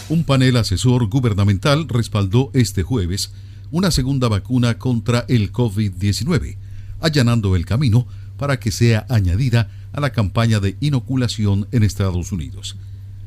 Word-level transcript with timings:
Un 0.08 0.22
panel 0.22 0.56
asesor 0.56 1.08
gubernamental 1.08 1.88
respaldó 1.88 2.52
este 2.54 2.84
jueves 2.84 3.32
una 3.72 3.90
segunda 3.90 4.28
vacuna 4.28 4.78
contra 4.78 5.24
el 5.28 5.52
COVID-19, 5.52 6.58
allanando 7.00 7.56
el 7.56 7.66
camino 7.66 8.06
para 8.36 8.60
que 8.60 8.70
sea 8.70 9.04
añadida 9.08 9.68
a 9.96 10.00
la 10.00 10.10
campaña 10.10 10.60
de 10.60 10.76
inoculación 10.80 11.66
en 11.72 11.82
Estados 11.82 12.30
Unidos. 12.30 12.76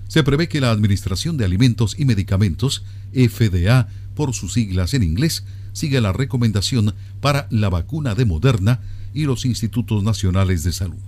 Se 0.08 0.23
prevé 0.23 0.48
que 0.48 0.62
la 0.62 0.72
Administración 0.72 1.36
de 1.36 1.44
Alimentos 1.44 1.95
y 2.00 2.05
Medicamentos, 2.05 2.84
FDA 3.14 3.89
por 4.16 4.34
sus 4.34 4.53
siglas 4.53 4.94
en 4.94 5.03
inglés, 5.03 5.44
siga 5.73 6.00
la 6.00 6.14
recomendación 6.14 6.95
para 7.20 7.48
la 7.52 7.70
vacuna 7.70 8.16
de 8.16 8.23
Moderna 8.23 8.80
y 9.14 9.26
los 9.26 9.44
institutos 9.44 10.02
nacionales 10.03 10.64
de 10.64 10.72
salud. 10.72 11.03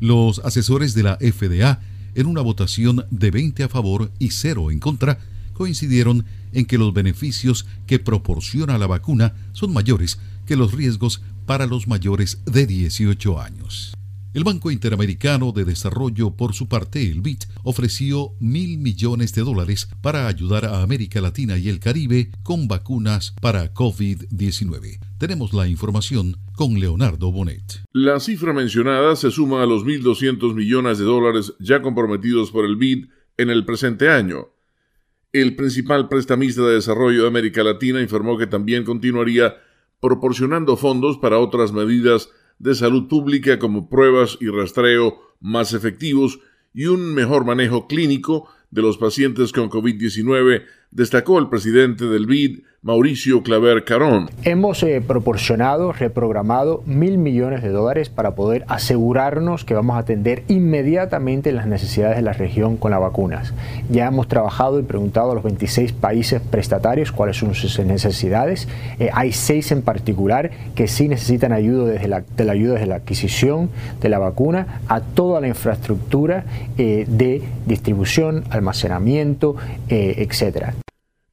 Los 0.00 0.40
asesores 0.40 0.94
de 0.94 1.04
la 1.04 1.16
FDA 1.16 1.80
en 2.14 2.26
una 2.26 2.40
votación 2.40 3.06
de 3.10 3.30
20 3.30 3.64
a 3.64 3.68
favor 3.68 4.10
y 4.18 4.30
0 4.30 4.70
en 4.70 4.80
contra, 4.80 5.18
coincidieron 5.54 6.24
en 6.52 6.64
que 6.64 6.78
los 6.78 6.92
beneficios 6.92 7.66
que 7.86 7.98
proporciona 7.98 8.78
la 8.78 8.86
vacuna 8.86 9.34
son 9.52 9.72
mayores 9.72 10.18
que 10.46 10.56
los 10.56 10.72
riesgos 10.72 11.22
para 11.46 11.66
los 11.66 11.86
mayores 11.86 12.38
de 12.46 12.66
18 12.66 13.40
años. 13.40 13.92
El 14.32 14.44
Banco 14.44 14.70
Interamericano 14.70 15.50
de 15.50 15.64
Desarrollo, 15.64 16.36
por 16.36 16.54
su 16.54 16.68
parte, 16.68 17.02
el 17.02 17.20
BID, 17.20 17.38
ofreció 17.64 18.36
mil 18.38 18.78
millones 18.78 19.34
de 19.34 19.42
dólares 19.42 19.88
para 20.02 20.28
ayudar 20.28 20.66
a 20.66 20.82
América 20.82 21.20
Latina 21.20 21.58
y 21.58 21.68
el 21.68 21.80
Caribe 21.80 22.30
con 22.44 22.68
vacunas 22.68 23.34
para 23.40 23.74
COVID-19. 23.74 25.00
Tenemos 25.18 25.52
la 25.52 25.66
información 25.66 26.36
con 26.54 26.78
Leonardo 26.78 27.32
Bonet. 27.32 27.82
La 27.92 28.20
cifra 28.20 28.52
mencionada 28.52 29.16
se 29.16 29.32
suma 29.32 29.64
a 29.64 29.66
los 29.66 29.84
1.200 29.84 30.54
millones 30.54 30.98
de 30.98 31.04
dólares 31.06 31.54
ya 31.58 31.82
comprometidos 31.82 32.52
por 32.52 32.64
el 32.64 32.76
BID 32.76 33.06
en 33.36 33.50
el 33.50 33.64
presente 33.64 34.10
año. 34.10 34.50
El 35.32 35.56
principal 35.56 36.08
prestamista 36.08 36.62
de 36.62 36.74
desarrollo 36.74 37.22
de 37.22 37.28
América 37.28 37.64
Latina 37.64 38.00
informó 38.00 38.38
que 38.38 38.46
también 38.46 38.84
continuaría 38.84 39.56
proporcionando 40.00 40.76
fondos 40.76 41.18
para 41.18 41.40
otras 41.40 41.72
medidas 41.72 42.30
de 42.60 42.74
salud 42.74 43.08
pública 43.08 43.58
como 43.58 43.88
pruebas 43.88 44.38
y 44.40 44.48
rastreo 44.48 45.18
más 45.40 45.72
efectivos 45.72 46.38
y 46.72 46.86
un 46.86 47.14
mejor 47.14 47.44
manejo 47.44 47.88
clínico 47.88 48.48
de 48.70 48.82
los 48.82 48.98
pacientes 48.98 49.50
con 49.52 49.70
COVID-19, 49.70 50.64
destacó 50.90 51.38
el 51.38 51.48
presidente 51.48 52.06
del 52.06 52.26
BID, 52.26 52.60
Mauricio 52.82 53.42
Claver 53.42 53.84
Carón. 53.84 54.30
Hemos 54.42 54.82
eh, 54.82 55.02
proporcionado, 55.06 55.92
reprogramado 55.92 56.82
mil 56.86 57.18
millones 57.18 57.62
de 57.62 57.68
dólares 57.68 58.08
para 58.08 58.34
poder 58.34 58.64
asegurarnos 58.68 59.66
que 59.66 59.74
vamos 59.74 59.96
a 59.96 59.98
atender 59.98 60.44
inmediatamente 60.48 61.52
las 61.52 61.66
necesidades 61.66 62.16
de 62.16 62.22
la 62.22 62.32
región 62.32 62.78
con 62.78 62.92
las 62.92 63.00
vacunas. 63.00 63.52
Ya 63.90 64.06
hemos 64.06 64.28
trabajado 64.28 64.80
y 64.80 64.82
preguntado 64.82 65.32
a 65.32 65.34
los 65.34 65.44
26 65.44 65.92
países 65.92 66.40
prestatarios 66.40 67.12
cuáles 67.12 67.36
son 67.36 67.54
sus 67.54 67.78
necesidades. 67.80 68.66
Eh, 68.98 69.10
hay 69.12 69.32
seis 69.32 69.72
en 69.72 69.82
particular 69.82 70.50
que 70.74 70.88
sí 70.88 71.06
necesitan 71.06 71.52
ayuda 71.52 71.84
desde 71.84 72.08
la, 72.08 72.24
ayuda 72.50 72.74
desde 72.74 72.86
la 72.86 72.96
adquisición 72.96 73.68
de 74.00 74.08
la 74.08 74.18
vacuna 74.18 74.80
a 74.88 75.02
toda 75.02 75.42
la 75.42 75.48
infraestructura 75.48 76.46
eh, 76.78 77.04
de 77.06 77.42
distribución, 77.66 78.44
almacenamiento, 78.48 79.56
etcétera. 79.90 80.79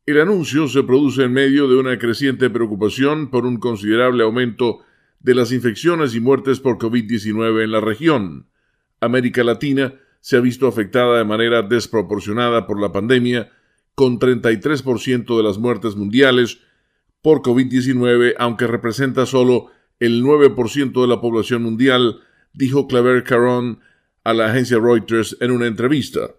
El 0.08 0.22
anuncio 0.22 0.70
se 0.70 0.84
produce 0.84 1.24
en 1.24 1.34
medio 1.34 1.68
de 1.68 1.76
una 1.76 2.00
creciente 2.00 2.50
preocupación 2.50 3.30
por 3.30 3.46
un 3.46 3.58
considerable 3.58 4.24
aumento 4.24 4.80
de 5.20 5.36
las 5.36 5.52
infecciones 5.52 6.16
y 6.16 6.22
muertes 6.22 6.62
por 6.62 6.78
COVID-19 6.78 7.62
en 7.62 7.74
la 7.74 7.82
región. 7.82 8.48
América 9.02 9.44
Latina 9.44 9.96
se 10.22 10.38
ha 10.38 10.40
visto 10.40 10.66
afectada 10.66 11.18
de 11.18 11.26
manera 11.26 11.62
desproporcionada 11.62 12.68
por 12.68 12.80
la 12.80 12.94
pandemia, 12.94 13.52
con 13.96 14.18
33% 14.18 15.36
de 15.36 15.44
las 15.44 15.58
muertes 15.58 15.98
mundiales 15.98 16.60
por 17.22 17.42
COVID-19, 17.42 18.36
aunque 18.40 18.66
representa 18.66 19.26
solo 19.26 19.72
el 20.00 20.24
9% 20.24 21.02
de 21.02 21.08
la 21.08 21.20
población 21.20 21.64
mundial, 21.64 22.22
dijo 22.54 22.88
Claver 22.88 23.26
Caron 23.26 23.82
a 24.24 24.34
la 24.34 24.46
agencia 24.46 24.80
Reuters 24.80 25.36
en 25.42 25.52
una 25.52 25.68
entrevista 25.68 26.37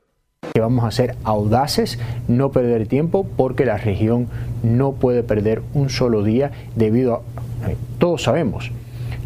que 0.58 0.62
vamos 0.62 0.84
a 0.84 0.90
ser 0.90 1.14
audaces, 1.22 2.00
no 2.26 2.50
perder 2.50 2.88
tiempo, 2.88 3.24
porque 3.36 3.64
la 3.64 3.78
región 3.78 4.26
no 4.64 4.94
puede 4.94 5.22
perder 5.22 5.62
un 5.72 5.88
solo 5.88 6.24
día 6.24 6.50
debido 6.74 7.22
a, 7.62 7.70
eh, 7.70 7.76
todos 8.00 8.24
sabemos, 8.24 8.72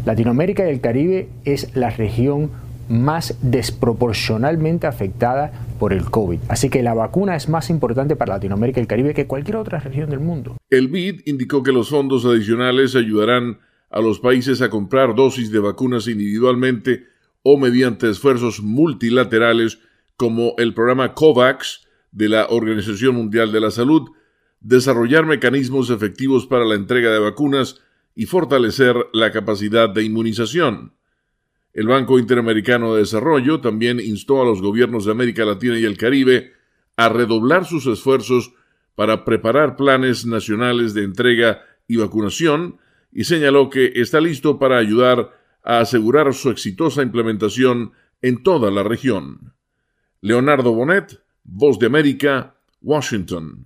Latinoamérica 0.05 0.63
y 0.63 0.69
el 0.69 0.79
Caribe 0.79 1.29
es 1.43 1.75
la 1.75 1.89
región 1.89 2.51
más 2.87 3.35
desproporcionalmente 3.41 4.85
afectada 4.85 5.53
por 5.79 5.91
el 5.91 6.05
COVID. 6.05 6.37
Así 6.49 6.69
que 6.69 6.83
la 6.83 6.93
vacuna 6.93 7.35
es 7.35 7.49
más 7.49 7.71
importante 7.71 8.15
para 8.15 8.35
Latinoamérica 8.35 8.79
y 8.79 8.83
el 8.83 8.87
Caribe 8.87 9.15
que 9.15 9.25
cualquier 9.25 9.57
otra 9.57 9.79
región 9.79 10.11
del 10.11 10.19
mundo. 10.19 10.57
El 10.69 10.87
BID 10.87 11.21
indicó 11.25 11.63
que 11.63 11.71
los 11.71 11.89
fondos 11.89 12.25
adicionales 12.25 12.95
ayudarán 12.95 13.57
a 13.89 14.01
los 14.01 14.19
países 14.19 14.61
a 14.61 14.69
comprar 14.69 15.15
dosis 15.15 15.51
de 15.51 15.57
vacunas 15.57 16.07
individualmente 16.07 17.05
o 17.41 17.57
mediante 17.57 18.07
esfuerzos 18.07 18.61
multilaterales 18.61 19.79
como 20.23 20.55
el 20.57 20.73
programa 20.73 21.13
COVAX 21.13 21.81
de 22.13 22.29
la 22.29 22.47
Organización 22.49 23.13
Mundial 23.13 23.51
de 23.51 23.59
la 23.59 23.71
Salud, 23.71 24.11
desarrollar 24.61 25.25
mecanismos 25.25 25.89
efectivos 25.89 26.47
para 26.47 26.63
la 26.63 26.75
entrega 26.75 27.11
de 27.11 27.19
vacunas 27.19 27.81
y 28.15 28.25
fortalecer 28.25 28.95
la 29.11 29.33
capacidad 29.33 29.89
de 29.89 30.05
inmunización. 30.05 30.93
El 31.73 31.87
Banco 31.87 32.19
Interamericano 32.19 32.93
de 32.93 33.01
Desarrollo 33.01 33.59
también 33.59 33.99
instó 33.99 34.41
a 34.41 34.45
los 34.45 34.61
gobiernos 34.61 35.03
de 35.03 35.11
América 35.11 35.43
Latina 35.43 35.77
y 35.77 35.83
el 35.83 35.97
Caribe 35.97 36.53
a 36.95 37.09
redoblar 37.09 37.65
sus 37.65 37.85
esfuerzos 37.85 38.53
para 38.95 39.25
preparar 39.25 39.75
planes 39.75 40.25
nacionales 40.25 40.93
de 40.93 41.03
entrega 41.03 41.65
y 41.85 41.97
vacunación 41.97 42.77
y 43.11 43.25
señaló 43.25 43.69
que 43.69 43.91
está 43.95 44.21
listo 44.21 44.57
para 44.57 44.77
ayudar 44.77 45.37
a 45.65 45.79
asegurar 45.79 46.33
su 46.33 46.49
exitosa 46.49 47.01
implementación 47.01 47.91
en 48.21 48.41
toda 48.41 48.71
la 48.71 48.83
región. 48.83 49.53
Leonardo 50.25 50.73
Bonet, 50.73 51.19
Voz 51.43 51.77
de 51.79 51.87
América, 51.87 52.55
Washington. 52.81 53.65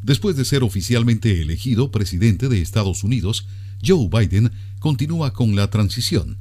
Después 0.00 0.36
de 0.36 0.44
ser 0.44 0.62
oficialmente 0.62 1.42
elegido 1.42 1.90
presidente 1.90 2.48
de 2.48 2.62
Estados 2.62 3.02
Unidos, 3.02 3.48
Joe 3.84 4.08
Biden 4.08 4.52
continúa 4.78 5.32
con 5.32 5.56
la 5.56 5.70
transición. 5.70 6.38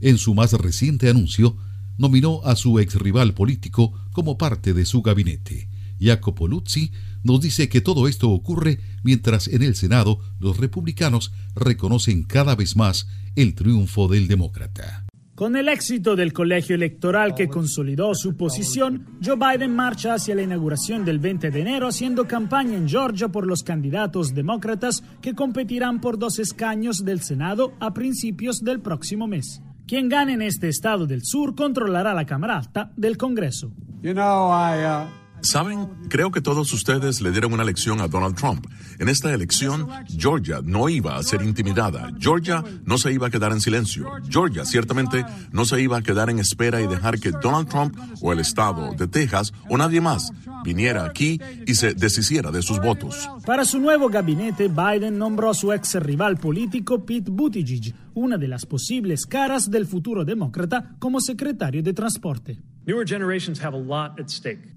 En 0.00 0.16
su 0.16 0.34
más 0.34 0.54
reciente 0.54 1.10
anuncio, 1.10 1.58
nominó 1.98 2.40
a 2.44 2.56
su 2.56 2.78
ex 2.78 2.94
rival 2.94 3.34
político 3.34 3.92
como 4.12 4.38
parte 4.38 4.72
de 4.72 4.86
su 4.86 5.02
gabinete. 5.02 5.68
Jacopo 6.00 6.48
Luzzi 6.48 6.92
nos 7.22 7.40
dice 7.40 7.68
que 7.68 7.80
todo 7.80 8.08
esto 8.08 8.30
ocurre 8.30 8.80
mientras 9.02 9.48
en 9.48 9.62
el 9.62 9.74
Senado 9.74 10.20
los 10.38 10.56
republicanos 10.56 11.32
reconocen 11.54 12.22
cada 12.24 12.54
vez 12.54 12.76
más 12.76 13.06
el 13.36 13.54
triunfo 13.54 14.08
del 14.08 14.28
demócrata. 14.28 15.06
Con 15.40 15.56
el 15.56 15.70
éxito 15.70 16.16
del 16.16 16.34
colegio 16.34 16.74
electoral 16.74 17.34
que 17.34 17.48
consolidó 17.48 18.14
su 18.14 18.36
posición, 18.36 19.06
Joe 19.24 19.36
Biden 19.36 19.74
marcha 19.74 20.12
hacia 20.12 20.34
la 20.34 20.42
inauguración 20.42 21.02
del 21.02 21.18
20 21.18 21.50
de 21.50 21.60
enero 21.62 21.88
haciendo 21.88 22.28
campaña 22.28 22.76
en 22.76 22.86
Georgia 22.86 23.28
por 23.28 23.46
los 23.46 23.62
candidatos 23.62 24.34
demócratas 24.34 25.02
que 25.22 25.34
competirán 25.34 26.02
por 26.02 26.18
dos 26.18 26.38
escaños 26.38 27.06
del 27.06 27.22
Senado 27.22 27.72
a 27.80 27.94
principios 27.94 28.60
del 28.60 28.80
próximo 28.80 29.26
mes. 29.26 29.62
Quien 29.86 30.10
gane 30.10 30.34
en 30.34 30.42
este 30.42 30.68
estado 30.68 31.06
del 31.06 31.24
sur 31.24 31.54
controlará 31.54 32.12
la 32.12 32.26
Cámara 32.26 32.58
Alta 32.58 32.92
del 32.98 33.16
Congreso. 33.16 33.72
You 34.02 34.12
know, 34.12 34.50
I, 34.50 34.84
uh... 34.84 35.19
Saben, 35.42 35.88
creo 36.08 36.30
que 36.30 36.40
todos 36.40 36.72
ustedes 36.72 37.20
le 37.20 37.30
dieron 37.30 37.52
una 37.52 37.64
lección 37.64 38.00
a 38.00 38.08
Donald 38.08 38.36
Trump. 38.36 38.66
En 38.98 39.08
esta 39.08 39.32
elección, 39.32 39.88
Georgia 40.06 40.60
no 40.62 40.88
iba 40.88 41.16
a 41.16 41.22
ser 41.22 41.42
intimidada. 41.42 42.10
Georgia 42.18 42.62
no 42.84 42.98
se 42.98 43.12
iba 43.12 43.28
a 43.28 43.30
quedar 43.30 43.52
en 43.52 43.60
silencio. 43.60 44.06
Georgia 44.28 44.64
ciertamente 44.64 45.24
no 45.52 45.64
se 45.64 45.80
iba 45.80 45.96
a 45.96 46.02
quedar 46.02 46.30
en 46.30 46.38
espera 46.38 46.80
y 46.80 46.86
dejar 46.86 47.18
que 47.18 47.30
Donald 47.30 47.68
Trump 47.68 47.96
o 48.20 48.32
el 48.32 48.40
estado 48.40 48.94
de 48.94 49.08
Texas 49.08 49.52
o 49.68 49.76
nadie 49.76 50.00
más 50.00 50.30
viniera 50.62 51.04
aquí 51.04 51.40
y 51.66 51.74
se 51.74 51.94
deshiciera 51.94 52.50
de 52.50 52.62
sus 52.62 52.80
votos. 52.80 53.28
Para 53.46 53.64
su 53.64 53.78
nuevo 53.78 54.08
gabinete, 54.08 54.68
Biden 54.68 55.18
nombró 55.18 55.50
a 55.50 55.54
su 55.54 55.72
ex 55.72 55.94
rival 55.94 56.36
político 56.36 57.04
Pete 57.04 57.30
Buttigieg, 57.30 57.94
una 58.14 58.36
de 58.36 58.48
las 58.48 58.66
posibles 58.66 59.26
caras 59.26 59.70
del 59.70 59.86
futuro 59.86 60.24
demócrata, 60.24 60.96
como 60.98 61.20
secretario 61.20 61.82
de 61.82 61.92
Transporte. 61.94 62.60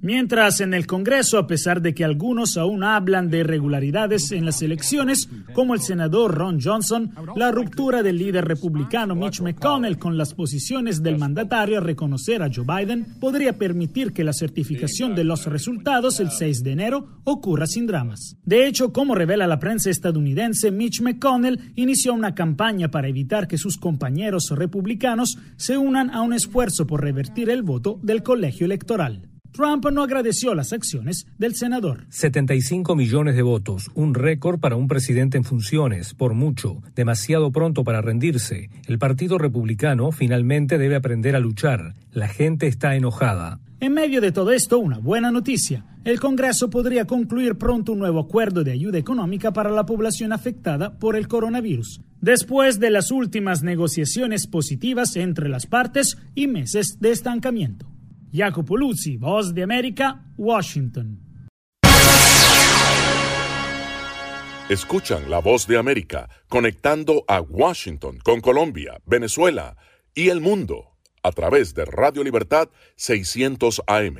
Mientras 0.02 0.62
en 0.62 0.74
el 0.74 0.86
Congreso, 0.86 1.38
a 1.38 1.48
pesar 1.48 1.82
de 1.82 1.94
que 1.94 2.04
algunos 2.04 2.58
aún 2.58 2.84
hablan 2.84 3.30
de 3.30 3.40
irregularidades 3.40 4.32
en 4.32 4.46
las 4.46 4.62
elecciones, 4.62 5.30
como 5.54 5.74
el 5.74 5.82
senador 5.82 6.36
Ron 6.36 6.60
Johnson, 6.62 7.12
la 7.36 7.52
ruptura 7.52 8.04
del 8.04 8.18
líder 8.18 8.46
republicano 8.46 9.16
Mitch 9.16 9.42
McConnell 9.42 9.98
con 9.98 10.18
las 10.18 10.34
posiciones 10.34 11.02
del 11.02 11.18
mandatario 11.18 11.78
a 11.78 11.82
reconocer 11.82 12.42
a 12.42 12.50
Joe 12.54 12.66
Biden 12.66 13.06
podría 13.20 13.54
permitir 13.54 14.14
que 14.14 14.24
la 14.24 14.34
certificación 14.34 15.16
de 15.16 15.24
los 15.24 15.46
resultados 15.46 16.20
el 16.20 16.32
6 16.32 16.64
de 16.64 16.72
enero 16.72 17.08
ocurra 17.24 17.68
sin 17.68 17.88
dramas. 17.88 18.38
De 18.46 18.68
hecho, 18.68 18.92
como 18.92 19.16
revela 19.16 19.48
la 19.48 19.60
prensa 19.60 19.90
estadounidense, 19.90 20.72
Mitch 20.72 21.02
McConnell 21.02 21.74
inició 21.76 22.14
una 22.14 22.36
campaña 22.36 22.90
para 22.90 23.08
evitar 23.08 23.48
que 23.48 23.58
sus 23.58 23.78
compañeros 23.78 24.50
republicanos 24.52 25.38
se 25.58 25.78
unan 25.78 26.10
a 26.10 26.22
un 26.22 26.34
esfuerzo 26.34 26.86
por 26.86 27.02
revertir 27.02 27.50
el 27.50 27.64
voto 27.64 28.00
del 28.04 28.22
colegio 28.22 28.66
electoral. 28.66 29.30
Trump 29.54 29.86
no 29.92 30.02
agradeció 30.02 30.56
las 30.56 30.74
acciones 30.74 31.28
del 31.38 31.54
senador. 31.54 32.06
75 32.10 32.96
millones 32.96 33.36
de 33.36 33.44
votos, 33.44 33.92
un 33.94 34.16
récord 34.16 34.60
para 34.60 34.76
un 34.76 34.88
presidente 34.88 35.38
en 35.38 35.44
funciones, 35.44 36.16
por 36.16 36.34
mucho, 36.34 36.82
demasiado 36.96 37.52
pronto 37.52 37.84
para 37.84 38.02
rendirse. 38.02 38.72
El 38.88 38.98
Partido 38.98 39.38
Republicano 39.38 40.12
finalmente 40.12 40.80
debe 40.80 40.96
aprender 40.96 41.36
a 41.36 41.40
luchar. 41.40 41.94
La 42.12 42.28
gente 42.28 42.66
está 42.66 42.96
enojada. 42.96 43.60
En 43.80 43.94
medio 43.94 44.22
de 44.22 44.32
todo 44.32 44.52
esto, 44.52 44.80
una 44.80 44.98
buena 44.98 45.30
noticia. 45.30 45.86
El 46.04 46.20
Congreso 46.20 46.72
podría 46.72 47.06
concluir 47.06 47.56
pronto 47.56 47.92
un 47.92 48.00
nuevo 48.00 48.22
acuerdo 48.22 48.64
de 48.64 48.72
ayuda 48.72 48.98
económica 48.98 49.54
para 49.54 49.70
la 49.70 49.86
población 49.86 50.34
afectada 50.34 50.98
por 50.98 51.16
el 51.16 51.28
coronavirus, 51.28 52.02
después 52.22 52.80
de 52.80 52.90
las 52.90 53.12
últimas 53.12 53.62
negociaciones 53.62 54.48
positivas 54.48 55.16
entre 55.16 55.48
las 55.48 55.68
partes 55.68 56.18
y 56.34 56.48
meses 56.48 56.98
de 57.00 57.12
estancamiento. 57.12 57.93
Jacopo 58.36 58.76
Luzzi, 58.76 59.16
Voz 59.18 59.54
de 59.54 59.62
América, 59.62 60.26
Washington. 60.38 61.20
Escuchan 64.70 65.30
la 65.30 65.38
voz 65.38 65.68
de 65.68 65.78
América 65.78 66.28
conectando 66.50 67.26
a 67.28 67.42
Washington 67.42 68.18
con 68.24 68.42
Colombia, 68.42 69.00
Venezuela 69.06 69.78
y 70.16 70.30
el 70.30 70.42
mundo 70.42 70.98
a 71.22 71.32
través 71.32 71.76
de 71.76 71.86
Radio 71.86 72.24
Libertad 72.24 72.70
600 72.96 73.84
AM. 73.86 74.16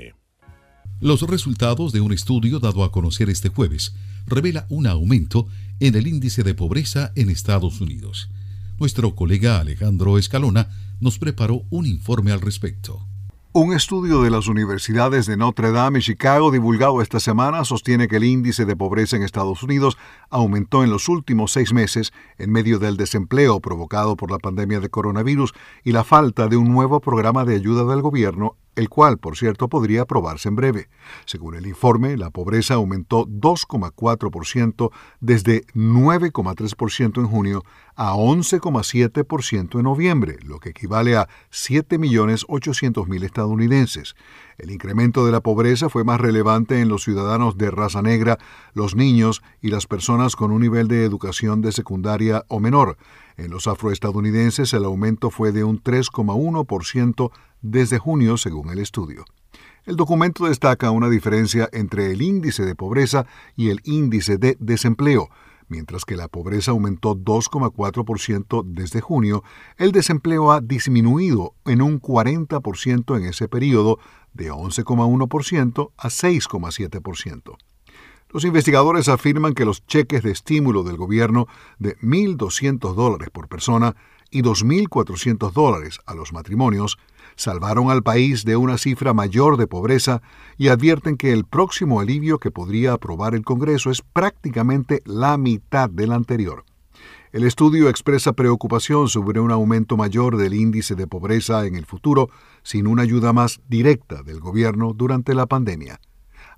Los 1.00 1.24
resultados 1.24 1.92
de 1.92 2.02
un 2.02 2.14
estudio 2.14 2.60
dado 2.60 2.84
a 2.84 2.92
conocer 2.92 3.32
este 3.32 3.50
jueves 3.50 3.96
revela 4.28 4.68
un 4.70 4.86
aumento 4.86 5.48
en 5.80 5.96
el 5.96 6.06
índice 6.06 6.44
de 6.44 6.54
pobreza 6.54 7.14
en 7.16 7.32
Estados 7.32 7.82
Unidos. 7.82 8.30
Nuestro 8.78 9.16
colega 9.16 9.60
Alejandro 9.60 10.20
Escalona 10.20 10.70
nos 11.00 11.18
preparó 11.18 11.66
un 11.72 11.88
informe 11.88 12.32
al 12.32 12.42
respecto. 12.42 13.08
Un 13.56 13.72
estudio 13.72 14.24
de 14.24 14.32
las 14.32 14.48
universidades 14.48 15.28
de 15.28 15.38
Notre 15.38 15.72
Dame 15.72 16.00
y 16.00 16.02
Chicago 16.02 16.50
divulgado 16.50 17.04
esta 17.04 17.20
semana 17.20 17.64
sostiene 17.66 18.08
que 18.08 18.16
el 18.16 18.24
índice 18.24 18.66
de 18.66 18.76
pobreza 18.76 19.16
en 19.16 19.22
Estados 19.22 19.62
Unidos 19.62 19.96
aumentó 20.32 20.84
en 20.84 20.90
los 20.90 21.08
últimos 21.08 21.52
seis 21.52 21.72
meses 21.72 22.14
en 22.40 22.52
medio 22.52 22.80
del 22.80 22.98
desempleo 22.98 23.60
provocado 23.60 24.18
por 24.18 24.32
la 24.32 24.40
pandemia 24.40 24.80
de 24.80 24.90
coronavirus 24.90 25.54
y 25.84 25.92
la 25.92 26.04
falta 26.04 26.48
de 26.48 26.58
un 26.58 26.72
nuevo 26.72 27.00
programa 27.00 27.46
de 27.46 27.54
ayuda 27.54 27.86
del 27.86 28.02
gobierno 28.02 28.56
el 28.76 28.90
cual, 28.90 29.18
por 29.18 29.38
cierto, 29.38 29.68
podría 29.68 30.02
aprobarse 30.02 30.50
en 30.50 30.56
breve. 30.56 30.90
Según 31.26 31.56
el 31.56 31.68
informe, 31.68 32.18
la 32.18 32.30
pobreza 32.30 32.76
aumentó 32.76 33.26
2,4% 33.26 34.92
desde 35.20 35.66
9,3% 35.74 37.18
en 37.20 37.28
junio 37.28 37.64
a 37.96 38.14
11,7% 38.14 39.78
en 39.78 39.84
noviembre, 39.84 40.38
lo 40.44 40.60
que 40.60 40.70
equivale 40.70 41.16
a 41.16 41.28
7.800.000 41.52 43.24
estadounidenses. 43.24 44.16
El 44.58 44.72
incremento 44.72 45.26
de 45.26 45.32
la 45.32 45.42
pobreza 45.42 45.90
fue 45.90 46.04
más 46.04 46.20
relevante 46.20 46.80
en 46.80 46.90
los 46.90 47.04
ciudadanos 47.04 47.58
de 47.58 47.72
raza 47.72 48.02
negra, 48.02 48.40
los 48.74 48.96
niños 48.96 49.44
y 49.62 49.70
las 49.70 49.86
personas 49.86 50.36
con 50.36 50.52
un 50.52 50.62
nivel 50.62 50.88
de 50.88 51.06
educación 51.06 51.62
de 51.62 51.72
secundaria 51.72 52.46
o 52.48 52.60
menor. 52.60 52.98
En 53.38 53.50
los 53.52 53.68
afroestadounidenses 53.68 54.74
el 54.74 54.86
aumento 54.86 55.30
fue 55.32 55.52
de 55.52 55.64
un 55.64 55.82
3,1% 55.82 57.32
desde 57.64 57.98
junio, 57.98 58.38
según 58.38 58.70
el 58.70 58.78
estudio. 58.78 59.26
El 59.86 59.96
documento 59.96 60.46
destaca 60.46 60.92
una 60.92 61.10
diferencia 61.10 61.68
entre 61.74 62.12
el 62.12 62.22
índice 62.22 62.64
de 62.64 62.76
pobreza 62.76 63.26
y 63.56 63.70
el 63.70 63.82
índice 63.84 64.38
de 64.38 64.56
desempleo. 64.60 65.30
Mientras 65.68 66.06
que 66.06 66.16
la 66.16 66.28
pobreza 66.28 66.72
aumentó 66.72 67.16
2,4% 67.16 68.64
desde 68.66 69.02
junio, 69.02 69.44
el 69.78 69.92
desempleo 69.92 70.52
ha 70.52 70.62
disminuido 70.62 71.56
en 71.66 71.82
un 71.82 72.00
40% 72.00 73.18
en 73.18 73.26
ese 73.26 73.48
periodo, 73.48 73.98
de 74.34 74.52
11,1% 74.52 75.92
a 75.98 76.08
6,7%. 76.08 77.58
Los 78.30 78.46
investigadores 78.46 79.10
afirman 79.10 79.54
que 79.54 79.66
los 79.66 79.86
cheques 79.86 80.24
de 80.24 80.32
estímulo 80.32 80.84
del 80.84 80.98
gobierno 80.98 81.48
de 81.78 81.96
1.200 82.00 82.96
dólares 82.96 83.30
por 83.32 83.48
persona 83.48 83.96
y 84.32 84.42
2.400 84.42 85.52
dólares 85.52 86.00
a 86.08 86.16
los 86.16 86.34
matrimonios 86.34 86.98
salvaron 87.36 87.90
al 87.90 88.04
país 88.04 88.46
de 88.46 88.56
una 88.56 88.78
cifra 88.78 89.14
mayor 89.14 89.58
de 89.58 89.68
pobreza 89.68 90.22
y 90.58 90.68
advierten 90.68 91.18
que 91.18 91.32
el 91.32 91.46
próximo 91.46 92.00
alivio 92.00 92.40
que 92.40 92.52
podría 92.52 92.94
aprobar 92.94 93.36
el 93.36 93.44
Congreso 93.44 93.92
es 93.92 94.02
prácticamente 94.02 95.02
la 95.06 95.38
mitad 95.38 95.90
del 95.90 96.12
anterior. 96.12 96.66
El 97.32 97.46
estudio 97.46 97.90
expresa 97.90 98.34
preocupación 98.34 99.10
sobre 99.10 99.40
un 99.40 99.52
aumento 99.52 99.98
mayor 99.98 100.38
del 100.38 100.54
índice 100.54 100.94
de 100.94 101.08
pobreza 101.08 101.66
en 101.66 101.76
el 101.76 101.88
futuro 101.88 102.30
sin 102.62 102.86
una 102.86 103.02
ayuda 103.02 103.34
más 103.34 103.60
directa 103.68 104.22
del 104.22 104.40
gobierno 104.40 104.94
durante 104.94 105.34
la 105.34 105.48
pandemia. 105.48 106.00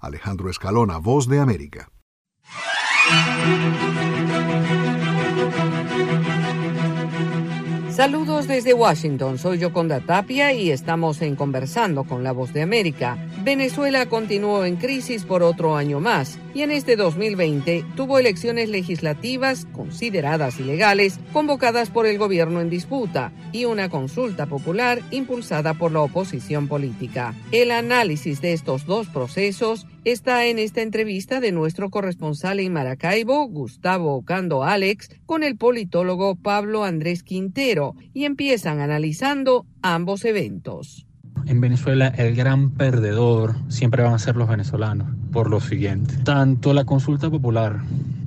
Alejandro 0.01 0.49
Escalona, 0.49 0.97
Voz 0.97 1.29
de 1.29 1.39
América. 1.39 1.89
Saludos 7.95 8.49
desde 8.49 8.73
Washington, 8.73 9.37
soy 9.37 9.59
Yoconda 9.59 10.01
Tapia 10.01 10.51
y 10.51 10.69
estamos 10.69 11.21
en 11.21 11.37
Conversando 11.37 12.03
con 12.03 12.25
la 12.25 12.33
Voz 12.33 12.51
de 12.51 12.61
América. 12.61 13.17
Venezuela 13.41 14.05
continuó 14.07 14.65
en 14.65 14.75
crisis 14.75 15.23
por 15.23 15.43
otro 15.43 15.77
año 15.77 16.01
más 16.01 16.37
y 16.53 16.63
en 16.63 16.71
este 16.71 16.97
2020 16.97 17.85
tuvo 17.95 18.19
elecciones 18.19 18.67
legislativas 18.67 19.65
consideradas 19.71 20.59
ilegales 20.59 21.21
convocadas 21.31 21.89
por 21.89 22.05
el 22.05 22.17
gobierno 22.17 22.59
en 22.59 22.69
disputa 22.69 23.31
y 23.53 23.63
una 23.63 23.87
consulta 23.87 24.45
popular 24.45 25.01
impulsada 25.11 25.73
por 25.73 25.93
la 25.93 26.01
oposición 26.01 26.67
política. 26.67 27.33
El 27.53 27.71
análisis 27.71 28.41
de 28.41 28.51
estos 28.51 28.85
dos 28.85 29.07
procesos 29.07 29.87
está 30.05 30.45
en 30.45 30.59
esta 30.59 30.81
entrevista 30.81 31.39
de 31.39 31.51
nuestro 31.51 31.89
corresponsal 31.89 32.59
en 32.59 32.71
Maracaibo, 32.71 33.47
Gustavo 33.47 34.15
Ocando 34.15 34.63
Alex, 34.63 35.09
con 35.25 35.43
el 35.43 35.57
politólogo 35.57 36.35
Pablo 36.35 36.83
Andrés 36.83 37.23
Quintero, 37.23 37.95
y 38.13 38.25
empiezan 38.25 38.79
analizando 38.79 39.65
ambos 39.81 40.23
eventos. 40.23 41.07
En 41.47 41.59
Venezuela 41.59 42.07
el 42.07 42.35
gran 42.35 42.71
perdedor 42.71 43.55
siempre 43.67 44.03
van 44.03 44.13
a 44.13 44.19
ser 44.19 44.35
los 44.35 44.47
venezolanos, 44.47 45.07
por 45.31 45.49
lo 45.49 45.59
siguiente. 45.59 46.15
Tanto 46.23 46.73
la 46.73 46.85
consulta 46.85 47.29
popular 47.29 47.81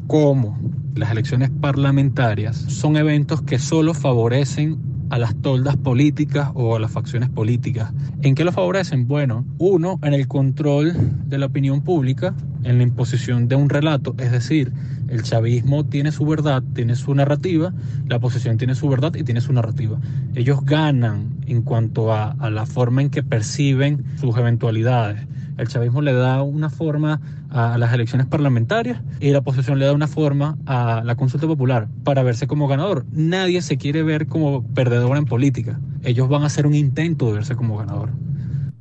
como 0.09 0.59
las 0.95 1.13
elecciones 1.13 1.51
parlamentarias 1.51 2.57
son 2.57 2.97
eventos 2.97 3.43
que 3.43 3.59
solo 3.59 3.95
favorecen 3.95 4.79
a 5.11 5.19
las 5.19 5.35
toldas 5.37 5.77
políticas 5.77 6.51
o 6.55 6.77
a 6.77 6.81
las 6.81 6.91
facciones 6.91 7.29
políticas. 7.29 7.93
¿En 8.23 8.35
qué 8.35 8.45
lo 8.45 8.53
favorecen? 8.53 9.07
Bueno, 9.07 9.45
uno, 9.59 9.99
en 10.03 10.15
el 10.15 10.29
control 10.29 10.93
de 11.27 11.39
la 11.39 11.47
opinión 11.47 11.83
pública, 11.83 12.35
en 12.65 12.79
la 12.79 12.83
imposición 12.83 13.49
de 13.49 13.57
un 13.57 13.69
relato, 13.69 14.15
es 14.19 14.33
decir, 14.33 14.73
el 15.09 15.23
chavismo 15.23 15.85
tiene 15.85 16.13
su 16.13 16.27
verdad, 16.27 16.63
tiene 16.75 16.95
su 16.95 17.15
narrativa, 17.15 17.73
la 18.07 18.17
oposición 18.17 18.59
tiene 18.59 18.75
su 18.75 18.89
verdad 18.89 19.15
y 19.15 19.25
tiene 19.25 19.41
su 19.41 19.53
narrativa. 19.53 19.99
Ellos 20.35 20.65
ganan 20.65 21.29
en 21.47 21.63
cuanto 21.63 22.13
a, 22.13 22.33
a 22.33 22.51
la 22.51 22.67
forma 22.67 23.01
en 23.03 23.11
que 23.11 23.23
perciben 23.23 24.05
sus 24.21 24.37
eventualidades. 24.37 25.27
El 25.59 25.67
chavismo 25.67 26.03
le 26.03 26.13
da 26.13 26.41
una 26.43 26.71
forma 26.71 27.21
a 27.51 27.79
las 27.79 27.93
elecciones 27.93 28.29
parlamentarias 28.29 29.03
y 29.21 29.31
la 29.31 29.39
oposición 29.39 29.81
le 29.81 29.87
da 29.87 29.93
una 29.93 30.07
forma 30.07 30.57
a 30.67 31.03
la 31.05 31.17
consulta 31.17 31.49
popular 31.49 31.89
para 32.05 32.23
verse 32.23 32.47
como 32.47 32.69
ganador. 32.69 33.05
Nadie 33.11 33.61
se 33.61 33.77
quiere 33.77 34.05
ver 34.05 34.29
como 34.29 34.63
perdedor 34.63 35.17
en 35.17 35.25
política. 35.25 35.81
Ellos 36.05 36.29
van 36.29 36.45
a 36.45 36.47
hacer 36.47 36.67
un 36.67 36.75
intento 36.75 37.27
de 37.27 37.33
verse 37.33 37.57
como 37.57 37.77
ganador. 37.77 38.11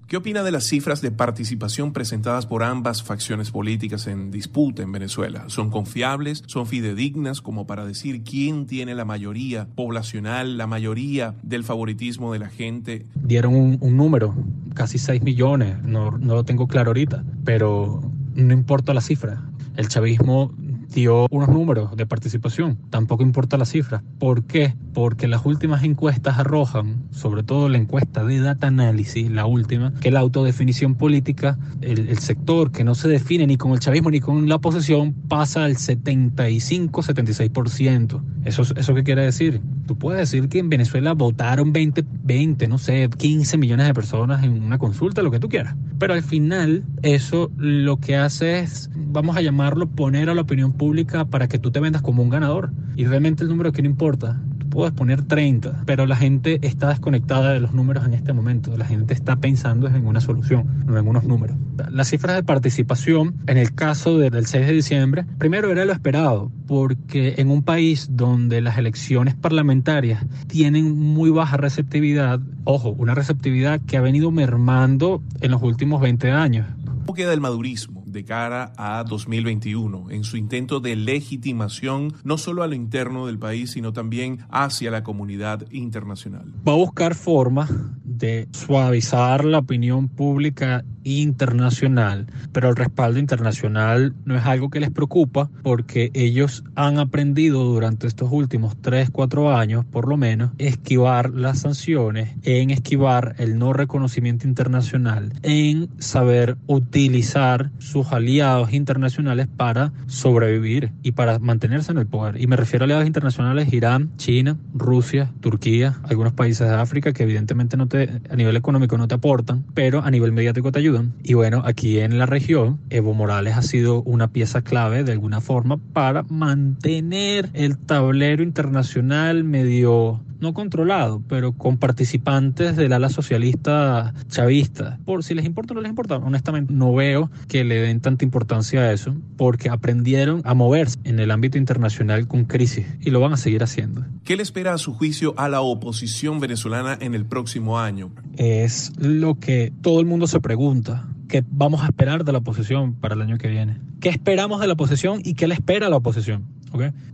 ¿Qué 0.07 0.15
opina 0.15 0.41
de 0.41 0.51
las 0.51 0.63
cifras 0.63 1.01
de 1.01 1.11
participación 1.11 1.91
presentadas 1.91 2.45
por 2.45 2.63
ambas 2.63 3.03
facciones 3.03 3.51
políticas 3.51 4.07
en 4.07 4.31
disputa 4.31 4.81
en 4.81 4.93
Venezuela? 4.93 5.43
¿Son 5.47 5.69
confiables? 5.69 6.45
¿Son 6.47 6.65
fidedignas 6.65 7.41
como 7.41 7.67
para 7.67 7.85
decir 7.85 8.23
quién 8.23 8.67
tiene 8.67 8.95
la 8.95 9.03
mayoría 9.03 9.67
poblacional, 9.75 10.57
la 10.57 10.65
mayoría 10.65 11.35
del 11.43 11.65
favoritismo 11.65 12.31
de 12.31 12.39
la 12.39 12.47
gente? 12.47 13.05
Dieron 13.15 13.53
un, 13.53 13.97
número, 13.97 14.33
casi 14.75 14.97
6 14.97 15.23
millones, 15.23 15.83
no, 15.83 16.11
no 16.11 16.35
lo 16.35 16.45
tengo 16.45 16.67
claro 16.67 16.91
ahorita, 16.91 17.25
pero 17.43 17.99
no 18.33 18.53
importa 18.53 18.93
la 18.93 19.01
cifra. 19.01 19.43
El 19.75 19.89
chavismo 19.89 20.53
dio 20.93 21.27
unos 21.29 21.49
números 21.49 21.95
de 21.95 22.05
participación, 22.05 22.77
tampoco 22.89 23.23
importa 23.23 23.57
la 23.57 23.65
cifra. 23.65 24.03
¿Por 24.19 24.43
qué? 24.45 24.75
Porque 24.93 25.27
las 25.27 25.45
últimas 25.45 25.83
encuestas 25.83 26.39
arrojan, 26.39 27.03
sobre 27.11 27.43
todo 27.43 27.67
la 27.69 27.77
encuesta 27.77 28.23
de 28.23 28.39
data 28.39 28.65
análisis, 28.67 29.29
la 29.29 29.45
última, 29.45 29.93
que 29.99 30.09
la 30.11 30.21
autodefinición 30.21 30.95
política, 30.95 31.59
el, 31.81 32.17
sector 32.17 32.71
que 32.71 32.83
no 32.83 32.95
se 32.95 33.07
define 33.07 33.45
ni 33.47 33.57
con 33.57 33.73
el 33.73 33.79
chavismo 33.79 34.09
ni 34.09 34.19
con 34.19 34.49
la 34.49 34.55
oposición, 34.55 35.13
pasa 35.27 35.65
al 35.65 35.75
75-76%. 35.75 38.23
¿Eso, 38.45 38.63
¿Eso 38.75 38.95
qué 38.95 39.03
quiere 39.03 39.21
decir? 39.23 39.61
Tú 39.85 39.95
puedes 39.97 40.19
decir 40.19 40.49
que 40.49 40.59
en 40.59 40.69
Venezuela 40.69 41.13
votaron 41.13 41.73
20, 41.73 42.05
20, 42.23 42.67
no 42.67 42.77
sé, 42.77 43.09
15 43.15 43.57
millones 43.57 43.87
de 43.87 43.93
personas 43.93 44.43
en 44.43 44.63
una 44.63 44.77
consulta, 44.77 45.21
lo 45.21 45.31
que 45.31 45.39
tú 45.39 45.47
quieras. 45.49 45.75
Pero 45.99 46.13
al 46.13 46.23
final, 46.23 46.83
eso 47.01 47.51
lo 47.57 47.97
que 47.97 48.15
hace 48.15 48.59
es, 48.59 48.89
vamos 48.95 49.37
a 49.37 49.41
llamarlo, 49.41 49.87
poner 49.87 50.29
a 50.29 50.35
la 50.35 50.41
opinión 50.41 50.73
pública 50.77 51.25
para 51.25 51.47
que 51.47 51.59
tú 51.59 51.71
te 51.71 51.79
vendas 51.79 52.01
como 52.01 52.23
un 52.23 52.29
ganador. 52.29 52.71
Y 52.95 53.05
realmente 53.05 53.43
el 53.43 53.49
número 53.49 53.71
que 53.71 53.81
no 53.81 53.89
importa. 53.89 54.39
Tú 54.59 54.69
puedes 54.69 54.93
poner 54.93 55.21
30, 55.21 55.83
pero 55.85 56.05
la 56.05 56.15
gente 56.15 56.59
está 56.61 56.89
desconectada 56.89 57.53
de 57.53 57.59
los 57.59 57.73
números 57.73 58.05
en 58.05 58.13
este 58.13 58.33
momento. 58.33 58.75
La 58.77 58.85
gente 58.85 59.13
está 59.13 59.35
pensando 59.35 59.87
en 59.87 60.05
una 60.05 60.21
solución, 60.21 60.85
no 60.85 60.97
en 60.97 61.07
unos 61.07 61.23
números. 61.23 61.57
Las 61.91 62.09
cifras 62.09 62.35
de 62.35 62.43
participación, 62.43 63.35
en 63.47 63.57
el 63.57 63.73
caso 63.73 64.17
del 64.17 64.45
6 64.45 64.67
de 64.67 64.73
diciembre, 64.73 65.25
primero 65.37 65.71
era 65.71 65.85
lo 65.85 65.93
esperado, 65.93 66.51
porque 66.67 67.35
en 67.37 67.49
un 67.49 67.63
país 67.63 68.09
donde 68.11 68.61
las 68.61 68.77
elecciones 68.77 69.35
parlamentarias 69.35 70.25
tienen 70.47 70.97
muy 70.97 71.29
baja 71.29 71.57
receptividad, 71.57 72.39
ojo, 72.63 72.89
una 72.89 73.15
receptividad 73.15 73.79
que 73.81 73.97
ha 73.97 74.01
venido 74.01 74.31
mermando 74.31 75.21
en 75.41 75.51
los 75.51 75.61
últimos 75.61 76.01
20 76.01 76.31
años. 76.31 76.67
¿Cómo 77.07 77.15
queda 77.15 77.31
el 77.31 77.39
madurismo? 77.39 77.97
de 78.07 78.23
cara 78.25 78.73
a 78.77 79.03
2021 79.03 80.09
en 80.09 80.23
su 80.23 80.37
intento 80.37 80.79
de 80.79 80.95
legitimación 80.95 82.13
no 82.23 82.37
solo 82.37 82.63
a 82.63 82.67
lo 82.67 82.73
interno 82.73 83.27
del 83.27 83.37
país, 83.37 83.71
sino 83.71 83.93
también 83.93 84.39
hacia 84.49 84.89
la 84.91 85.03
comunidad 85.03 85.65
internacional. 85.71 86.53
Va 86.67 86.73
a 86.73 86.77
buscar 86.77 87.15
formas 87.15 87.69
de 88.17 88.47
suavizar 88.51 89.45
la 89.45 89.59
opinión 89.59 90.07
pública 90.07 90.83
internacional, 91.07 92.27
pero 92.51 92.69
el 92.69 92.75
respaldo 92.75 93.19
internacional 93.19 94.13
no 94.25 94.35
es 94.35 94.45
algo 94.45 94.69
que 94.69 94.79
les 94.79 94.91
preocupa 94.91 95.49
porque 95.63 96.11
ellos 96.13 96.63
han 96.75 96.99
aprendido 96.99 97.63
durante 97.63 98.07
estos 98.07 98.29
últimos 98.31 98.75
3, 98.81 99.09
4 99.11 99.55
años, 99.55 99.85
por 99.85 100.07
lo 100.07 100.17
menos, 100.17 100.51
esquivar 100.57 101.33
las 101.33 101.59
sanciones, 101.59 102.35
en 102.43 102.71
esquivar 102.71 103.35
el 103.37 103.57
no 103.57 103.71
reconocimiento 103.71 104.47
internacional, 104.47 105.31
en 105.43 105.89
saber 105.99 106.57
utilizar 106.67 107.71
sus 107.77 108.11
aliados 108.11 108.73
internacionales 108.73 109.47
para 109.47 109.93
sobrevivir 110.07 110.91
y 111.03 111.13
para 111.13 111.39
mantenerse 111.39 111.91
en 111.91 111.99
el 111.99 112.07
poder. 112.07 112.41
Y 112.41 112.47
me 112.47 112.57
refiero 112.57 112.83
a 112.83 112.85
aliados 112.85 113.07
internacionales 113.07 113.71
Irán, 113.71 114.11
China, 114.17 114.57
Rusia, 114.73 115.31
Turquía, 115.39 115.97
algunos 116.03 116.33
países 116.33 116.67
de 116.67 116.75
África 116.75 117.13
que 117.13 117.23
evidentemente 117.23 117.77
no 117.77 117.87
te, 117.87 118.06
a 118.29 118.35
nivel 118.35 118.55
económico 118.55 118.97
no 118.97 119.07
te 119.07 119.15
aportan, 119.15 119.65
pero 119.73 120.01
a 120.01 120.11
nivel 120.11 120.31
mediático 120.31 120.71
te 120.71 120.79
ayudan. 120.79 121.13
Y 121.23 121.33
bueno, 121.33 121.61
aquí 121.65 121.99
en 121.99 122.17
la 122.17 122.25
región, 122.25 122.79
Evo 122.89 123.13
Morales 123.13 123.55
ha 123.55 123.61
sido 123.61 124.01
una 124.03 124.29
pieza 124.29 124.61
clave 124.61 125.03
de 125.03 125.11
alguna 125.11 125.41
forma 125.41 125.77
para 125.77 126.23
mantener 126.23 127.49
el 127.53 127.77
tablero 127.77 128.43
internacional 128.43 129.43
medio 129.43 130.21
no 130.39 130.53
controlado, 130.53 131.21
pero 131.27 131.53
con 131.53 131.77
participantes 131.77 132.75
del 132.75 132.93
ala 132.93 133.09
socialista 133.09 134.13
chavista. 134.29 134.99
Por 135.05 135.23
si 135.23 135.33
les 135.33 135.45
importa 135.45 135.73
o 135.73 135.75
no 135.75 135.81
les 135.81 135.89
importa, 135.89 136.17
honestamente 136.17 136.73
no 136.73 136.93
veo 136.93 137.31
que 137.47 137.63
le 137.63 137.81
den 137.81 138.01
tanta 138.01 138.25
importancia 138.25 138.81
a 138.81 138.93
eso, 138.93 139.15
porque 139.35 139.69
aprendieron 139.69 140.41
a 140.45 140.53
moverse 140.53 140.97
en 141.03 141.19
el 141.19 141.31
ámbito 141.31 141.57
internacional 141.57 142.27
con 142.27 142.45
crisis 142.45 142.85
y 143.01 143.09
lo 143.09 143.19
van 143.19 143.33
a 143.33 143.37
seguir 143.37 143.63
haciendo. 143.63 144.05
¿Qué 144.23 144.35
le 144.35 144.43
espera 144.43 144.73
a 144.73 144.77
su 144.77 144.93
juicio 144.93 145.33
a 145.37 145.49
la 145.49 145.61
oposición 145.61 146.39
venezolana 146.39 146.97
en 146.99 147.15
el 147.15 147.25
próximo 147.25 147.79
año? 147.79 147.96
Es 148.37 148.93
lo 148.97 149.35
que 149.35 149.71
todo 149.81 149.99
el 149.99 150.05
mundo 150.05 150.27
se 150.27 150.39
pregunta. 150.39 151.07
¿Qué 151.27 151.43
vamos 151.49 151.81
a 151.83 151.87
esperar 151.87 152.23
de 152.23 152.31
la 152.31 152.37
oposición 152.37 152.93
para 152.93 153.15
el 153.15 153.21
año 153.21 153.37
que 153.37 153.49
viene? 153.49 153.77
¿Qué 153.99 154.09
esperamos 154.09 154.61
de 154.61 154.67
la 154.67 154.73
oposición 154.73 155.21
y 155.23 155.33
qué 155.33 155.47
le 155.47 155.55
espera 155.55 155.87
a 155.87 155.89
la 155.89 155.97
oposición? 155.97 156.45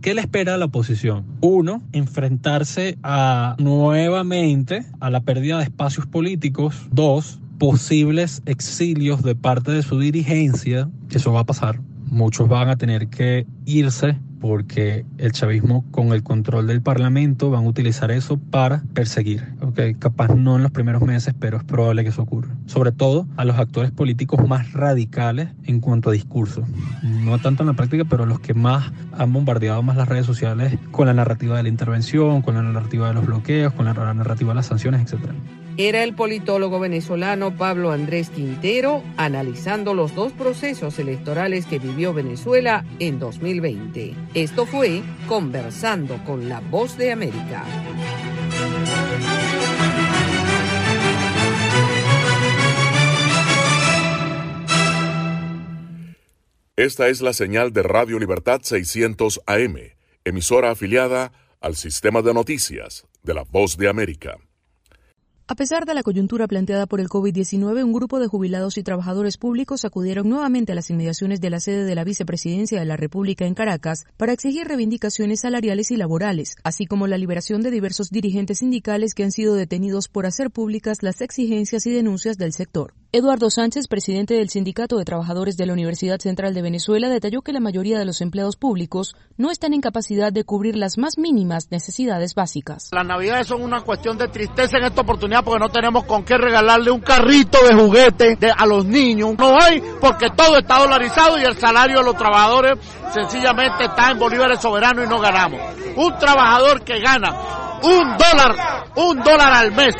¿Qué 0.02 0.14
le 0.14 0.20
espera 0.20 0.54
a 0.54 0.58
la 0.58 0.66
oposición? 0.66 1.24
Uno, 1.40 1.82
enfrentarse 1.92 2.98
nuevamente 3.58 4.84
a 5.00 5.10
la 5.10 5.20
pérdida 5.20 5.58
de 5.58 5.64
espacios 5.64 6.06
políticos. 6.06 6.86
Dos, 6.92 7.40
posibles 7.58 8.42
exilios 8.46 9.22
de 9.22 9.34
parte 9.34 9.72
de 9.72 9.82
su 9.82 9.98
dirigencia. 9.98 10.90
Eso 11.10 11.32
va 11.32 11.40
a 11.40 11.44
pasar. 11.44 11.80
Muchos 12.06 12.48
van 12.48 12.68
a 12.68 12.76
tener 12.76 13.08
que 13.08 13.46
irse 13.64 14.18
porque 14.44 15.06
el 15.16 15.32
chavismo 15.32 15.86
con 15.90 16.08
el 16.08 16.22
control 16.22 16.66
del 16.66 16.82
parlamento 16.82 17.50
van 17.50 17.64
a 17.64 17.66
utilizar 17.66 18.10
eso 18.10 18.36
para 18.36 18.82
perseguir. 18.92 19.42
Okay, 19.62 19.94
capaz 19.94 20.34
no 20.34 20.56
en 20.56 20.62
los 20.62 20.70
primeros 20.70 21.00
meses, 21.00 21.32
pero 21.40 21.56
es 21.56 21.64
probable 21.64 22.02
que 22.02 22.10
eso 22.10 22.20
ocurra. 22.20 22.54
Sobre 22.66 22.92
todo 22.92 23.26
a 23.38 23.46
los 23.46 23.58
actores 23.58 23.90
políticos 23.90 24.46
más 24.46 24.74
radicales 24.74 25.48
en 25.64 25.80
cuanto 25.80 26.10
a 26.10 26.12
discurso. 26.12 26.62
No 27.02 27.38
tanto 27.38 27.62
en 27.62 27.68
la 27.68 27.72
práctica, 27.72 28.04
pero 28.04 28.26
los 28.26 28.38
que 28.38 28.52
más 28.52 28.92
han 29.16 29.32
bombardeado 29.32 29.82
más 29.82 29.96
las 29.96 30.10
redes 30.10 30.26
sociales 30.26 30.78
con 30.90 31.06
la 31.06 31.14
narrativa 31.14 31.56
de 31.56 31.62
la 31.62 31.70
intervención, 31.70 32.42
con 32.42 32.54
la 32.54 32.62
narrativa 32.62 33.08
de 33.08 33.14
los 33.14 33.24
bloqueos, 33.24 33.72
con 33.72 33.86
la 33.86 33.94
narrativa 33.94 34.50
de 34.50 34.56
las 34.56 34.66
sanciones, 34.66 35.10
etc 35.10 35.30
era 35.76 36.04
el 36.04 36.14
politólogo 36.14 36.78
venezolano 36.78 37.56
Pablo 37.56 37.90
Andrés 37.90 38.30
Quintero 38.30 39.02
analizando 39.16 39.94
los 39.94 40.14
dos 40.14 40.32
procesos 40.32 40.98
electorales 40.98 41.66
que 41.66 41.78
vivió 41.78 42.14
Venezuela 42.14 42.84
en 43.00 43.18
2020. 43.18 44.14
Esto 44.34 44.66
fue 44.66 45.02
Conversando 45.26 46.22
con 46.24 46.48
la 46.48 46.60
Voz 46.60 46.96
de 46.96 47.12
América. 47.12 47.64
Esta 56.76 57.08
es 57.08 57.20
la 57.20 57.32
señal 57.32 57.72
de 57.72 57.84
Radio 57.84 58.18
Libertad 58.18 58.60
600 58.62 59.42
AM, 59.46 59.76
emisora 60.24 60.70
afiliada 60.70 61.32
al 61.60 61.76
sistema 61.76 62.20
de 62.20 62.34
noticias 62.34 63.06
de 63.22 63.34
la 63.34 63.44
Voz 63.44 63.76
de 63.76 63.88
América. 63.88 64.38
A 65.46 65.56
pesar 65.56 65.84
de 65.84 65.92
la 65.92 66.02
coyuntura 66.02 66.48
planteada 66.48 66.86
por 66.86 67.00
el 67.00 67.08
COVID-19, 67.10 67.84
un 67.84 67.92
grupo 67.92 68.18
de 68.18 68.28
jubilados 68.28 68.78
y 68.78 68.82
trabajadores 68.82 69.36
públicos 69.36 69.84
acudieron 69.84 70.26
nuevamente 70.26 70.72
a 70.72 70.74
las 70.74 70.88
inmediaciones 70.88 71.38
de 71.42 71.50
la 71.50 71.60
sede 71.60 71.84
de 71.84 71.94
la 71.94 72.02
Vicepresidencia 72.02 72.80
de 72.80 72.86
la 72.86 72.96
República 72.96 73.44
en 73.44 73.52
Caracas 73.52 74.06
para 74.16 74.32
exigir 74.32 74.66
reivindicaciones 74.66 75.40
salariales 75.40 75.90
y 75.90 75.98
laborales, 75.98 76.56
así 76.64 76.86
como 76.86 77.08
la 77.08 77.18
liberación 77.18 77.60
de 77.60 77.70
diversos 77.70 78.08
dirigentes 78.08 78.60
sindicales 78.60 79.12
que 79.12 79.24
han 79.24 79.32
sido 79.32 79.54
detenidos 79.54 80.08
por 80.08 80.24
hacer 80.24 80.50
públicas 80.50 81.02
las 81.02 81.20
exigencias 81.20 81.84
y 81.84 81.90
denuncias 81.90 82.38
del 82.38 82.54
sector. 82.54 82.94
Eduardo 83.16 83.48
Sánchez, 83.48 83.86
presidente 83.86 84.34
del 84.34 84.50
Sindicato 84.50 84.96
de 84.96 85.04
Trabajadores 85.04 85.56
de 85.56 85.66
la 85.66 85.72
Universidad 85.72 86.18
Central 86.18 86.52
de 86.52 86.62
Venezuela, 86.62 87.08
detalló 87.08 87.42
que 87.42 87.52
la 87.52 87.60
mayoría 87.60 87.96
de 87.96 88.04
los 88.04 88.20
empleados 88.20 88.56
públicos 88.56 89.14
no 89.36 89.52
están 89.52 89.72
en 89.72 89.80
capacidad 89.80 90.32
de 90.32 90.42
cubrir 90.42 90.74
las 90.74 90.98
más 90.98 91.16
mínimas 91.16 91.70
necesidades 91.70 92.34
básicas. 92.34 92.88
Las 92.90 93.06
navidades 93.06 93.46
son 93.46 93.62
una 93.62 93.82
cuestión 93.82 94.18
de 94.18 94.26
tristeza 94.26 94.78
en 94.78 94.86
esta 94.86 95.02
oportunidad 95.02 95.44
porque 95.44 95.60
no 95.60 95.68
tenemos 95.68 96.06
con 96.06 96.24
qué 96.24 96.36
regalarle 96.36 96.90
un 96.90 97.02
carrito 97.02 97.58
de 97.64 97.76
juguete 97.76 98.36
a 98.50 98.66
los 98.66 98.84
niños. 98.84 99.38
No 99.38 99.62
hay 99.62 99.80
porque 100.00 100.30
todo 100.36 100.58
está 100.58 100.80
dolarizado 100.80 101.38
y 101.38 101.44
el 101.44 101.56
salario 101.56 101.98
de 101.98 102.04
los 102.06 102.16
trabajadores 102.16 102.80
sencillamente 103.12 103.84
está 103.84 104.10
en 104.10 104.18
bolívares 104.18 104.60
soberanos 104.60 105.04
y 105.04 105.08
no 105.08 105.20
ganamos. 105.20 105.60
Un 105.94 106.18
trabajador 106.18 106.82
que 106.82 106.98
gana 106.98 107.63
un 107.82 108.16
dólar, 108.16 108.92
un 108.96 109.18
dólar 109.18 109.52
al 109.52 109.72
mes. 109.72 109.94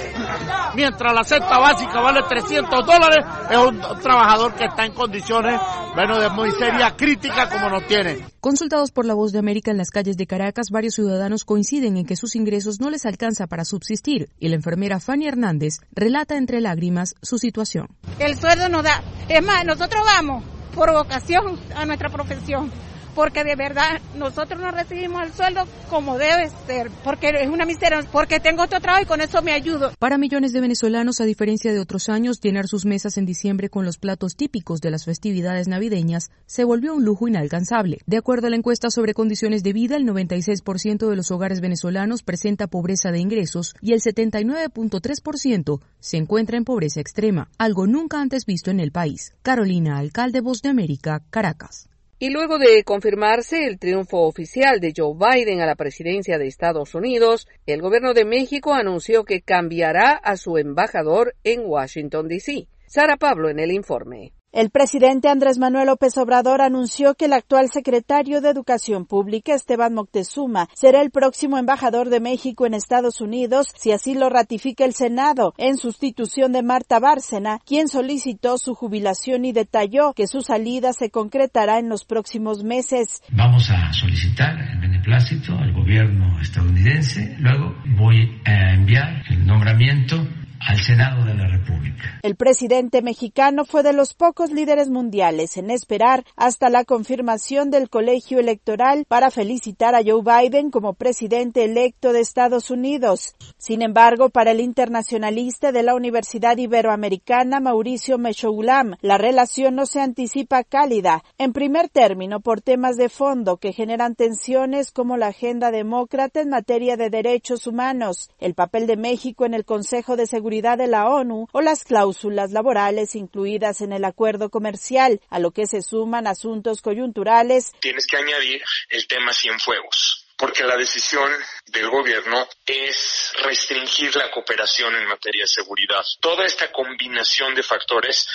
Mientras 0.75 1.14
la 1.14 1.25
cesta 1.25 1.59
básica 1.59 2.00
vale 2.00 2.21
300 2.28 2.87
dólares, 2.87 3.25
es 3.50 3.57
un 3.57 3.81
trabajador 4.00 4.54
que 4.54 4.64
está 4.64 4.85
en 4.85 4.93
condiciones, 4.93 5.61
bueno, 5.95 6.19
de 6.19 6.28
muy 6.31 6.50
seria 6.50 6.97
crítica 6.97 7.49
como 7.49 7.69
nos 7.69 7.87
tiene. 7.87 8.19
Consultados 8.40 8.90
por 8.90 9.07
la 9.07 9.14
Voz 9.14 9.33
de 9.33 9.38
América 9.38 9.71
en 9.71 9.76
las 9.76 9.90
calles 9.90 10.16
de 10.16 10.26
Caracas, 10.26 10.71
varios 10.71 10.95
ciudadanos 10.95 11.45
coinciden 11.45 11.97
en 11.97 12.07
que 12.07 12.16
sus 12.16 12.35
ingresos 12.35 12.81
no 12.81 12.90
les 12.90 13.07
alcanza 13.07 13.47
para 13.47 13.64
subsistir 13.64 14.28
y 14.38 14.49
la 14.49 14.57
enfermera 14.57 14.99
Fanny 14.99 15.28
Hernández 15.28 15.78
relata 15.93 16.37
entre 16.37 16.61
lágrimas 16.61 17.14
su 17.23 17.38
situación. 17.38 17.88
El 18.19 18.37
sueldo 18.37 18.69
no 18.69 18.83
da. 18.83 19.02
Es 19.28 19.45
más, 19.45 19.64
nosotros 19.64 20.02
vamos 20.04 20.45
por 20.75 20.93
vocación 20.93 21.59
a 21.76 21.87
nuestra 21.87 22.09
profesión 22.09 22.71
porque 23.14 23.44
de 23.44 23.56
verdad 23.56 24.00
nosotros 24.16 24.61
no 24.61 24.71
recibimos 24.71 25.23
el 25.23 25.33
sueldo 25.33 25.66
como 25.90 26.18
debe 26.18 26.50
ser, 26.66 26.90
porque 27.02 27.30
es 27.40 27.49
una 27.49 27.64
miseria, 27.64 28.04
porque 28.11 28.40
tengo 28.40 28.62
otro 28.62 28.80
trabajo 28.80 29.02
y 29.02 29.06
con 29.06 29.21
eso 29.21 29.42
me 29.42 29.52
ayudo. 29.52 29.92
Para 29.99 30.18
millones 30.18 30.52
de 30.52 30.61
venezolanos, 30.61 31.21
a 31.21 31.25
diferencia 31.25 31.73
de 31.73 31.80
otros 31.80 32.09
años, 32.09 32.40
llenar 32.40 32.66
sus 32.66 32.85
mesas 32.85 33.16
en 33.16 33.26
diciembre 33.26 33.68
con 33.68 33.85
los 33.85 33.99
platos 33.99 34.37
típicos 34.37 34.80
de 34.80 34.90
las 34.90 35.04
festividades 35.04 35.68
navideñas 35.68 36.30
se 36.47 36.64
volvió 36.64 36.94
un 36.94 37.04
lujo 37.04 37.28
inalcanzable. 37.28 37.99
De 38.06 38.16
acuerdo 38.16 38.47
a 38.47 38.50
la 38.50 38.56
encuesta 38.56 38.90
sobre 38.90 39.14
condiciones 39.14 39.62
de 39.62 39.73
vida, 39.73 39.97
el 39.97 40.06
96% 40.06 41.09
de 41.09 41.16
los 41.16 41.30
hogares 41.30 41.61
venezolanos 41.61 42.23
presenta 42.23 42.66
pobreza 42.66 43.11
de 43.11 43.21
ingresos 43.21 43.75
y 43.80 43.92
el 43.92 44.00
79.3% 44.00 45.80
se 46.00 46.16
encuentra 46.16 46.59
en 46.59 46.64
pobreza 46.64 47.00
extrema, 47.00 47.49
algo 47.59 47.87
nunca 47.87 48.21
antes 48.21 48.47
visto 48.47 48.71
en 48.71 48.80
el 48.80 48.92
país. 48.92 49.35
Carolina, 49.42 49.99
alcalde 49.99 50.40
Voz 50.40 50.62
de 50.62 50.68
América, 50.68 51.23
Caracas. 51.30 51.88
Y 52.18 52.30
luego 52.30 52.59
de 52.59 52.85
confirmarse 52.85 53.66
el 53.66 53.78
triunfo 53.78 54.21
oficial 54.21 54.78
de 54.80 54.92
Joe 54.97 55.14
Biden 55.14 55.61
a 55.61 55.66
la 55.66 55.75
presidencia 55.75 56.38
de 56.38 56.47
Estados 56.47 56.94
Unidos, 56.94 57.49
el 57.66 57.83
gobierno 57.83 58.14
de 58.14 58.25
México 58.25 58.73
anunció 58.73 59.25
que 59.25 59.42
cambiará 59.42 60.12
a 60.12 60.37
su 60.37 60.56
embajador 60.56 61.35
en 61.42 61.62
Washington, 61.64 62.28
D.C. 62.28 62.68
Sara 62.87 63.16
Pablo 63.16 63.50
en 63.50 63.59
el 63.59 63.73
informe. 63.73 64.33
El 64.54 64.70
presidente 64.70 65.28
Andrés 65.28 65.58
Manuel 65.58 65.88
López 65.88 66.16
Obrador 66.16 66.62
anunció 66.62 67.16
que 67.16 67.25
el 67.25 67.32
actual 67.32 67.70
secretario 67.73 68.40
de 68.40 68.50
Educación 68.50 69.04
Pública, 69.04 69.52
Esteban 69.52 69.94
Moctezuma, 69.94 70.68
será 70.75 71.02
el 71.02 71.11
próximo 71.11 71.58
embajador 71.58 72.08
de 72.08 72.20
México 72.20 72.64
en 72.64 72.75
Estados 72.75 73.20
Unidos 73.20 73.73
si 73.76 73.90
así 73.90 74.14
lo 74.14 74.28
ratifica 74.28 74.84
el 74.84 74.94
Senado, 74.94 75.54
en 75.58 75.76
sustitución 75.76 76.52
de 76.52 76.62
Marta 76.62 77.00
Bárcena, 77.00 77.58
quien 77.66 77.88
solicitó 77.88 78.56
su 78.58 78.76
jubilación 78.76 79.44
y 79.44 79.50
detalló 79.50 80.12
que 80.12 80.28
su 80.28 80.40
salida 80.40 80.92
se 80.92 81.11
concretará 81.11 81.80
en 81.80 81.88
los 81.88 82.04
próximos 82.04 82.62
meses. 82.62 83.23
Vamos 83.32 83.68
a 83.70 83.92
solicitar 83.92 84.56
el 84.56 84.78
beneplácito 84.78 85.52
al 85.58 85.73
gobierno 85.73 86.40
estadounidense, 86.40 87.34
luego 87.40 87.75
voy 87.99 88.40
a 88.44 88.73
enviar 88.73 89.20
el 89.30 89.44
nombramiento 89.44 90.25
al 90.66 90.78
Senado 90.78 91.25
de 91.25 91.35
la 91.35 91.47
República. 91.47 92.21
El 92.23 92.37
presidente 92.37 93.02
mexicano 93.02 93.64
fue 93.64 93.83
de 93.83 93.92
los 93.92 94.14
pocos 94.14 94.50
líderes 94.50 94.88
mundiales 94.88 95.59
en 95.59 95.71
esperar 95.71 96.25
hasta 96.37 96.71
la 96.71 96.85
confirmación 96.85 97.71
del 97.71 97.90
colegio 97.90 98.38
electoral 98.38 99.04
para 99.06 99.30
felicitar 99.30 99.94
a 99.94 100.00
Joe 100.02 100.23
Biden 100.23 100.71
como 100.71 100.94
presidente 100.94 101.64
electo 101.64 102.12
de 102.12 102.21
Estados 102.21 102.71
Unidos. 102.71 103.35
Sin 103.59 103.83
embargo, 103.83 104.30
para 104.30 104.52
el 104.52 104.61
internacionalista 104.61 105.71
de 105.71 105.83
la 105.83 105.94
Universidad 105.94 106.56
Iberoamericana, 106.56 107.61
Mauricio 107.61 108.16
Mechoulam, 108.16 108.97
la 109.02 109.18
relación 109.18 109.75
no 109.75 109.85
se 109.85 110.00
anticipa 110.00 110.64
cálida, 110.64 111.25
en 111.37 111.52
primer 111.52 111.90
término 111.90 112.40
por 112.40 112.62
temas 112.62 112.97
de 112.97 113.11
fondo 113.11 113.59
que 113.59 113.73
generan 113.73 114.14
tensiones 114.14 114.92
como 114.92 115.18
la 115.18 115.28
agenda 115.28 115.71
demócrata 115.71 116.40
en 116.40 116.49
materia 116.49 116.97
de 116.97 117.11
derechos 117.11 117.66
humanos, 117.66 118.30
el 118.38 118.54
papel 118.54 118.87
de 118.87 118.97
México 118.97 119.44
en 119.44 119.52
el 119.52 119.66
Consejo 119.66 120.16
de 120.16 120.26
Seguridad 120.26 120.53
de 120.62 120.87
la 120.87 121.08
ONU 121.08 121.49
o 121.52 121.61
las 121.61 121.84
cláusulas 121.84 122.52
laborales 122.52 123.16
incluidas 123.16 123.80
en 123.80 123.92
el 123.92 124.04
acuerdo 124.04 124.50
comercial, 124.50 125.20
a 125.28 125.40
lo 125.40 125.50
que 125.50 125.66
se 125.66 125.82
suman 125.82 126.26
asuntos 126.28 126.80
coyunturales. 126.80 127.73
Tienes 127.80 128.06
que 128.06 128.16
añadir 128.16 128.62
el 128.90 129.06
tema 129.08 129.32
Cienfuegos 129.32 130.24
porque 130.36 130.64
la 130.64 130.76
decisión 130.76 131.30
del 131.66 131.88
gobierno 131.88 132.46
es 132.66 133.32
restringir 133.42 134.14
la 134.16 134.30
cooperación 134.30 134.94
en 134.96 135.06
materia 135.06 135.44
de 135.44 135.48
seguridad. 135.48 136.02
Toda 136.20 136.44
esta 136.44 136.70
combinación 136.72 137.54
de 137.54 137.62
factores 137.62 138.28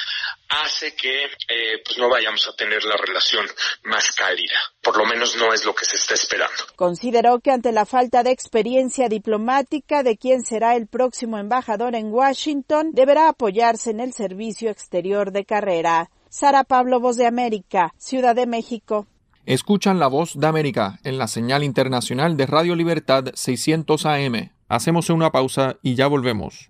hace 0.50 0.96
que 0.96 1.26
eh, 1.26 1.82
pues 1.86 1.98
no 1.98 2.10
vayamos 2.10 2.48
a 2.48 2.54
tener 2.54 2.84
la 2.84 2.98
relación 2.98 3.46
más 3.84 4.12
cálida. 4.14 4.58
Por 4.82 4.98
lo 4.98 5.06
menos 5.06 5.36
no 5.36 5.54
es 5.54 5.66
lo 5.66 5.76
que 5.76 5.86
se 5.86 5.98
está 5.98 6.16
esperando. 6.16 6.56
Consideró 6.76 7.40
que 7.40 7.52
ante 7.52 7.72
la 7.72 7.86
falta 7.86 8.24
de 8.24 8.32
experiencia 8.32 9.10
diplomática 9.10 10.04
de 10.04 10.18
quien 10.18 10.44
será 10.44 10.76
el 10.76 10.88
próximo 10.88 11.38
embajador 11.38 11.96
en 11.96 12.12
Washington, 12.12 12.92
deberá 12.94 13.30
apoyarse 13.30 13.92
en 13.92 14.00
el 14.00 14.14
servicio 14.14 14.72
exterior 14.72 15.32
de 15.32 15.46
carrera. 15.46 16.10
Sara 16.30 16.64
Pablo, 16.64 17.00
Voz 17.00 17.18
de 17.18 17.26
América, 17.26 17.94
Ciudad 17.98 18.36
de 18.36 18.46
México. 18.46 19.08
Escuchan 19.46 20.00
la 20.00 20.08
voz 20.08 20.40
de 20.40 20.48
América 20.48 21.00
en 21.04 21.18
la 21.18 21.28
señal 21.28 21.64
internacional 21.64 22.38
de 22.38 22.46
Radio 22.46 22.76
Libertad 22.76 23.26
600 23.34 24.06
AM. 24.06 24.52
Hacemos 24.68 25.10
una 25.10 25.32
pausa 25.32 25.78
y 25.82 25.96
ya 25.96 26.08
volvemos. 26.08 26.70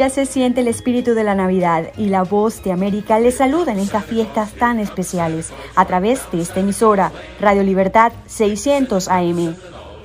Ya 0.00 0.08
se 0.08 0.24
siente 0.24 0.62
el 0.62 0.68
espíritu 0.68 1.12
de 1.12 1.24
la 1.24 1.34
Navidad 1.34 1.92
y 1.98 2.06
la 2.06 2.22
voz 2.22 2.62
de 2.62 2.72
América 2.72 3.18
les 3.18 3.36
saluda 3.36 3.72
en 3.72 3.78
estas 3.78 4.06
fiestas 4.06 4.50
tan 4.52 4.78
especiales 4.78 5.50
a 5.74 5.84
través 5.84 6.22
de 6.32 6.40
esta 6.40 6.60
emisora 6.60 7.12
Radio 7.38 7.62
Libertad 7.62 8.10
600 8.24 9.08
AM. 9.08 9.54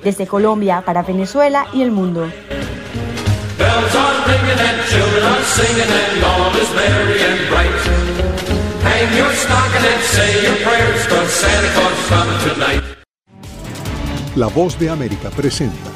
Desde 0.04 0.26
Colombia 0.26 0.82
para 0.84 1.02
Venezuela 1.02 1.66
y 1.72 1.80
el 1.80 1.92
mundo. 1.92 2.30
La 14.34 14.46
voz 14.48 14.78
de 14.78 14.90
América 14.90 15.30
presenta 15.30 15.95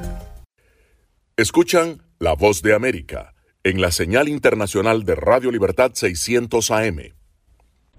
Escuchan 1.35 2.01
La 2.19 2.35
Voz 2.35 2.61
de 2.61 2.73
América 2.73 3.33
en 3.65 3.81
la 3.81 3.91
señal 3.91 4.29
internacional 4.29 5.03
de 5.03 5.15
Radio 5.15 5.51
Libertad 5.51 5.91
600 5.93 6.71
AM. 6.71 7.22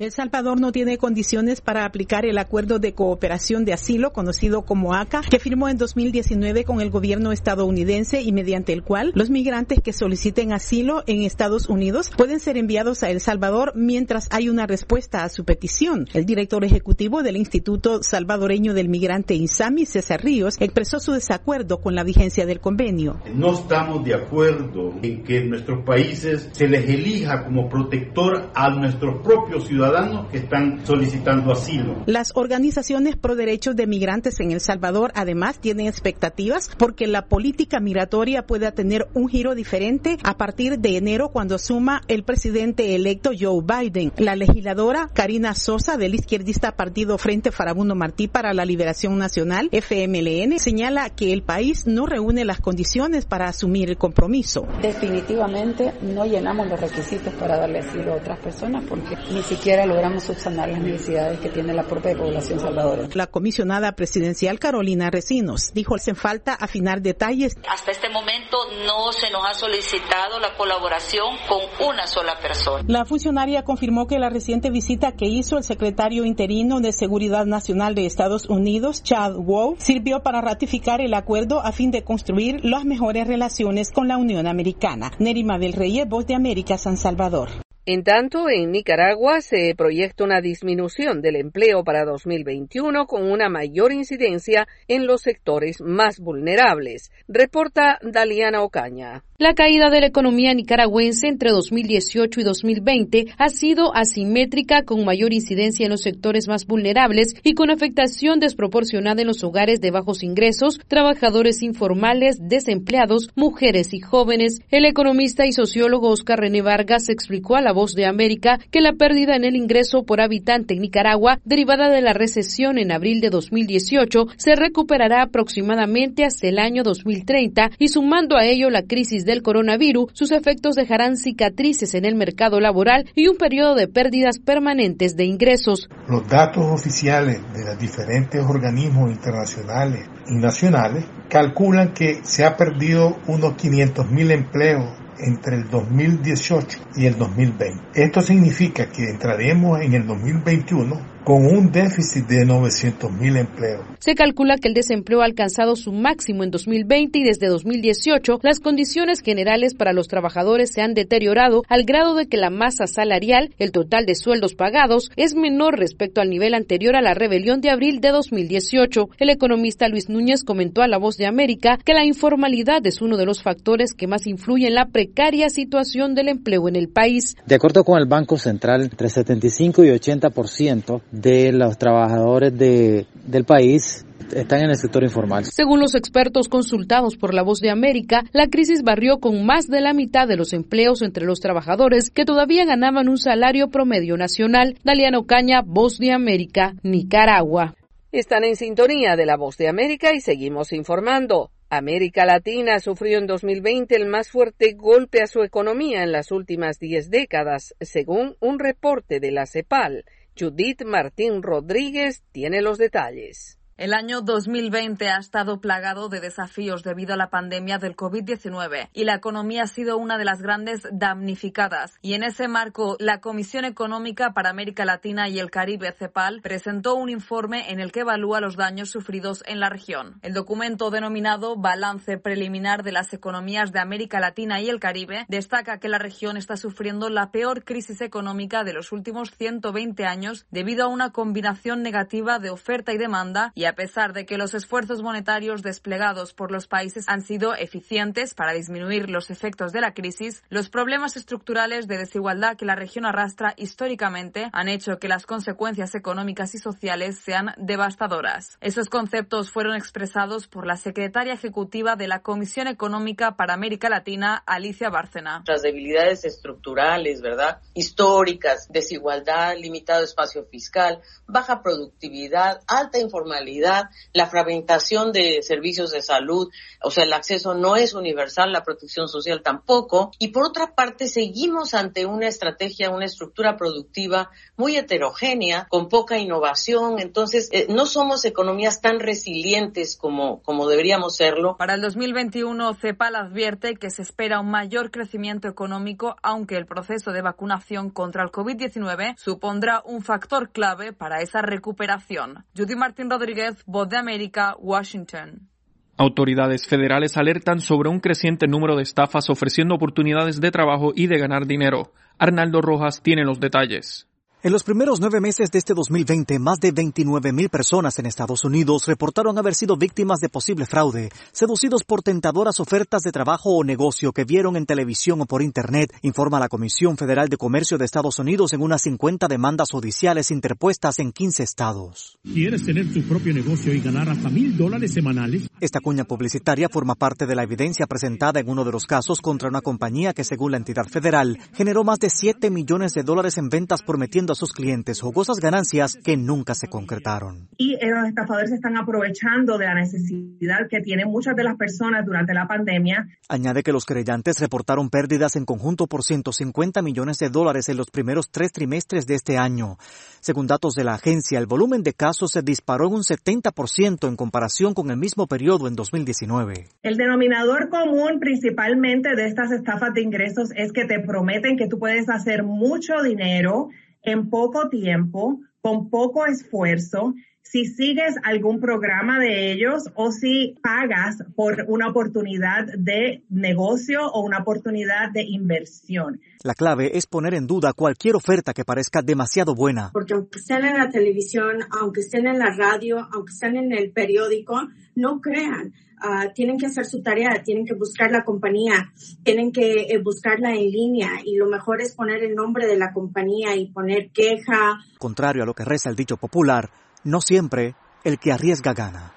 El 0.01 0.11
Salvador 0.11 0.61
no 0.61 0.73
tiene 0.73 0.99
condiciones 0.99 1.61
para 1.61 1.85
aplicar 1.85 2.27
el 2.27 2.39
acuerdo 2.39 2.81
de 2.81 2.95
cooperación 2.95 3.65
de 3.65 3.73
asilo 3.73 4.13
conocido 4.13 4.63
como 4.63 4.93
ACA, 4.93 5.21
que 5.21 5.39
firmó 5.39 5.69
en 5.69 5.79
2019 5.79 6.65
con 6.65 6.81
el 6.81 6.91
gobierno 6.91 7.31
estadounidense 7.31 8.21
y 8.21 8.33
mediante 8.33 8.73
el 8.73 8.83
cual 8.83 9.13
los 9.15 9.31
migrantes 9.31 9.79
que 9.81 9.93
soliciten 9.93 10.53
asilo 10.53 11.05
en 11.07 11.23
Estados 11.23 11.69
Unidos 11.69 12.11
pueden 12.17 12.41
ser 12.41 12.57
enviados 12.57 13.05
a 13.05 13.11
El 13.11 13.21
Salvador 13.21 13.71
mientras 13.77 14.27
hay 14.33 14.49
una 14.49 14.67
respuesta 14.67 15.23
a 15.23 15.29
su 15.29 15.45
petición. 15.45 16.09
El 16.13 16.27
director 16.27 16.65
ejecutivo 16.65 17.23
del 17.23 17.37
Instituto 17.37 18.03
Salvadoreño 18.03 18.75
del 18.75 18.89
Migrante 18.89 19.35
INSAMI, 19.35 19.87
César 19.87 20.25
Ríos, 20.25 20.57
expresó 20.59 20.99
su 20.99 21.13
desacuerdo 21.13 21.81
con 21.81 21.95
la 21.95 22.03
vigencia 22.03 22.47
del 22.47 22.59
convenio. 22.59 23.21
No 23.33 23.53
estamos 23.53 24.05
de 24.05 24.15
acuerdo 24.15 24.93
en 25.03 25.23
que 25.23 25.39
en 25.39 25.51
nuestros 25.51 25.85
países 25.85 26.49
se 26.51 26.67
les 26.67 26.91
elija 26.91 27.45
como 27.45 27.69
protector 27.69 28.51
a 28.57 28.71
nuestros 28.71 29.23
propios 29.23 29.69
ciudadanos 29.69 29.85
ciudadanos 29.95 30.27
que 30.31 30.39
están 30.39 30.85
solicitando 30.85 31.53
asilo. 31.53 32.03
Las 32.07 32.33
organizaciones 32.35 33.17
pro 33.17 33.37
derechos 33.37 33.77
de 33.77 33.87
migrantes 33.87 34.41
en 34.41 34.51
El 34.51 34.61
Salvador 34.61 35.13
además 35.15 35.59
tienen 35.59 35.87
expectativas 35.87 36.71
porque 36.79 37.07
la 37.07 37.27
política 37.27 37.81
migratoria 37.81 38.47
pueda 38.47 38.73
tener 38.73 39.07
un 39.15 39.29
giro 39.29 39.55
diferente 39.55 40.19
a 40.25 40.37
partir 40.37 40.79
de 40.79 40.97
enero 40.97 41.31
cuando 41.31 41.57
asuma 41.57 42.03
el 42.09 42.25
presidente 42.25 42.95
electo 42.95 43.31
Joe 43.39 43.63
Biden. 43.63 44.13
La 44.19 44.37
legisladora 44.37 45.09
Karina 45.13 45.55
Sosa 45.55 45.97
del 45.97 46.15
izquierdista 46.15 46.73
partido 46.73 47.19
Frente 47.19 47.53
Farabundo 47.53 47.95
Martí 47.95 48.29
para 48.29 48.53
la 48.53 48.65
Liberación 48.65 49.19
Nacional, 49.19 49.69
FMLN, 49.71 50.59
señala 50.59 51.11
que 51.11 51.33
el 51.33 51.43
país 51.43 51.87
no 51.87 52.07
reúne 52.07 52.45
las 52.45 52.61
condiciones 52.61 53.25
para 53.27 53.47
asumir 53.47 53.91
el 53.91 53.97
compromiso. 53.97 54.67
Definitivamente 54.83 55.93
no 56.03 56.25
llenamos 56.25 56.69
los 56.69 56.81
requisitos 56.81 57.33
para 57.35 57.59
darle 57.59 57.81
asilo 57.81 58.15
a 58.15 58.17
otras 58.17 58.39
personas 58.41 58.85
porque 58.89 59.17
ni 59.33 59.43
siquiera 59.43 59.74
logramos 59.87 60.23
subsanar 60.23 60.69
las 60.69 60.81
necesidades 60.81 61.41
que 61.41 61.49
tiene 61.49 61.75
la 61.75 61.83
propia 61.83 62.17
población 62.17 62.61
salvadoreña. 62.61 63.09
La 63.15 63.27
comisionada 63.27 63.93
presidencial 63.93 64.59
Carolina 64.59 65.11
Recinos 65.11 65.73
dijo 65.75 65.95
hacen 65.95 66.17
falta 66.17 66.55
afinar 66.55 67.03
detalles. 67.03 67.57
Hasta 67.69 67.91
este 67.91 68.09
momento 68.09 68.57
no 68.87 69.13
se 69.13 69.31
nos 69.31 69.43
ha 69.47 69.55
solicitado 69.55 70.39
la 70.41 70.57
colaboración 70.57 71.37
con 71.49 71.61
una 71.89 72.07
sola 72.07 72.39
persona. 72.41 72.85
La 72.87 73.05
funcionaria 73.05 73.65
confirmó 73.65 74.07
que 74.07 74.19
la 74.19 74.31
reciente 74.31 74.71
visita 74.71 75.13
que 75.13 75.27
hizo 75.27 75.59
el 75.59 75.65
secretario 75.65 76.25
interino 76.25 76.81
de 76.81 76.93
Seguridad 76.93 77.47
Nacional 77.47 77.95
de 77.95 78.07
Estados 78.07 78.47
Unidos, 78.49 79.03
Chad 79.03 79.35
Wow, 79.35 79.77
sirvió 79.79 80.23
para 80.23 80.41
ratificar 80.41 81.01
el 81.01 81.15
acuerdo 81.15 81.61
a 81.61 81.73
fin 81.73 81.91
de 81.91 82.05
construir 82.05 82.65
las 82.65 82.85
mejores 82.85 83.27
relaciones 83.27 83.91
con 83.93 84.09
la 84.09 84.17
Unión 84.17 84.47
Americana. 84.47 85.11
Nerima 85.19 85.59
del 85.59 85.73
Rey, 85.73 86.03
Voz 86.07 86.27
de 86.27 86.35
América, 86.35 86.79
San 86.79 86.97
Salvador. 86.97 87.51
En 87.87 88.03
tanto, 88.03 88.49
en 88.49 88.71
Nicaragua 88.71 89.43
se 89.43 89.75
proyecta 89.77 90.25
una 90.25 90.41
disminución 90.41 91.21
del 91.21 91.37
empleo 91.37 91.85
para 91.85 92.07
2021 92.07 93.05
con 93.07 93.31
una 93.31 93.51
mayor 93.51 93.93
incidencia 93.93 94.67
en 94.89 95.07
los 95.07 95.21
sectores 95.21 95.83
más 95.83 96.19
vulnerables, 96.19 97.13
reporta 97.29 97.99
Daliana 98.01 98.63
Ocaña. 98.63 99.23
La 99.37 99.55
caída 99.55 99.91
de 99.91 100.01
la 100.01 100.07
economía 100.07 100.55
nicaragüense 100.55 101.27
entre 101.27 101.51
2018 101.51 102.41
y 102.41 102.45
2020 102.45 103.27
ha 103.37 103.49
sido 103.49 103.93
asimétrica 103.93 104.85
con 104.85 105.05
mayor 105.05 105.33
incidencia 105.33 105.83
en 105.83 105.91
los 105.91 106.03
sectores 106.03 106.47
más 106.47 106.67
vulnerables 106.67 107.35
y 107.43 107.55
con 107.55 107.71
afectación 107.71 108.39
desproporcionada 108.39 109.23
en 109.23 109.27
los 109.27 109.43
hogares 109.43 109.81
de 109.81 109.91
bajos 109.91 110.23
ingresos, 110.23 110.79
trabajadores 110.87 111.65
informales, 111.65 112.39
desempleados, 112.49 113.31
mujeres 113.35 113.93
y 113.93 113.99
jóvenes. 113.99 114.61
El 114.71 114.85
economista 114.85 115.47
y 115.47 115.53
sociólogo 115.53 116.11
Oscar 116.11 116.39
René 116.39 116.63
Vargas 116.63 117.09
explicó 117.09 117.57
a 117.57 117.61
La 117.61 117.73
Voz 117.73 117.95
de 117.95 118.07
América 118.07 118.61
que 118.71 118.81
la 118.81 118.93
pérdida 118.93 119.35
en 119.35 119.43
el 119.43 119.57
ingreso 119.57 120.05
por 120.05 120.21
habitante 120.21 120.75
en 120.75 120.81
Nicaragua, 120.81 121.41
derivada 121.45 121.91
de 121.91 122.03
la 122.03 122.13
recesión 122.13 122.79
en 122.79 122.93
abril 122.93 123.21
de 123.21 123.31
2018, 123.31 124.29
se 124.37 124.55
recuperará 124.55 125.23
aproximadamente 125.23 126.25
hasta 126.25 126.47
el 126.47 126.61
año 126.61 126.85
2030 126.85 127.73
y 127.81 127.89
sumando 127.89 128.37
a 128.37 128.47
ello 128.47 128.71
la 128.71 128.85
crisis 128.85 129.24
del 129.25 129.43
coronavirus, 129.43 130.11
sus 130.13 130.31
efectos 130.31 130.75
dejarán 130.75 131.17
cicatrices 131.17 131.95
en 131.95 132.05
el 132.05 132.15
mercado 132.15 132.61
laboral 132.61 133.07
y 133.15 133.29
un 133.29 133.37
periodo 133.37 133.75
de 133.75 133.89
pérdidas 133.89 134.39
permanentes 134.39 135.17
de 135.17 135.25
ingresos. 135.25 135.89
Los 136.09 136.29
datos 136.29 136.65
oficiales 136.65 137.41
de 137.55 137.65
los 137.65 137.79
diferentes 137.79 138.43
organismos 138.43 139.11
internacionales 139.11 140.09
y 140.29 140.37
nacionales 140.37 141.05
calculan 141.29 141.95
que 141.95 142.21
se 142.23 142.45
ha 142.45 142.57
perdido 142.57 143.17
unos 143.27 143.55
500.000 143.55 144.31
empleos 144.31 145.05
entre 145.19 145.57
el 145.57 145.69
2018 145.71 146.79
y 146.97 147.07
el 147.07 147.17
2020. 147.17 147.83
Esto 147.95 148.21
significa 148.21 148.87
que 148.91 149.09
entraremos 149.11 149.81
en 149.81 149.95
el 149.95 150.07
2021 150.07 151.14
con 151.25 151.47
un 151.47 151.73
déficit 151.73 152.27
de 152.27 152.45
900.000 152.45 153.39
empleos. 153.39 153.87
Se 153.99 154.15
calcula 154.15 154.59
que 154.59 154.69
el 154.69 154.75
desempleo 154.75 155.23
ha 155.23 155.25
alcanzado 155.25 155.75
su 155.75 155.93
máximo 155.93 156.45
en 156.45 156.51
2020 156.51 157.19
y 157.19 157.25
desde 157.25 157.49
2018 157.49 158.41
las 158.43 158.61
condiciones 158.61 159.21
generales 159.21 159.75
para 159.75 159.95
los 159.95 160.09
trabajadores 160.09 160.71
se 160.71 160.83
han 160.83 160.93
deteriorado 160.93 161.63
al 161.69 161.85
grado 161.85 162.15
de 162.15 162.27
que 162.27 162.37
la 162.37 162.51
masa 162.51 162.87
salarial, 162.87 163.55
el 163.59 163.73
total 163.73 164.05
de 164.05 164.15
sueldos 164.15 164.55
pagados, 164.55 165.11
es 165.17 165.35
menor 165.35 165.79
respecto 165.79 166.21
al 166.21 166.29
nivel 166.29 166.53
anterior 166.53 166.97
a 166.97 167.03
la 167.03 167.15
rebelión 167.15 167.61
de 167.63 167.71
abril 167.71 168.01
de 168.01 168.11
2018. 168.11 169.09
El 169.19 169.31
economista 169.31 169.89
Luis 169.89 170.11
Núñez 170.11 170.45
comentó 170.45 170.83
a 170.83 170.89
La 170.89 170.99
Voz 170.99 171.17
de 171.17 171.27
América 171.27 171.79
que 171.83 171.95
la 171.95 172.05
informalidad 172.05 172.87
es 172.87 173.01
uno 173.01 173.17
de 173.17 173.25
los 173.25 173.43
factores 173.43 173.95
que 173.95 174.07
más 174.07 174.27
influye 174.27 174.69
en 174.69 174.75
la 174.75 174.87
precaria 174.87 175.49
situación 175.49 176.15
del 176.15 176.29
empleo 176.29 176.69
en 176.69 176.77
el 176.77 176.89
país. 176.89 177.37
De 177.47 177.55
acuerdo 177.55 177.85
con 177.85 177.99
el 177.99 178.07
Banco 178.07 178.37
Central, 178.37 178.83
entre 178.83 179.09
75 179.09 179.85
y 179.85 179.89
80% 179.89 181.01
de 181.15 181.53
los 181.53 181.79
trabajadores 181.79 182.57
de, 182.59 183.07
del 183.25 183.45
país 183.45 184.05
están 184.35 184.65
en 184.65 184.71
el 184.71 184.77
sector 184.77 185.05
informal. 185.05 185.45
Según 185.45 185.81
los 185.81 185.95
expertos 185.95 186.49
consultados 186.49 187.17
por 187.17 187.35
La 187.35 187.43
Voz 187.43 187.61
de 187.61 187.71
América, 187.71 188.25
la 188.33 188.49
crisis 188.49 188.83
barrió 188.83 189.19
con 189.19 189.47
más 189.47 189.69
de 189.69 189.81
la 189.81 189.93
mitad 189.93 190.27
de 190.27 190.37
los 190.37 190.53
empleos 190.53 191.03
entre 191.03 191.25
los 191.25 191.41
trabajadores 191.41 192.11
que 192.11 192.25
todavía 192.25 192.65
ganaban 192.65 193.09
un 193.09 193.19
salario 193.19 193.69
promedio 193.69 194.17
nacional. 194.17 194.79
Daliano 194.83 195.27
Caña, 195.27 195.63
Voz 195.65 195.99
de 195.99 196.13
América, 196.13 196.75
Nicaragua. 196.83 197.75
Están 198.11 198.45
en 198.45 198.57
sintonía 198.57 199.17
de 199.17 199.27
La 199.27 199.37
Voz 199.37 199.57
de 199.57 199.69
América 199.69 200.13
y 200.15 200.21
seguimos 200.21 200.73
informando. 200.73 201.51
América 201.71 202.25
Latina 202.25 202.79
sufrió 202.79 203.19
en 203.19 203.27
2020 203.27 203.97
el 203.97 204.07
más 204.07 204.31
fuerte 204.31 204.75
golpe 204.75 205.23
a 205.23 205.27
su 205.27 205.43
economía 205.43 206.03
en 206.03 206.13
las 206.13 206.31
últimas 206.31 206.79
10 206.79 207.11
décadas, 207.11 207.75
según 207.81 208.37
un 208.41 208.59
reporte 208.59 209.19
de 209.19 209.33
la 209.33 209.47
CEPAL. 209.47 210.05
Judith 210.37 210.83
Martín 210.85 211.43
Rodríguez 211.43 212.25
tiene 212.33 212.61
los 212.61 212.77
detalles. 212.77 213.59
El 213.77 213.93
año 213.93 214.21
2020 214.21 215.09
ha 215.09 215.19
estado 215.19 215.61
plagado 215.61 216.09
de 216.09 216.21
desafíos 216.21 216.85
debido 216.85 217.15
a 217.15 217.17
la 217.17 217.29
pandemia 217.29 217.79
del 217.79 217.97
COVID-19 217.97 218.89
y 218.93 219.03
la 219.03 219.17
economía 219.17 219.65
ha 219.65 219.67
sido 219.67 219.99
una 219.99 220.17
de 220.17 220.25
las 220.25 220.41
grandes 220.41 220.87
damnificadas. 220.93 221.99
Y 222.01 222.15
en 222.15 222.23
ese 222.23 222.47
marco, 222.47 222.97
la 223.01 223.21
Comisión 223.21 223.65
Económica 223.65 224.33
para 224.33 224.51
América 224.51 224.85
Latina 224.85 225.29
y 225.29 225.41
el 225.41 225.51
Caribe, 225.51 225.91
CEPAL, 225.91 226.41
presentó 226.41 226.95
un 226.95 227.11
informe 227.11 227.73
en 227.73 227.81
el 227.81 227.91
que 227.91 228.01
evalúa 228.01 228.41
los 228.41 228.55
daños 228.55 228.91
sufridos 228.91 229.43
en 229.45 229.59
la 229.59 229.71
región. 229.71 230.21
El 230.23 230.35
documento 230.35 230.93
denominado 230.93 231.57
Balance 231.57 232.17
Preliminar 232.19 232.85
de 232.85 232.93
las 232.93 233.13
Economías 233.13 233.73
de 233.73 233.81
América 233.81 234.21
Latina 234.21 234.61
y 234.61 234.69
el 234.69 234.79
Caribe 234.79 235.27
destaca 235.27 235.81
que 235.81 235.89
la 235.89 235.99
región 235.99 236.37
está 236.37 236.57
sufriendo 236.57 237.09
la 237.09 237.33
peor 237.33 237.65
crisis 237.65 238.03
económica 238.03 238.63
de 238.63 238.73
los 238.73 238.93
últimos 238.93 239.33
120 239.33 240.07
años 240.07 240.47
debido 240.53 240.85
a 240.85 240.89
una 240.89 241.11
combinación 241.11 241.83
negativa 241.83 242.39
de 242.39 242.51
oferta 242.51 242.93
y 242.93 242.99
demanda 242.99 243.51
y 243.57 243.64
a 243.67 243.75
pesar 243.75 244.13
de 244.13 244.27
que 244.27 244.39
los 244.39 244.55
esfuerzos 244.55 245.03
monetarios 245.03 245.63
desplegados 245.63 246.35
por 246.35 246.51
los 246.51 246.67
países 246.67 247.05
han 247.09 247.23
sido 247.23 247.55
eficientes 247.55 248.35
para 248.35 248.53
disminuir 248.53 249.11
los 249.11 249.31
efectos 249.31 249.73
de 249.73 249.81
la 249.81 249.95
crisis, 249.95 250.43
los 250.49 250.69
problemas 250.69 251.17
estructurales 251.17 251.87
de 251.87 251.99
desigualdad 251.99 252.57
que 252.57 252.65
la 252.65 252.75
región 252.75 253.07
arrastra 253.07 253.55
históricamente 253.57 254.49
han 254.53 254.69
hecho 254.69 254.99
que 254.99 255.09
las 255.09 255.27
consecuencias 255.27 255.95
económicas 255.95 256.55
y 256.55 256.59
sociales 256.59 257.19
sean 257.19 257.55
devastadoras. 257.57 258.59
Esos 258.61 258.89
conceptos 258.89 259.51
fueron 259.51 259.77
expresados 259.77 260.47
por 260.47 260.67
la 260.67 260.77
secretaria 260.77 261.35
ejecutiva 261.35 261.97
de 261.97 262.09
la 262.09 262.21
Comisión 262.21 262.67
Económica 262.67 263.37
para 263.37 263.55
América 263.55 263.89
Latina, 263.89 264.43
Alicia 264.47 264.91
Bárcena. 264.91 265.43
Las 265.47 265.63
debilidades 265.63 266.25
estructurales, 266.25 267.21
¿verdad? 267.21 267.61
Históricas, 267.75 268.69
desigualdad, 268.71 269.57
limitado 269.57 270.05
espacio 270.05 270.45
fiscal, 270.47 271.01
baja 271.27 271.63
productividad, 271.63 272.61
alta 272.67 272.99
informalidad 272.99 273.54
la 273.61 274.27
fragmentación 274.27 275.13
de 275.13 275.43
servicios 275.43 275.91
de 275.91 276.03
salud, 276.03 276.51
o 276.83 276.91
sea, 276.91 277.05
el 277.05 277.13
acceso 277.13 277.55
no 277.55 277.77
es 277.77 277.95
universal, 277.95 278.53
la 278.53 278.63
protección 278.63 279.09
social 279.09 279.43
tampoco. 279.43 280.11
Y 280.19 280.29
por 280.29 280.45
otra 280.45 280.75
parte, 280.75 281.09
seguimos 281.09 281.75
ante 281.75 282.07
una 282.07 282.29
estrategia, 282.29 282.91
una 282.91 283.07
estructura 283.07 283.57
productiva 283.57 284.31
muy 284.57 284.77
heterogénea, 284.77 285.67
con 285.69 285.89
poca 285.89 286.19
innovación. 286.19 286.99
Entonces, 286.99 287.49
eh, 287.53 287.67
no 287.69 287.87
somos 287.87 288.25
economías 288.25 288.81
tan 288.81 289.01
resilientes 289.01 289.97
como, 289.97 290.43
como 290.43 290.69
deberíamos 290.69 291.17
serlo. 291.17 291.57
Para 291.57 291.75
el 291.75 291.81
2021, 291.81 292.75
CEPAL 292.75 293.17
advierte 293.17 293.77
que 293.77 293.91
se 293.91 294.03
espera 294.03 294.41
un 294.41 294.51
mayor 294.51 294.91
crecimiento 294.91 295.49
económico, 295.49 296.17
aunque 296.23 296.57
el 296.57 296.67
proceso 296.67 297.13
de 297.13 297.23
vacunación 297.23 297.91
contra 297.91 298.23
el 298.23 298.31
COVID-19 298.31 299.17
supondrá 299.17 299.83
un 299.85 300.03
factor 300.03 300.51
clave 300.51 300.93
para 300.93 301.21
esa 301.21 301.43
recuperación. 301.43 302.45
Judy 302.57 302.77
Martín 302.77 303.11
Rodríguez 303.11 303.44
Voz 303.67 303.89
de 303.89 303.97
América, 303.97 304.57
Washington. 304.59 305.49
Autoridades 305.97 306.67
federales 306.67 307.17
alertan 307.17 307.61
sobre 307.61 307.89
un 307.89 308.01
creciente 308.01 308.49
número 308.49 308.77
de 308.77 308.83
estafas 308.83 309.31
ofreciendo 309.31 309.77
oportunidades 309.77 310.41
de 310.41 310.51
trabajo 310.51 310.93
y 310.95 311.07
de 311.07 311.19
ganar 311.19 311.47
dinero. 311.47 311.93
Arnaldo 312.19 312.61
Rojas 312.61 313.01
tiene 313.03 313.25
los 313.25 313.39
detalles. 313.39 314.09
En 314.45 314.53
los 314.53 314.63
primeros 314.63 315.01
nueve 315.01 315.23
meses 315.23 315.51
de 315.51 315.59
este 315.59 315.73
2020, 315.73 316.39
más 316.39 316.61
de 316.61 316.71
29 316.71 317.33
mil 317.33 317.49
personas 317.49 317.99
en 317.99 318.05
Estados 318.05 318.45
Unidos 318.45 318.85
reportaron 318.87 319.39
haber 319.39 319.55
sido 319.55 319.79
víctimas 319.79 320.21
de 320.21 320.29
posible 320.29 320.67
fraude, 320.67 321.09
seducidos 321.33 321.83
por 321.83 322.03
tentadoras 322.03 322.61
ofertas 322.61 323.01
de 323.01 323.11
trabajo 323.11 323.57
o 323.57 323.65
negocio 323.65 324.13
que 324.13 324.25
vieron 324.25 324.57
en 324.57 324.67
televisión 324.67 325.23
o 325.23 325.25
por 325.25 325.41
Internet, 325.41 325.95
informa 326.03 326.39
la 326.39 326.51
Comisión 326.51 326.99
Federal 326.99 327.31
de 327.31 327.39
Comercio 327.39 327.79
de 327.79 327.87
Estados 327.87 328.19
Unidos 328.19 328.53
en 328.53 328.61
unas 328.61 328.83
50 328.83 329.29
demandas 329.29 329.71
judiciales 329.71 330.31
interpuestas 330.31 330.99
en 330.99 331.13
15 331.13 331.43
estados. 331.43 332.19
¿Quieres 332.23 332.67
tener 332.67 332.93
tu 332.93 333.01
propio 333.05 333.33
negocio 333.33 333.73
y 333.73 333.81
ganar 333.81 334.11
hasta 334.11 334.29
mil 334.29 334.59
dólares 334.59 334.93
semanales? 334.93 335.49
Esta 335.59 335.81
cuña 335.81 336.05
publicitaria 336.05 336.69
forma 336.69 336.97
parte 336.97 337.25
de 337.25 337.35
la 337.35 337.45
evidencia 337.45 337.87
presentada 337.87 338.41
en 338.41 338.51
uno 338.51 338.63
de 338.67 338.73
los 338.73 338.85
casos 338.85 339.23
contra 339.23 339.49
una 339.49 339.63
compañía 339.63 340.13
que, 340.13 340.23
según 340.23 340.51
la 340.51 340.59
entidad 340.59 340.85
federal, 340.85 341.39
generó 341.55 341.83
más 341.83 341.99
de 341.99 342.11
7 342.11 342.51
millones 342.51 342.93
de 342.93 343.05
dólares 343.05 343.39
en 343.39 343.49
ventas 343.49 343.81
prometiendo 343.81 344.34
a 344.35 344.37
sus 344.37 344.53
clientes 344.53 345.01
jugosas 345.01 345.39
ganancias 345.39 345.97
que 345.97 346.17
nunca 346.17 346.55
se 346.55 346.69
concretaron. 346.69 347.49
Y 347.57 347.73
los 347.73 348.09
estafadores 348.09 348.53
están 348.53 348.77
aprovechando 348.77 349.59
de 349.59 349.67
la 349.67 349.75
necesidad 349.75 350.69
que 350.69 350.81
tienen 350.81 351.09
muchas 351.09 351.35
de 351.35 351.45
las 351.45 351.57
personas 351.57 352.05
durante 352.05 352.35
la 352.35 352.47
pandemia. 352.47 353.09
Añade 353.29 353.63
que 353.63 353.73
los 353.73 353.87
creyentes 353.87 354.41
reportaron 354.41 354.91
pérdidas 354.91 355.37
en 355.37 355.45
conjunto 355.45 355.87
por 355.87 356.03
150 356.03 356.83
millones 356.83 357.19
de 357.19 357.31
dólares 357.31 357.69
en 357.69 357.77
los 357.77 357.91
primeros 357.91 358.31
tres 358.31 358.53
trimestres 358.53 359.07
de 359.07 359.15
este 359.15 359.39
año. 359.39 359.79
Según 360.21 360.47
datos 360.47 360.75
de 360.75 360.85
la 360.85 360.95
agencia, 360.95 361.39
el 361.39 361.47
volumen 361.47 361.83
de 361.83 361.93
casos 361.93 362.33
se 362.33 362.43
disparó 362.43 362.87
en 362.87 362.95
un 362.95 363.03
70% 363.03 364.09
en 364.09 364.17
comparación 364.17 364.73
con 364.73 364.91
el 364.91 364.97
mismo 364.97 365.27
periodo 365.27 365.69
en 365.69 365.77
2019. 365.77 366.67
El 366.83 366.97
denominador 366.97 367.69
común 367.69 368.19
principalmente 368.21 369.15
de 369.15 369.27
estas 369.27 369.53
estafas 369.53 369.93
de 369.93 370.01
ingresos 370.01 370.51
es 370.57 370.73
que 370.73 370.87
te 370.87 371.01
prometen 371.01 371.57
que 371.57 371.69
tú 371.69 371.79
puedes 371.79 372.09
hacer 372.09 372.43
mucho 372.43 373.03
dinero 373.03 373.69
en 374.05 374.31
poco 374.31 374.69
tiempo, 374.69 375.41
con 375.61 375.91
poco 375.91 376.27
esfuerzo, 376.27 377.15
si 377.45 377.67
sigues 377.67 378.17
algún 378.25 378.59
programa 378.59 379.21
de 379.21 379.53
ellos 379.53 379.85
o 379.95 380.11
si 380.11 380.57
pagas 380.63 381.19
por 381.37 381.65
una 381.69 381.89
oportunidad 381.89 382.67
de 382.77 383.23
negocio 383.29 384.11
o 384.11 384.23
una 384.25 384.39
oportunidad 384.39 385.13
de 385.13 385.23
inversión. 385.23 386.21
La 386.43 386.55
clave 386.55 386.97
es 386.97 387.07
poner 387.07 387.35
en 387.35 387.47
duda 387.47 387.73
cualquier 387.75 388.17
oferta 388.17 388.55
que 388.55 388.65
parezca 388.65 389.03
demasiado 389.03 389.55
buena. 389.55 389.91
Porque 389.93 390.15
aunque 390.15 390.39
estén 390.39 390.65
en 390.65 390.79
la 390.79 390.91
televisión, 390.91 391.59
aunque 391.81 392.01
estén 392.01 392.27
en 392.27 392.39
la 392.39 392.57
radio, 392.57 393.07
aunque 393.13 393.33
estén 393.33 393.57
en 393.57 393.73
el 393.73 393.93
periódico, 393.93 394.61
no 394.95 395.21
crean. 395.21 395.75
Uh, 396.03 396.33
tienen 396.35 396.59
que 396.59 396.67
hacer 396.67 396.85
su 396.85 397.03
tarea, 397.03 397.43
tienen 397.43 397.65
que 397.65 397.75
buscar 397.75 398.11
la 398.11 398.25
compañía, 398.25 398.93
tienen 399.23 399.53
que 399.53 399.83
eh, 399.83 399.99
buscarla 400.03 400.51
en 400.51 400.71
línea 400.71 401.21
y 401.25 401.37
lo 401.37 401.47
mejor 401.47 401.81
es 401.81 401.95
poner 401.95 402.23
el 402.23 402.35
nombre 402.35 402.67
de 402.67 402.77
la 402.77 402.93
compañía 402.93 403.57
y 403.57 403.67
poner 403.67 404.11
queja. 404.11 404.81
Contrario 404.99 405.45
a 405.45 405.47
lo 405.47 405.55
que 405.55 405.65
reza 405.65 405.89
el 405.89 405.97
dicho 405.97 406.17
popular, 406.17 406.71
no 407.05 407.21
siempre 407.21 407.75
el 408.03 408.19
que 408.19 408.33
arriesga 408.33 408.75
gana. 408.75 409.13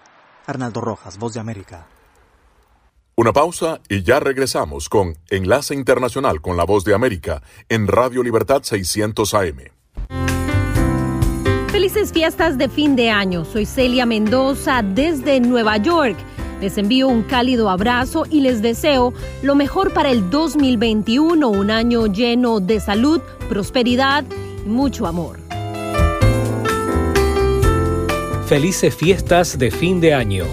Arnaldo 0.46 0.80
Rojas, 0.80 1.18
Voz 1.18 1.34
de 1.34 1.40
América. 1.40 1.88
Una 3.16 3.34
pausa 3.34 3.82
y 3.90 4.04
ya 4.04 4.20
regresamos 4.20 4.90
con 4.90 5.18
Enlace 5.30 5.74
Internacional 5.74 6.40
con 6.40 6.56
la 6.56 6.66
Voz 6.66 6.84
de 6.84 6.94
América 6.94 7.42
en 7.68 7.88
Radio 7.88 8.22
Libertad 8.22 8.62
600 8.62 9.34
AM. 9.34 9.58
Felices 11.72 12.14
fiestas 12.14 12.58
de 12.58 12.70
fin 12.70 12.96
de 12.96 13.10
año. 13.10 13.44
Soy 13.44 13.66
Celia 13.66 14.06
Mendoza 14.06 14.82
desde 14.84 15.40
Nueva 15.40 15.78
York. 15.78 16.18
Les 16.62 16.78
envío 16.80 17.08
un 17.08 17.22
cálido 17.22 17.70
abrazo 17.70 18.26
y 18.30 18.42
les 18.42 18.62
deseo 18.62 19.14
lo 19.44 19.56
mejor 19.56 19.94
para 19.94 20.10
el 20.10 20.30
2021, 20.30 21.48
un 21.48 21.70
año 21.70 22.08
lleno 22.08 22.60
de 22.60 22.80
salud, 22.80 23.22
prosperidad 23.48 24.26
y 24.66 24.70
mucho 24.70 25.06
amor. 25.06 25.40
Felices 28.48 28.96
fiestas 28.96 29.60
de 29.60 29.70
fin 29.70 30.00
de 30.00 30.14
año. 30.14 30.46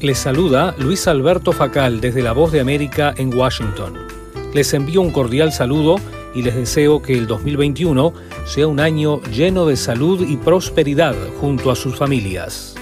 Les 0.00 0.18
saluda 0.18 0.74
Luis 0.78 1.06
Alberto 1.06 1.52
Facal 1.52 2.00
desde 2.00 2.22
La 2.22 2.32
Voz 2.32 2.50
de 2.50 2.60
América 2.60 3.14
en 3.16 3.32
Washington. 3.32 3.94
Les 4.54 4.74
envío 4.74 5.02
un 5.02 5.10
cordial 5.10 5.52
saludo 5.52 5.96
y 6.34 6.42
les 6.42 6.56
deseo 6.56 7.00
que 7.00 7.12
el 7.12 7.26
2021 7.26 8.12
sea 8.44 8.66
un 8.66 8.80
año 8.80 9.20
lleno 9.22 9.66
de 9.66 9.76
salud 9.76 10.26
y 10.28 10.36
prosperidad 10.36 11.14
junto 11.40 11.70
a 11.70 11.76
sus 11.76 11.96
familias. 11.96 12.74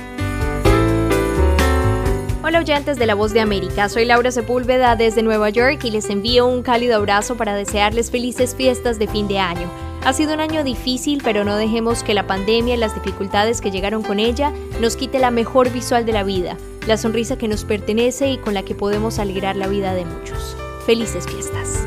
Hola 2.45 2.59
oyentes 2.59 2.99
de 2.99 3.07
La 3.07 3.15
Voz 3.15 3.33
de 3.33 3.39
América, 3.39 3.89
soy 3.89 4.05
Laura 4.05 4.33
Sepúlveda 4.33 4.97
desde 4.97 5.23
Nueva 5.23 5.49
York 5.51 5.85
y 5.85 5.93
les 5.93 6.11
envío 6.11 6.45
un 6.45 6.65
cálido 6.65 6.97
abrazo 6.97 7.37
para 7.37 7.55
desearles 7.55 8.11
felices 8.11 8.57
fiestas 8.57 8.99
de 8.99 9.07
fin 9.07 9.29
de 9.29 9.39
año. 9.39 9.71
Ha 10.05 10.13
sido 10.13 10.35
un 10.35 10.41
año 10.41 10.65
difícil, 10.65 11.21
pero 11.23 11.45
no 11.45 11.55
dejemos 11.55 12.03
que 12.03 12.15
la 12.15 12.27
pandemia 12.27 12.75
y 12.75 12.79
las 12.79 12.97
dificultades 12.97 13.61
que 13.61 13.71
llegaron 13.71 14.03
con 14.03 14.19
ella 14.19 14.53
nos 14.81 14.97
quite 14.97 15.21
la 15.21 15.31
mejor 15.31 15.71
visual 15.71 16.05
de 16.05 16.15
la 16.15 16.25
vida, 16.25 16.57
la 16.89 16.97
sonrisa 16.97 17.39
que 17.39 17.47
nos 17.47 17.65
pertenece 17.65 18.33
y 18.33 18.39
con 18.39 18.55
la 18.55 18.65
que 18.65 18.75
podemos 18.75 19.21
alegrar 19.21 19.55
la 19.55 19.69
vida 19.69 19.95
de 19.95 20.05
muchos. 20.05 20.57
Felices 20.85 21.29
fiestas. 21.29 21.87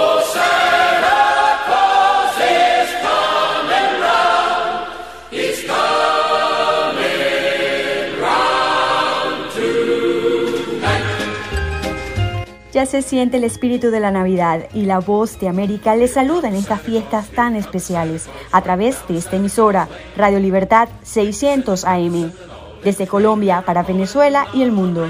Se 12.85 13.03
siente 13.03 13.37
el 13.37 13.43
espíritu 13.43 13.91
de 13.91 13.99
la 13.99 14.09
Navidad 14.11 14.67
y 14.73 14.85
la 14.85 14.99
voz 14.99 15.39
de 15.39 15.47
América 15.47 15.95
les 15.95 16.13
saluda 16.13 16.47
en 16.47 16.55
estas 16.55 16.81
fiestas 16.81 17.29
tan 17.29 17.55
especiales 17.55 18.27
a 18.51 18.61
través 18.63 19.07
de 19.07 19.17
esta 19.17 19.35
emisora 19.35 19.87
Radio 20.17 20.39
Libertad 20.39 20.89
600 21.03 21.85
AM. 21.85 22.31
Desde 22.83 23.05
Colombia 23.07 23.63
para 23.65 23.83
Venezuela 23.83 24.47
y 24.53 24.63
el 24.63 24.71
mundo. 24.71 25.07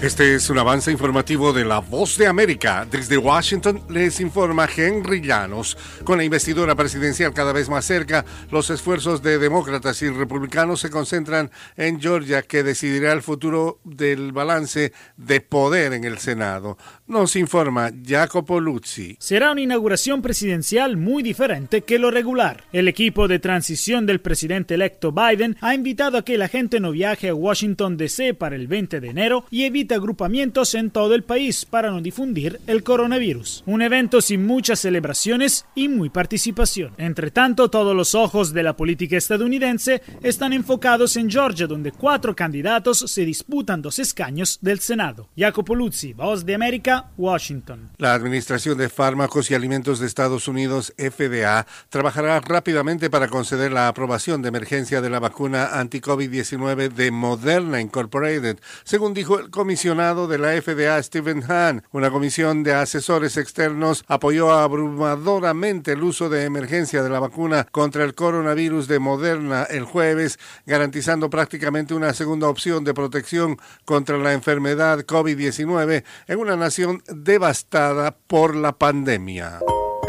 Este 0.00 0.36
es 0.36 0.48
un 0.48 0.58
avance 0.58 0.92
informativo 0.92 1.52
de 1.52 1.64
La 1.64 1.80
Voz 1.80 2.16
de 2.18 2.28
América. 2.28 2.86
Desde 2.88 3.18
Washington 3.18 3.82
les 3.90 4.20
informa 4.20 4.68
Henry 4.74 5.20
Llanos. 5.20 5.76
Con 6.04 6.18
la 6.18 6.24
investidura 6.24 6.76
presidencial 6.76 7.34
cada 7.34 7.52
vez 7.52 7.68
más 7.68 7.84
cerca, 7.84 8.24
los 8.52 8.70
esfuerzos 8.70 9.22
de 9.22 9.38
demócratas 9.38 10.00
y 10.02 10.08
republicanos 10.08 10.78
se 10.78 10.90
concentran 10.90 11.50
en 11.76 12.00
Georgia, 12.00 12.42
que 12.42 12.62
decidirá 12.62 13.12
el 13.12 13.22
futuro 13.22 13.80
del 13.82 14.30
balance 14.30 14.92
de 15.16 15.40
poder 15.40 15.92
en 15.92 16.04
el 16.04 16.18
Senado. 16.18 16.78
Nos 17.08 17.34
informa 17.34 17.90
Jacopo 18.06 18.60
Luzzi. 18.60 19.16
Será 19.18 19.50
una 19.50 19.62
inauguración 19.62 20.22
presidencial 20.22 20.96
muy 20.96 21.24
diferente 21.24 21.80
que 21.80 21.98
lo 21.98 22.12
regular. 22.12 22.62
El 22.72 22.86
equipo 22.86 23.26
de 23.26 23.40
transición 23.40 24.06
del 24.06 24.20
presidente 24.20 24.74
electo 24.74 25.10
Biden 25.10 25.56
ha 25.60 25.74
invitado 25.74 26.18
a 26.18 26.24
que 26.24 26.38
la 26.38 26.46
gente 26.46 26.78
no 26.78 26.92
viaje 26.92 27.30
a 27.30 27.34
Washington 27.34 27.96
DC 27.96 28.34
para 28.34 28.54
el 28.54 28.68
20 28.68 29.00
de 29.00 29.08
enero 29.08 29.44
y 29.50 29.64
evite 29.64 29.87
agrupamientos 29.94 30.74
en 30.74 30.90
todo 30.90 31.14
el 31.14 31.22
país 31.22 31.64
para 31.64 31.90
no 31.90 32.00
difundir 32.00 32.60
el 32.66 32.82
coronavirus. 32.82 33.62
Un 33.66 33.82
evento 33.82 34.20
sin 34.20 34.46
muchas 34.46 34.80
celebraciones 34.80 35.66
y 35.74 35.88
muy 35.88 36.10
participación. 36.10 36.92
Entre 36.98 37.30
tanto, 37.30 37.70
todos 37.70 37.94
los 37.94 38.14
ojos 38.14 38.52
de 38.52 38.62
la 38.62 38.76
política 38.76 39.16
estadounidense 39.16 40.02
están 40.22 40.52
enfocados 40.52 41.16
en 41.16 41.30
Georgia, 41.30 41.66
donde 41.66 41.92
cuatro 41.92 42.34
candidatos 42.34 42.98
se 42.98 43.24
disputan 43.24 43.82
dos 43.82 43.98
escaños 43.98 44.58
del 44.60 44.80
Senado. 44.80 45.28
Jacopo 45.36 45.74
Luzzi, 45.74 46.12
Voz 46.12 46.44
de 46.44 46.54
América, 46.54 47.10
Washington. 47.16 47.90
La 47.98 48.14
Administración 48.14 48.78
de 48.78 48.88
Fármacos 48.88 49.50
y 49.50 49.54
Alimentos 49.54 50.00
de 50.00 50.06
Estados 50.06 50.48
Unidos, 50.48 50.92
FDA, 50.96 51.66
trabajará 51.88 52.40
rápidamente 52.40 53.10
para 53.10 53.28
conceder 53.28 53.72
la 53.72 53.88
aprobación 53.88 54.42
de 54.42 54.48
emergencia 54.48 55.00
de 55.00 55.10
la 55.10 55.20
vacuna 55.20 55.78
anti-COVID-19 55.78 56.92
de 56.92 57.10
Moderna 57.10 57.80
Incorporated, 57.80 58.58
según 58.84 59.14
dijo 59.14 59.38
el 59.38 59.50
comisionado 59.50 59.77
comisionado 59.78 60.26
de 60.26 60.38
la 60.38 60.60
FDA, 60.60 61.00
Stephen 61.00 61.40
Hahn, 61.48 61.84
una 61.92 62.10
comisión 62.10 62.64
de 62.64 62.74
asesores 62.74 63.36
externos, 63.36 64.04
apoyó 64.08 64.50
abrumadoramente 64.50 65.92
el 65.92 66.02
uso 66.02 66.28
de 66.28 66.46
emergencia 66.46 67.00
de 67.00 67.08
la 67.08 67.20
vacuna 67.20 67.64
contra 67.70 68.02
el 68.02 68.16
coronavirus 68.16 68.88
de 68.88 68.98
Moderna 68.98 69.62
el 69.70 69.84
jueves, 69.84 70.40
garantizando 70.66 71.30
prácticamente 71.30 71.94
una 71.94 72.12
segunda 72.12 72.48
opción 72.48 72.82
de 72.82 72.92
protección 72.92 73.56
contra 73.84 74.18
la 74.18 74.32
enfermedad 74.32 74.98
COVID-19 75.06 76.02
en 76.26 76.38
una 76.40 76.56
nación 76.56 77.00
devastada 77.06 78.16
por 78.26 78.56
la 78.56 78.76
pandemia. 78.76 79.60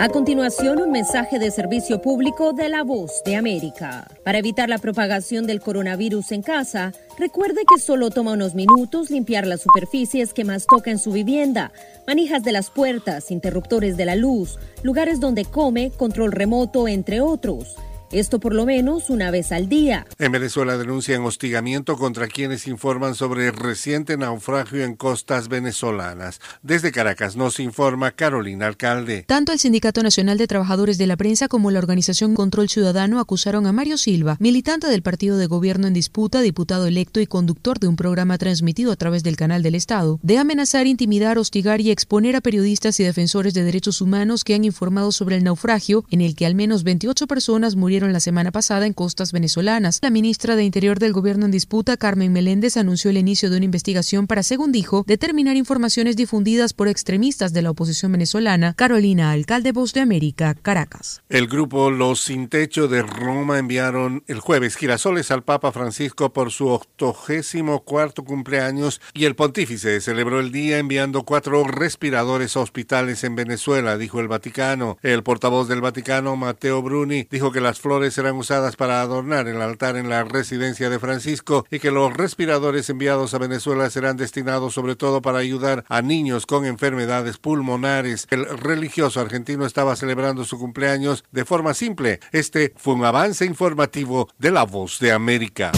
A 0.01 0.07
continuación, 0.07 0.81
un 0.81 0.91
mensaje 0.91 1.39
de 1.39 1.51
servicio 1.51 2.01
público 2.01 2.53
de 2.53 2.69
la 2.69 2.83
voz 2.83 3.21
de 3.25 3.35
América. 3.35 4.07
Para 4.23 4.37
evitar 4.37 4.69
la 4.69 4.77
propagación 4.77 5.45
del 5.45 5.59
coronavirus 5.59 6.31
en 6.31 6.41
casa, 6.41 6.93
recuerde 7.17 7.63
que 7.67 7.81
solo 7.81 8.09
toma 8.09 8.31
unos 8.31 8.55
minutos 8.55 9.09
limpiar 9.09 9.45
las 9.45 9.59
superficies 9.59 10.33
que 10.33 10.45
más 10.45 10.67
toca 10.67 10.89
en 10.89 10.99
su 10.99 11.11
vivienda, 11.11 11.73
manijas 12.07 12.43
de 12.43 12.53
las 12.53 12.69
puertas, 12.69 13.29
interruptores 13.29 13.97
de 13.97 14.05
la 14.05 14.15
luz, 14.15 14.57
lugares 14.83 15.19
donde 15.19 15.43
come, 15.43 15.91
control 15.91 16.31
remoto, 16.31 16.87
entre 16.87 17.19
otros. 17.19 17.75
Esto 18.11 18.39
por 18.39 18.55
lo 18.55 18.65
menos 18.65 19.11
una 19.11 19.29
vez 19.29 19.51
al 19.51 19.69
día. 19.69 20.07
En 20.17 20.31
Venezuela 20.31 20.77
denuncian 20.77 21.21
hostigamiento 21.23 21.95
contra 21.95 22.27
quienes 22.27 22.65
informan 22.65 23.13
sobre 23.13 23.47
el 23.47 23.53
reciente 23.53 24.17
naufragio 24.17 24.83
en 24.83 24.95
costas 24.95 25.47
venezolanas. 25.47 26.41
Desde 26.63 26.91
Caracas 26.91 27.35
nos 27.35 27.59
informa 27.59 28.11
Carolina 28.11 28.65
Alcalde. 28.65 29.25
Tanto 29.27 29.51
el 29.51 29.59
Sindicato 29.59 30.01
Nacional 30.01 30.39
de 30.39 30.47
Trabajadores 30.47 30.97
de 30.97 31.05
la 31.05 31.17
Prensa 31.17 31.47
como 31.47 31.69
la 31.69 31.77
organización 31.77 32.33
Control 32.33 32.67
Ciudadano 32.67 33.19
acusaron 33.19 33.67
a 33.67 33.73
Mario 33.73 33.99
Silva, 33.99 34.37
militante 34.39 34.87
del 34.87 35.03
partido 35.03 35.37
de 35.37 35.45
gobierno 35.45 35.85
en 35.85 35.93
disputa, 35.93 36.41
diputado 36.41 36.87
electo 36.87 37.19
y 37.19 37.27
conductor 37.27 37.77
de 37.77 37.87
un 37.87 37.95
programa 37.95 38.39
transmitido 38.39 38.91
a 38.91 38.95
través 38.95 39.21
del 39.21 39.35
canal 39.35 39.61
del 39.61 39.75
Estado, 39.75 40.19
de 40.23 40.39
amenazar, 40.39 40.87
intimidar, 40.87 41.37
hostigar 41.37 41.79
y 41.79 41.91
exponer 41.91 42.35
a 42.35 42.41
periodistas 42.41 42.99
y 42.99 43.03
defensores 43.03 43.53
de 43.53 43.63
derechos 43.63 44.01
humanos 44.01 44.43
que 44.43 44.55
han 44.55 44.65
informado 44.65 45.11
sobre 45.11 45.35
el 45.35 45.43
naufragio 45.43 46.05
en 46.09 46.21
el 46.21 46.35
que 46.35 46.47
al 46.47 46.55
menos 46.55 46.83
28 46.83 47.27
personas 47.27 47.75
murieron 47.75 47.98
la 48.07 48.21
semana 48.21 48.51
pasada 48.51 48.85
en 48.85 48.93
costas 48.93 49.31
venezolanas. 49.33 49.99
La 50.01 50.09
ministra 50.09 50.55
de 50.55 50.63
Interior 50.63 50.99
del 50.99 51.13
gobierno 51.13 51.45
en 51.45 51.51
disputa, 51.51 51.97
Carmen 51.97 52.31
Meléndez, 52.31 52.77
anunció 52.77 53.09
el 53.09 53.17
inicio 53.17 53.49
de 53.49 53.57
una 53.57 53.65
investigación 53.65 54.27
para, 54.27 54.43
según 54.43 54.71
dijo, 54.71 55.03
determinar 55.05 55.57
informaciones 55.57 56.15
difundidas 56.15 56.73
por 56.73 56.87
extremistas 56.87 57.51
de 57.51 57.61
la 57.61 57.71
oposición 57.71 58.11
venezolana. 58.11 58.73
Carolina, 58.75 59.31
alcalde 59.31 59.71
Voz 59.71 59.93
de 59.93 60.01
América, 60.01 60.55
Caracas. 60.55 61.21
El 61.29 61.47
grupo 61.47 61.91
Los 61.91 62.21
Sin 62.21 62.47
Techo 62.47 62.87
de 62.87 63.01
Roma 63.01 63.59
enviaron 63.59 64.23
el 64.27 64.39
jueves 64.39 64.75
girasoles 64.75 65.31
al 65.31 65.43
Papa 65.43 65.71
Francisco 65.71 66.31
por 66.31 66.51
su 66.51 66.67
octogésimo 66.67 67.81
cuarto 67.81 68.23
cumpleaños 68.23 69.01
y 69.13 69.25
el 69.25 69.35
pontífice 69.35 70.01
celebró 70.01 70.39
el 70.39 70.51
día 70.51 70.77
enviando 70.77 71.23
cuatro 71.23 71.63
respiradores 71.63 72.55
a 72.55 72.61
hospitales 72.61 73.23
en 73.23 73.35
Venezuela, 73.35 73.97
dijo 73.97 74.19
el 74.19 74.27
Vaticano. 74.27 74.97
El 75.01 75.23
portavoz 75.23 75.67
del 75.67 75.81
Vaticano, 75.81 76.35
Mateo 76.35 76.81
Bruni, 76.81 77.27
dijo 77.29 77.51
que 77.51 77.61
las 77.61 77.79
flores 77.89 78.13
serán 78.13 78.35
usadas 78.35 78.75
para 78.75 79.01
adornar 79.01 79.47
el 79.47 79.59
altar 79.63 79.97
en 79.97 80.09
la 80.09 80.23
residencia 80.23 80.91
de 80.91 80.99
Francisco 80.99 81.65
y 81.71 81.79
que 81.79 81.89
los 81.89 82.15
respiradores 82.15 82.87
enviados 82.91 83.33
a 83.33 83.39
Venezuela 83.39 83.89
serán 83.89 84.15
destinados 84.15 84.75
sobre 84.75 84.95
todo 84.95 85.23
para 85.23 85.39
ayudar 85.39 85.85
a 85.89 86.03
niños 86.03 86.45
con 86.45 86.65
enfermedades 86.65 87.39
pulmonares. 87.39 88.27
El 88.29 88.45
religioso 88.45 89.19
argentino 89.21 89.65
estaba 89.65 89.95
celebrando 89.95 90.45
su 90.45 90.59
cumpleaños 90.59 91.23
de 91.31 91.45
forma 91.45 91.73
simple. 91.73 92.19
Este 92.31 92.75
fue 92.77 92.93
un 92.93 93.05
avance 93.05 93.43
informativo 93.43 94.29
de 94.37 94.51
La 94.51 94.65
Voz 94.65 94.99
de 94.99 95.11
América. 95.11 95.71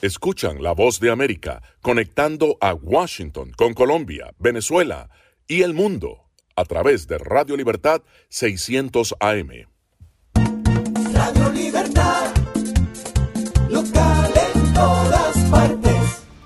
Escuchan 0.00 0.62
La 0.62 0.72
Voz 0.72 1.00
de 1.00 1.10
América 1.10 1.60
conectando 1.82 2.56
a 2.62 2.72
Washington 2.72 3.52
con 3.54 3.74
Colombia, 3.74 4.32
Venezuela 4.38 5.10
y 5.46 5.60
el 5.60 5.74
mundo 5.74 6.23
a 6.56 6.64
través 6.64 7.06
de 7.08 7.18
Radio 7.18 7.56
Libertad 7.56 8.02
600 8.28 9.14
AM. 9.20 9.48
Radio 11.12 11.50
Libertad, 11.52 12.34
local 13.68 14.32
en 14.54 14.74
todas 14.74 15.36
partes. 15.50 15.94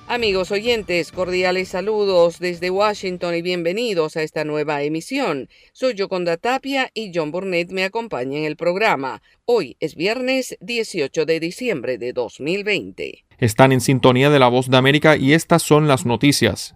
Amigos 0.06 0.50
oyentes, 0.50 1.12
cordiales 1.12 1.68
saludos 1.68 2.38
desde 2.38 2.70
Washington 2.70 3.34
y 3.34 3.42
bienvenidos 3.42 4.16
a 4.16 4.22
esta 4.22 4.44
nueva 4.44 4.82
emisión. 4.82 5.50
Soy 5.72 5.94
Yoconda 5.94 6.38
Tapia 6.38 6.90
y 6.94 7.12
John 7.14 7.30
Burnett 7.30 7.70
me 7.70 7.84
acompaña 7.84 8.38
en 8.38 8.44
el 8.44 8.56
programa. 8.56 9.20
Hoy 9.44 9.76
es 9.80 9.94
viernes 9.94 10.56
18 10.60 11.26
de 11.26 11.40
diciembre 11.40 11.98
de 11.98 12.14
2020. 12.14 13.24
Están 13.36 13.72
en 13.72 13.82
sintonía 13.82 14.30
de 14.30 14.38
la 14.38 14.48
voz 14.48 14.70
de 14.70 14.78
América 14.78 15.18
y 15.18 15.34
estas 15.34 15.62
son 15.62 15.86
las 15.86 16.06
noticias. 16.06 16.74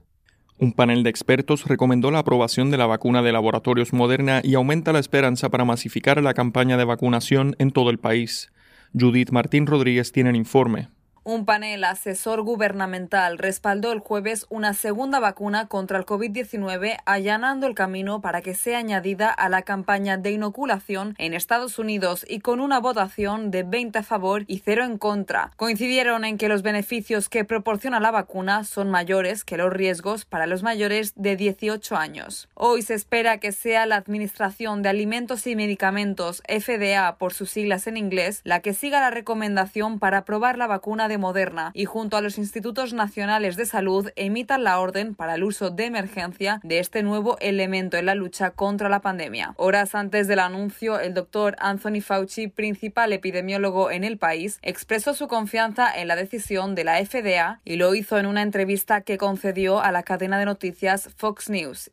Un 0.62 0.70
panel 0.70 1.03
de 1.03 1.11
expertos 1.11 1.66
recomendó 1.66 2.12
la 2.12 2.20
aprobación 2.20 2.70
de 2.70 2.77
la 2.77 2.87
vacuna 2.87 3.20
de 3.20 3.33
laboratorios 3.33 3.92
Moderna 3.92 4.40
y 4.44 4.55
aumenta 4.55 4.92
la 4.92 5.01
esperanza 5.01 5.48
para 5.48 5.64
masificar 5.64 6.22
la 6.22 6.35
campaña 6.35 6.77
de 6.77 6.85
vacunación 6.85 7.57
en 7.59 7.72
todo 7.72 7.90
el 7.90 7.98
país. 7.98 8.53
Judith 8.96 9.33
Martín 9.33 9.66
Rodríguez 9.66 10.12
tiene 10.12 10.31
el 10.31 10.37
informe. 10.37 10.87
Un 11.25 11.45
panel 11.45 11.85
asesor 11.85 12.43
gubernamental 12.43 13.39
respaldó 13.39 13.93
el 13.93 14.01
jueves 14.01 14.45
una 14.49 14.75
segunda 14.75 15.21
vacuna 15.21 15.69
contra 15.69 15.97
el 15.97 16.05
COVID-19, 16.05 16.97
allanando 17.05 17.69
el 17.69 17.77
camino 17.77 18.21
para 18.21 18.43
que 18.43 18.55
sea 18.55 18.79
añadida 18.79 19.31
a 19.31 19.49
la 19.49 19.63
campaña 19.63 20.17
de 20.17 20.33
inoculación 20.33 21.15
en 21.19 21.33
Estados 21.33 21.79
Unidos 21.79 22.27
y 22.29 22.41
con 22.41 22.59
una 22.59 22.81
votación 22.81 23.53
de 23.53 23.63
20 23.63 24.01
a 24.01 24.03
favor 24.03 24.43
y 24.49 24.63
0 24.65 24.83
en 24.85 24.99
contra. 24.99 25.53
Coincidieron 25.55 26.25
en 26.25 26.39
que 26.39 26.49
los 26.49 26.63
beneficios 26.63 27.29
que 27.29 27.45
proporciona 27.45 28.01
la 28.01 28.11
vacuna 28.11 28.65
son 28.65 28.91
mayores 28.91 29.45
que 29.45 29.57
los 29.57 29.73
riesgos 29.73 30.25
para 30.25 30.49
los 30.49 30.65
mayores 30.65 31.13
de 31.15 31.37
18 31.37 31.97
años. 31.97 32.49
Hoy 32.55 32.83
se 32.83 32.95
espera 32.95 33.39
que 33.39 33.53
sea 33.53 33.87
la 33.87 33.95
Administración 33.95 34.83
de 34.83 34.89
Alimentos 34.89 35.47
y 35.47 35.55
Medicamentos, 35.55 36.43
FDA 36.49 37.15
por 37.19 37.33
sus 37.33 37.51
siglas 37.51 37.87
en 37.87 37.97
inglés, 37.97 38.41
la 38.43 38.59
que 38.59 38.75
siga 38.75 38.99
la 38.99 39.11
recomendación 39.11 40.01
para 40.01 40.19
aprobar 40.19 40.59
la 40.59 40.67
vacuna 40.67 41.12
Moderna 41.18 41.70
y 41.75 41.85
junto 41.85 42.16
a 42.16 42.20
los 42.20 42.38
institutos 42.38 42.92
nacionales 42.92 43.57
de 43.57 43.66
salud 43.66 44.11
emitan 44.16 44.64
la 44.64 44.81
orden 44.81 45.14
para 45.14 45.35
el 45.35 45.44
uso 45.44 45.70
de 45.70 45.87
emergencia 45.87 46.61
de 46.62 46.79
este 46.79 47.03
nuevo 47.03 47.37
elemento 47.40 47.96
en 47.96 48.07
la 48.07 48.14
lucha 48.14 48.51
contra 48.51 48.88
la 48.88 49.01
pandemia. 49.01 49.55
Horas 49.57 49.94
antes 49.94 50.29
del 50.29 50.38
anuncio, 50.38 51.01
el 51.01 51.14
doctor 51.14 51.57
Anthony 51.59 52.01
Fauci, 52.01 52.48
principal 52.48 53.12
epidemiólogo 53.12 53.90
en 53.90 54.05
el 54.05 54.18
país, 54.18 54.59
expresó 54.62 55.14
su 55.14 55.29
confianza 55.29 55.88
en 55.94 56.09
la 56.09 56.16
decisión 56.16 56.75
de 56.75 56.85
la 56.85 57.05
FDA 57.05 57.61
y 57.64 57.77
lo 57.77 57.94
hizo 57.94 58.18
en 58.18 58.27
una 58.27 58.42
entrevista 58.42 59.03
que 59.03 59.18
concedió 59.18 59.81
a 59.81 59.92
la 59.92 60.03
cadena 60.03 60.38
de 60.38 60.44
noticias 60.44 61.11
Fox 61.16 61.51
News. 61.51 61.90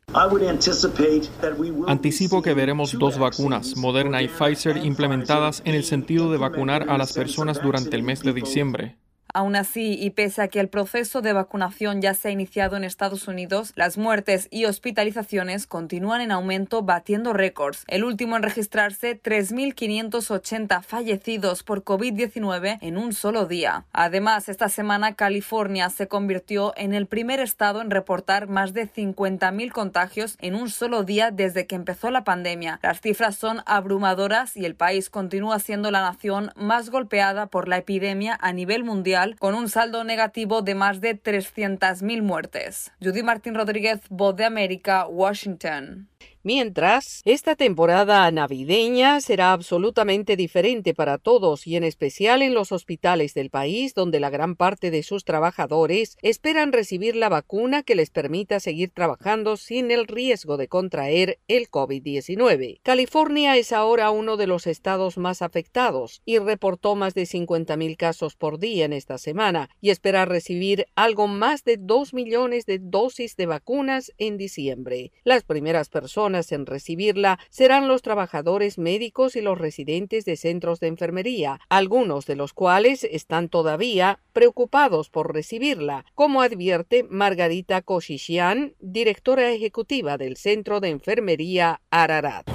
Anticipo 1.86 2.42
que 2.42 2.54
veremos 2.54 2.98
dos 2.98 3.18
vacunas, 3.18 3.76
Moderna 3.76 4.22
y 4.22 4.28
Pfizer, 4.28 4.76
implementadas 4.78 5.62
en 5.64 5.74
el 5.74 5.84
sentido 5.84 6.30
de 6.30 6.38
vacunar 6.38 6.86
a 6.88 6.98
las 6.98 7.12
personas 7.12 7.60
durante 7.62 7.96
el 7.96 8.02
mes 8.02 8.22
de 8.22 8.32
diciembre. 8.32 8.96
Aún 9.32 9.54
así, 9.54 9.96
y 10.00 10.10
pese 10.10 10.42
a 10.42 10.48
que 10.48 10.58
el 10.58 10.68
proceso 10.68 11.22
de 11.22 11.32
vacunación 11.32 12.02
ya 12.02 12.14
se 12.14 12.28
ha 12.28 12.30
iniciado 12.32 12.76
en 12.76 12.84
Estados 12.84 13.28
Unidos, 13.28 13.72
las 13.76 13.96
muertes 13.96 14.48
y 14.50 14.64
hospitalizaciones 14.64 15.66
continúan 15.66 16.20
en 16.20 16.32
aumento 16.32 16.82
batiendo 16.82 17.32
récords. 17.32 17.84
El 17.86 18.04
último 18.04 18.36
en 18.36 18.42
registrarse 18.42 19.20
3.580 19.20 20.82
fallecidos 20.82 21.62
por 21.62 21.84
COVID-19 21.84 22.78
en 22.80 22.98
un 22.98 23.12
solo 23.12 23.46
día. 23.46 23.84
Además, 23.92 24.48
esta 24.48 24.68
semana 24.68 25.14
California 25.14 25.90
se 25.90 26.08
convirtió 26.08 26.72
en 26.76 26.92
el 26.92 27.06
primer 27.06 27.38
estado 27.40 27.80
en 27.82 27.90
reportar 27.90 28.48
más 28.48 28.72
de 28.72 28.90
50.000 28.90 29.70
contagios 29.70 30.36
en 30.40 30.54
un 30.54 30.70
solo 30.70 31.04
día 31.04 31.30
desde 31.30 31.66
que 31.66 31.76
empezó 31.76 32.10
la 32.10 32.24
pandemia. 32.24 32.80
Las 32.82 33.00
cifras 33.00 33.36
son 33.36 33.62
abrumadoras 33.66 34.56
y 34.56 34.64
el 34.64 34.74
país 34.74 35.08
continúa 35.08 35.58
siendo 35.60 35.90
la 35.90 36.00
nación 36.00 36.50
más 36.56 36.90
golpeada 36.90 37.46
por 37.46 37.68
la 37.68 37.78
epidemia 37.78 38.36
a 38.40 38.52
nivel 38.52 38.82
mundial 38.82 39.19
con 39.38 39.54
un 39.54 39.68
saldo 39.68 40.04
negativo 40.04 40.62
de 40.62 40.74
más 40.74 41.00
de 41.00 41.20
300.000 41.20 42.22
muertes. 42.22 42.92
Judy 43.02 43.22
Martín 43.22 43.54
Rodríguez, 43.54 44.00
Voz 44.08 44.36
de 44.36 44.44
América, 44.44 45.06
Washington. 45.06 46.08
Mientras, 46.42 47.20
esta 47.26 47.54
temporada 47.54 48.30
navideña 48.30 49.20
será 49.20 49.52
absolutamente 49.52 50.36
diferente 50.36 50.94
para 50.94 51.18
todos 51.18 51.66
y 51.66 51.76
en 51.76 51.84
especial 51.84 52.40
en 52.40 52.54
los 52.54 52.72
hospitales 52.72 53.34
del 53.34 53.50
país 53.50 53.92
donde 53.92 54.20
la 54.20 54.30
gran 54.30 54.56
parte 54.56 54.90
de 54.90 55.02
sus 55.02 55.24
trabajadores 55.24 56.16
esperan 56.22 56.72
recibir 56.72 57.14
la 57.14 57.28
vacuna 57.28 57.82
que 57.82 57.94
les 57.94 58.08
permita 58.08 58.58
seguir 58.58 58.88
trabajando 58.88 59.58
sin 59.58 59.90
el 59.90 60.06
riesgo 60.06 60.56
de 60.56 60.68
contraer 60.68 61.40
el 61.46 61.68
COVID-19. 61.68 62.80
California 62.82 63.58
es 63.58 63.70
ahora 63.70 64.10
uno 64.10 64.38
de 64.38 64.46
los 64.46 64.66
estados 64.66 65.18
más 65.18 65.42
afectados 65.42 66.22
y 66.24 66.38
reportó 66.38 66.96
más 66.96 67.12
de 67.12 67.24
50.000 67.24 67.98
casos 67.98 68.36
por 68.36 68.58
día 68.58 68.86
en 68.86 68.94
esta 68.94 69.18
semana 69.18 69.68
y 69.82 69.90
espera 69.90 70.24
recibir 70.24 70.86
algo 70.94 71.28
más 71.28 71.64
de 71.64 71.76
2 71.76 72.14
millones 72.14 72.64
de 72.64 72.78
dosis 72.78 73.36
de 73.36 73.44
vacunas 73.44 74.10
en 74.16 74.38
diciembre. 74.38 75.12
Las 75.22 75.42
primeras 75.42 75.90
personas 75.90 76.29
personas 76.30 76.52
en 76.52 76.66
recibirla 76.66 77.38
serán 77.50 77.88
los 77.88 78.02
trabajadores 78.02 78.78
médicos 78.78 79.36
y 79.36 79.40
los 79.40 79.58
residentes 79.58 80.24
de 80.24 80.36
centros 80.36 80.78
de 80.78 80.86
enfermería, 80.86 81.60
algunos 81.68 82.26
de 82.26 82.36
los 82.36 82.52
cuales 82.52 83.04
están 83.04 83.48
todavía 83.48 84.20
preocupados 84.32 85.10
por 85.10 85.34
recibirla, 85.34 86.04
como 86.14 86.42
advierte 86.42 87.04
Margarita 87.08 87.82
Koshishian, 87.82 88.74
directora 88.78 89.50
ejecutiva 89.50 90.18
del 90.18 90.36
Centro 90.36 90.80
de 90.80 90.90
Enfermería 90.90 91.80
Ararat. 91.90 92.48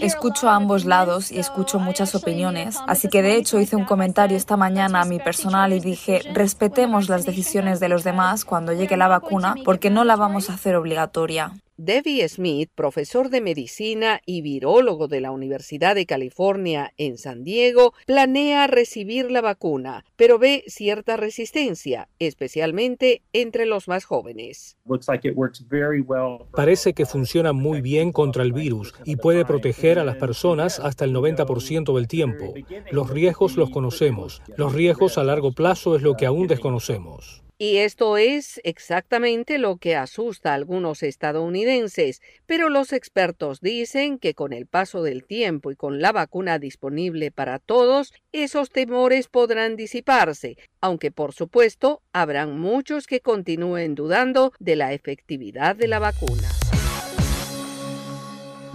Escucho 0.00 0.48
a 0.48 0.56
ambos 0.56 0.84
lados 0.84 1.30
y 1.30 1.38
escucho 1.38 1.78
muchas 1.78 2.14
opiniones, 2.14 2.78
así 2.88 3.08
que 3.08 3.22
de 3.22 3.36
hecho 3.36 3.60
hice 3.60 3.76
un 3.76 3.84
comentario 3.84 4.36
esta 4.36 4.56
mañana 4.56 5.02
a 5.02 5.04
mi 5.04 5.18
personal 5.18 5.72
y 5.72 5.80
dije, 5.80 6.22
respetemos 6.32 7.08
las 7.08 7.24
decisiones 7.24 7.78
de 7.78 7.88
los 7.88 8.02
demás 8.02 8.44
cuando 8.44 8.72
llegue 8.72 8.96
la 8.96 9.08
vacuna 9.08 9.54
porque 9.64 9.90
no 9.90 10.04
la 10.04 10.16
vamos 10.16 10.50
a 10.50 10.54
hacer 10.54 10.74
obligatoria. 10.74 11.52
Debbie 11.78 12.26
Smith, 12.30 12.70
profesor 12.74 13.28
de 13.28 13.42
medicina 13.42 14.22
y 14.24 14.40
virólogo 14.40 15.08
de 15.08 15.20
la 15.20 15.30
Universidad 15.30 15.94
de 15.94 16.06
California 16.06 16.94
en 16.96 17.18
San 17.18 17.44
Diego, 17.44 17.92
planea 18.06 18.66
recibir 18.66 19.30
la 19.30 19.42
vacuna, 19.42 20.06
pero 20.16 20.38
ve 20.38 20.64
cierta 20.68 21.18
resistencia, 21.18 22.08
especialmente 22.18 23.20
entre 23.34 23.66
los 23.66 23.88
más 23.88 24.06
jóvenes. 24.06 24.78
Parece 26.52 26.94
que 26.94 27.04
funciona 27.04 27.52
muy 27.52 27.82
bien 27.82 28.10
contra 28.10 28.42
el 28.42 28.54
virus 28.54 28.94
y 29.04 29.16
puede 29.16 29.44
proteger 29.44 29.98
a 29.98 30.04
las 30.04 30.16
personas 30.16 30.80
hasta 30.80 31.04
el 31.04 31.14
90% 31.14 31.94
del 31.94 32.08
tiempo. 32.08 32.54
Los 32.90 33.10
riesgos 33.10 33.58
los 33.58 33.68
conocemos. 33.68 34.40
Los 34.56 34.72
riesgos 34.72 35.18
a 35.18 35.24
largo 35.24 35.52
plazo 35.52 35.94
es 35.94 36.00
lo 36.00 36.14
que 36.14 36.24
aún 36.24 36.46
desconocemos. 36.46 37.45
Y 37.58 37.78
esto 37.78 38.18
es 38.18 38.60
exactamente 38.64 39.56
lo 39.56 39.78
que 39.78 39.96
asusta 39.96 40.50
a 40.50 40.54
algunos 40.54 41.02
estadounidenses, 41.02 42.20
pero 42.44 42.68
los 42.68 42.92
expertos 42.92 43.62
dicen 43.62 44.18
que 44.18 44.34
con 44.34 44.52
el 44.52 44.66
paso 44.66 45.02
del 45.02 45.24
tiempo 45.24 45.70
y 45.70 45.76
con 45.76 46.02
la 46.02 46.12
vacuna 46.12 46.58
disponible 46.58 47.30
para 47.30 47.58
todos, 47.58 48.12
esos 48.32 48.68
temores 48.68 49.28
podrán 49.28 49.76
disiparse, 49.76 50.58
aunque 50.82 51.10
por 51.10 51.32
supuesto 51.32 52.02
habrán 52.12 52.58
muchos 52.58 53.06
que 53.06 53.20
continúen 53.20 53.94
dudando 53.94 54.52
de 54.58 54.76
la 54.76 54.92
efectividad 54.92 55.76
de 55.76 55.88
la 55.88 55.98
vacuna. 55.98 56.48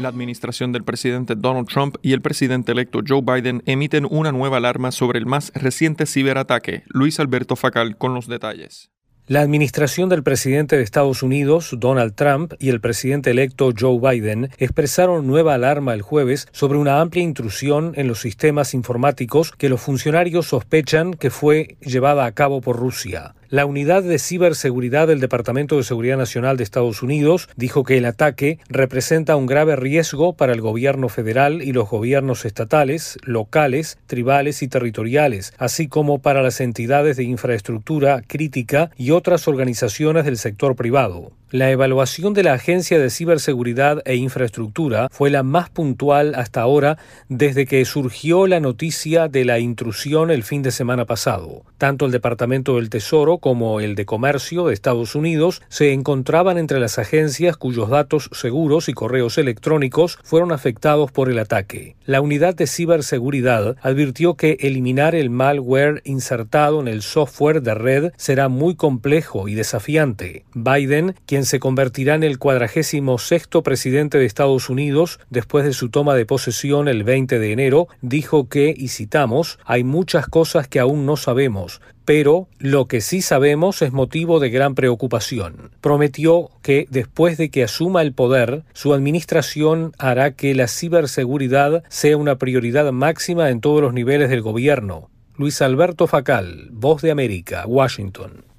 La 0.02 0.10
administración 0.10 0.72
del 0.72 0.84
presidente 0.84 1.36
Donald 1.36 1.68
Trump 1.68 1.97
y 2.02 2.14
el 2.14 2.24
presidente 2.24 2.72
electo 2.72 3.02
Joe 3.08 3.22
Biden 3.22 3.62
emiten 3.68 4.08
una 4.10 4.32
nueva 4.32 4.58
alarma 4.58 4.91
sobre 4.91 5.20
el 5.20 5.28
más 5.28 5.52
reciente 5.54 6.08
ciberataque. 6.08 6.82
Luis 6.88 7.20
Alberto 7.20 7.56
Facal 7.56 7.97
con 7.97 8.16
los 8.16 8.28
detalles. 8.28 8.89
La 9.28 9.41
administración 9.41 10.10
del 10.10 10.24
presidente 10.24 10.76
de 10.76 10.82
Estados 10.82 11.22
Unidos, 11.22 11.76
Donald 11.78 12.16
Trump, 12.16 12.54
y 12.58 12.70
el 12.70 12.82
presidente 12.82 13.30
electo 13.30 13.70
Joe 13.80 13.99
Biden 13.99 14.49
expresaron 14.58 15.28
nueva 15.28 15.54
alarma 15.54 15.93
el 15.93 16.02
jueves 16.02 16.47
sobre 16.52 16.80
una 16.80 16.99
amplia 16.99 17.24
intrusión 17.24 17.93
en 17.95 18.08
los 18.08 18.20
sistemas 18.20 18.74
informáticos 18.74 19.52
que 19.52 19.70
los 19.70 19.82
funcionarios 19.82 20.47
sospechan 20.47 21.14
que 21.14 21.30
fue 21.30 21.78
llevada 21.80 22.26
a 22.26 22.32
cabo 22.32 22.60
por 22.62 22.78
Rusia. 22.78 23.36
La 23.52 23.66
unidad 23.66 24.04
de 24.04 24.18
ciberseguridad 24.18 25.10
del 25.10 25.20
Departamento 25.20 25.76
de 25.76 25.84
Seguridad 25.84 26.16
Nacional 26.16 26.56
de 26.56 26.64
Estados 26.64 27.04
Unidos 27.04 27.49
dijo 27.58 27.84
que 27.84 27.97
el 27.97 28.06
ataque 28.06 28.60
representa 28.70 29.36
un 29.36 29.45
grave 29.45 29.76
riesgo 29.76 30.32
para 30.38 30.54
el 30.54 30.62
gobierno 30.62 31.10
federal 31.10 31.62
y 31.62 31.74
los 31.74 31.89
gobiernos 31.89 32.45
estatales, 32.45 33.18
locales, 33.24 33.97
tribales 34.08 34.62
y 34.62 34.70
territoriales, 34.70 35.54
así 35.58 35.89
como 35.89 36.20
para 36.20 36.41
las 36.41 36.62
entidades 36.62 37.18
de 37.18 37.24
infraestructura 37.24 38.24
crítica 38.26 38.89
y 38.95 39.12
otras 39.12 39.49
organizaciones 39.49 40.24
del 40.24 40.38
sector 40.38 40.78
privado. 40.78 41.34
La 41.54 41.70
evaluación 41.70 42.34
de 42.34 42.43
la 42.43 42.54
Agencia 42.54 42.97
de 42.97 43.10
Ciberseguridad 43.10 44.02
e 44.06 44.16
Infraestructura 44.16 45.10
fue 45.12 45.30
la 45.30 45.43
más 45.43 45.70
puntual 45.70 46.34
hasta 46.36 46.62
ahora 46.62 46.97
desde 47.28 47.66
que 47.66 47.84
surgió 47.84 48.47
la 48.47 48.62
noticia 48.62 49.28
de 49.28 49.43
la 49.43 49.60
intrusión 49.60 50.32
el 50.32 50.43
fin 50.43 50.62
de 50.62 50.72
semana 50.72 51.04
pasado. 51.04 51.66
Tanto 51.78 52.06
el 52.06 52.14
Departamento 52.14 52.78
del 52.78 52.89
Tesoro 52.89 53.39
como 53.39 53.82
el 53.82 53.95
de 53.95 54.06
Comercio 54.06 54.68
de 54.68 54.74
Estados 54.74 55.14
Unidos 55.14 55.62
se 55.68 55.91
encontraban 55.91 56.58
entre 56.58 56.80
las 56.80 56.97
agencias 56.97 57.58
cuyos 57.58 57.89
datos 57.89 58.30
seguros 58.32 58.88
y 58.88 58.93
correos 58.93 59.38
electrónicos 59.38 60.20
fueron 60.24 60.54
afectados 60.54 61.12
por 61.12 61.30
el 61.30 61.38
ataque. 61.38 61.97
La 62.06 62.22
unidad 62.22 62.56
de 62.56 62.66
ciberseguridad 62.66 63.76
advirtió 63.82 64.36
que 64.36 64.56
eliminar 64.62 65.16
el 65.16 65.30
malware 65.30 66.02
insertado 66.06 66.80
en 66.80 66.88
el 66.88 67.02
software 67.02 67.62
de 67.62 67.74
red 67.74 68.12
será 68.16 68.47
muy 68.47 68.76
complejo 68.76 69.49
y 69.49 69.56
desafiante. 69.56 70.45
Biden, 70.54 71.16
quien 71.26 71.40
se 71.45 71.59
convertirá 71.59 72.15
en 72.15 72.23
el 72.23 72.39
cuadragésimo 72.39 73.17
sexto 73.17 73.63
presidente 73.63 74.17
de 74.17 74.25
Estados 74.25 74.69
Unidos 74.69 75.19
después 75.29 75.65
de 75.65 75.73
su 75.73 75.89
toma 75.89 76.15
de 76.15 76.25
posesión 76.25 76.87
el 76.87 77.03
20 77.03 77.39
de 77.39 77.51
enero, 77.51 77.87
dijo 78.01 78.49
que, 78.49 78.73
y 78.75 78.89
citamos, 78.89 79.59
hay 79.65 79.83
muchas 79.83 80.27
cosas 80.27 80.67
que 80.67 80.79
aún 80.79 81.05
no 81.05 81.17
sabemos, 81.17 81.81
pero 82.05 82.47
lo 82.57 82.87
que 82.87 83.01
sí 83.01 83.21
sabemos 83.21 83.81
es 83.81 83.91
motivo 83.93 84.39
de 84.39 84.49
gran 84.49 84.75
preocupación. 84.75 85.71
Prometió 85.81 86.49
que 86.61 86.87
después 86.89 87.37
de 87.37 87.49
que 87.49 87.63
asuma 87.63 88.01
el 88.01 88.13
poder, 88.13 88.63
su 88.73 88.93
administración 88.93 89.93
hará 89.97 90.31
que 90.31 90.53
la 90.55 90.67
ciberseguridad 90.67 91.83
sea 91.89 92.17
una 92.17 92.37
prioridad 92.37 92.91
máxima 92.91 93.49
en 93.49 93.61
todos 93.61 93.81
los 93.81 93.93
niveles 93.93 94.29
del 94.29 94.41
gobierno. 94.41 95.09
Luis 95.37 95.61
Alberto 95.61 96.07
Facal, 96.07 96.67
Voz 96.71 97.01
de 97.01 97.11
América, 97.11 97.63
Washington. 97.65 98.51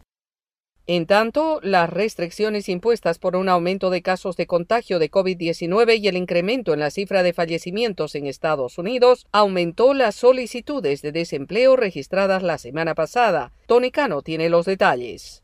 En 0.95 1.07
tanto, 1.07 1.59
las 1.63 1.89
restricciones 1.89 2.69
impuestas 2.69 3.19
por 3.19 3.35
un 3.35 3.49
aumento 3.49 3.89
de 3.89 4.03
casos 4.03 4.37
de 4.37 4.47
contagio 4.47 4.99
de 4.99 5.11
COVID-19 5.11 5.99
y 5.99 6.07
el 6.07 6.19
incremento 6.19 6.75
en 6.75 6.81
la 6.81 6.91
cifra 6.91 7.23
de 7.23 7.33
fallecimientos 7.33 8.15
en 8.15 8.27
Estados 8.27 8.77
Unidos 8.77 9.27
aumentó 9.33 9.95
las 9.95 10.17
solicitudes 10.17 11.01
de 11.01 11.13
desempleo 11.13 11.77
registradas 11.77 12.43
la 12.43 12.59
semana 12.59 12.95
pasada. 12.95 13.55
Tony 13.67 13.91
Cano 13.91 14.21
tiene 14.21 14.51
los 14.51 14.67
detalles. 14.67 15.42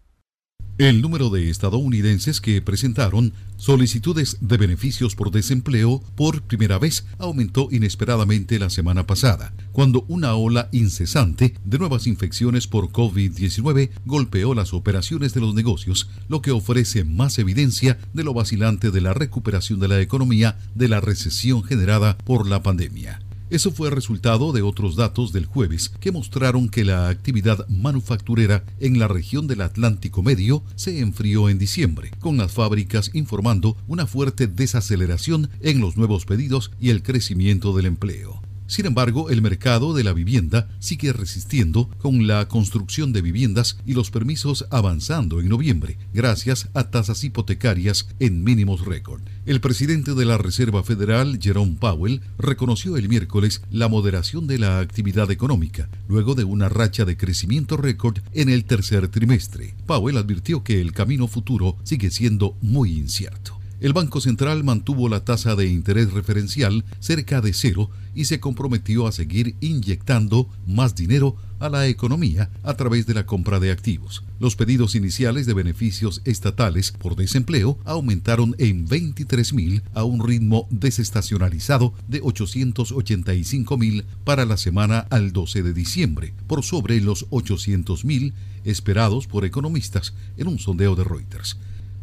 El 0.78 1.02
número 1.02 1.28
de 1.28 1.50
estadounidenses 1.50 2.40
que 2.40 2.62
presentaron 2.62 3.32
solicitudes 3.56 4.36
de 4.40 4.56
beneficios 4.58 5.16
por 5.16 5.32
desempleo 5.32 6.00
por 6.14 6.42
primera 6.42 6.78
vez 6.78 7.04
aumentó 7.18 7.66
inesperadamente 7.72 8.60
la 8.60 8.70
semana 8.70 9.04
pasada, 9.04 9.52
cuando 9.72 10.04
una 10.06 10.36
ola 10.36 10.68
incesante 10.70 11.54
de 11.64 11.78
nuevas 11.80 12.06
infecciones 12.06 12.68
por 12.68 12.90
COVID-19 12.90 13.90
golpeó 14.06 14.54
las 14.54 14.72
operaciones 14.72 15.34
de 15.34 15.40
los 15.40 15.52
negocios, 15.52 16.10
lo 16.28 16.42
que 16.42 16.52
ofrece 16.52 17.02
más 17.02 17.40
evidencia 17.40 17.98
de 18.14 18.22
lo 18.22 18.32
vacilante 18.32 18.92
de 18.92 19.00
la 19.00 19.14
recuperación 19.14 19.80
de 19.80 19.88
la 19.88 20.00
economía 20.00 20.60
de 20.76 20.86
la 20.86 21.00
recesión 21.00 21.64
generada 21.64 22.16
por 22.18 22.46
la 22.46 22.62
pandemia. 22.62 23.18
Eso 23.50 23.72
fue 23.72 23.88
resultado 23.90 24.52
de 24.52 24.60
otros 24.60 24.94
datos 24.94 25.32
del 25.32 25.46
jueves 25.46 25.88
que 26.00 26.12
mostraron 26.12 26.68
que 26.68 26.84
la 26.84 27.08
actividad 27.08 27.66
manufacturera 27.68 28.64
en 28.78 28.98
la 28.98 29.08
región 29.08 29.46
del 29.46 29.62
Atlántico 29.62 30.22
Medio 30.22 30.62
se 30.76 31.00
enfrió 31.00 31.48
en 31.48 31.58
diciembre, 31.58 32.10
con 32.20 32.36
las 32.36 32.52
fábricas 32.52 33.10
informando 33.14 33.76
una 33.86 34.06
fuerte 34.06 34.46
desaceleración 34.48 35.48
en 35.60 35.80
los 35.80 35.96
nuevos 35.96 36.26
pedidos 36.26 36.70
y 36.78 36.90
el 36.90 37.02
crecimiento 37.02 37.74
del 37.74 37.86
empleo. 37.86 38.42
Sin 38.68 38.84
embargo, 38.84 39.30
el 39.30 39.40
mercado 39.40 39.94
de 39.94 40.04
la 40.04 40.12
vivienda 40.12 40.68
sigue 40.78 41.14
resistiendo 41.14 41.88
con 41.96 42.26
la 42.26 42.48
construcción 42.48 43.14
de 43.14 43.22
viviendas 43.22 43.78
y 43.86 43.94
los 43.94 44.10
permisos 44.10 44.66
avanzando 44.70 45.40
en 45.40 45.48
noviembre, 45.48 45.96
gracias 46.12 46.68
a 46.74 46.90
tasas 46.90 47.24
hipotecarias 47.24 48.08
en 48.20 48.44
mínimos 48.44 48.84
récord. 48.84 49.22
El 49.46 49.62
presidente 49.62 50.14
de 50.14 50.26
la 50.26 50.36
Reserva 50.36 50.84
Federal, 50.84 51.38
Jerome 51.40 51.78
Powell, 51.80 52.20
reconoció 52.36 52.98
el 52.98 53.08
miércoles 53.08 53.62
la 53.70 53.88
moderación 53.88 54.46
de 54.46 54.58
la 54.58 54.80
actividad 54.80 55.30
económica, 55.30 55.88
luego 56.06 56.34
de 56.34 56.44
una 56.44 56.68
racha 56.68 57.06
de 57.06 57.16
crecimiento 57.16 57.78
récord 57.78 58.18
en 58.34 58.50
el 58.50 58.66
tercer 58.66 59.08
trimestre. 59.08 59.74
Powell 59.86 60.18
advirtió 60.18 60.62
que 60.62 60.82
el 60.82 60.92
camino 60.92 61.26
futuro 61.26 61.78
sigue 61.84 62.10
siendo 62.10 62.54
muy 62.60 62.92
incierto. 62.98 63.57
El 63.80 63.92
Banco 63.92 64.20
Central 64.20 64.64
mantuvo 64.64 65.08
la 65.08 65.24
tasa 65.24 65.54
de 65.54 65.68
interés 65.68 66.12
referencial 66.12 66.84
cerca 66.98 67.40
de 67.40 67.52
cero 67.52 67.90
y 68.12 68.24
se 68.24 68.40
comprometió 68.40 69.06
a 69.06 69.12
seguir 69.12 69.54
inyectando 69.60 70.48
más 70.66 70.96
dinero 70.96 71.36
a 71.60 71.68
la 71.68 71.86
economía 71.86 72.50
a 72.64 72.74
través 72.74 73.06
de 73.06 73.14
la 73.14 73.24
compra 73.24 73.60
de 73.60 73.70
activos. 73.70 74.24
Los 74.40 74.56
pedidos 74.56 74.96
iniciales 74.96 75.46
de 75.46 75.54
beneficios 75.54 76.22
estatales 76.24 76.90
por 76.90 77.14
desempleo 77.14 77.78
aumentaron 77.84 78.56
en 78.58 78.88
23 78.88 79.52
mil 79.52 79.82
a 79.94 80.02
un 80.02 80.26
ritmo 80.26 80.66
desestacionalizado 80.70 81.94
de 82.08 82.20
885 82.20 83.78
mil 83.78 84.04
para 84.24 84.44
la 84.44 84.56
semana 84.56 85.06
al 85.10 85.32
12 85.32 85.62
de 85.62 85.72
diciembre, 85.72 86.34
por 86.48 86.64
sobre 86.64 87.00
los 87.00 87.26
800 87.30 88.04
mil 88.04 88.34
esperados 88.64 89.28
por 89.28 89.44
economistas 89.44 90.14
en 90.36 90.48
un 90.48 90.58
sondeo 90.58 90.96
de 90.96 91.04
Reuters. 91.04 91.56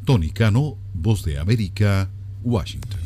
Tony 0.06 0.30
Cano, 0.30 0.78
Voz 0.93 1.26
de 1.26 1.39
América, 1.39 2.12
Washington. 2.43 3.01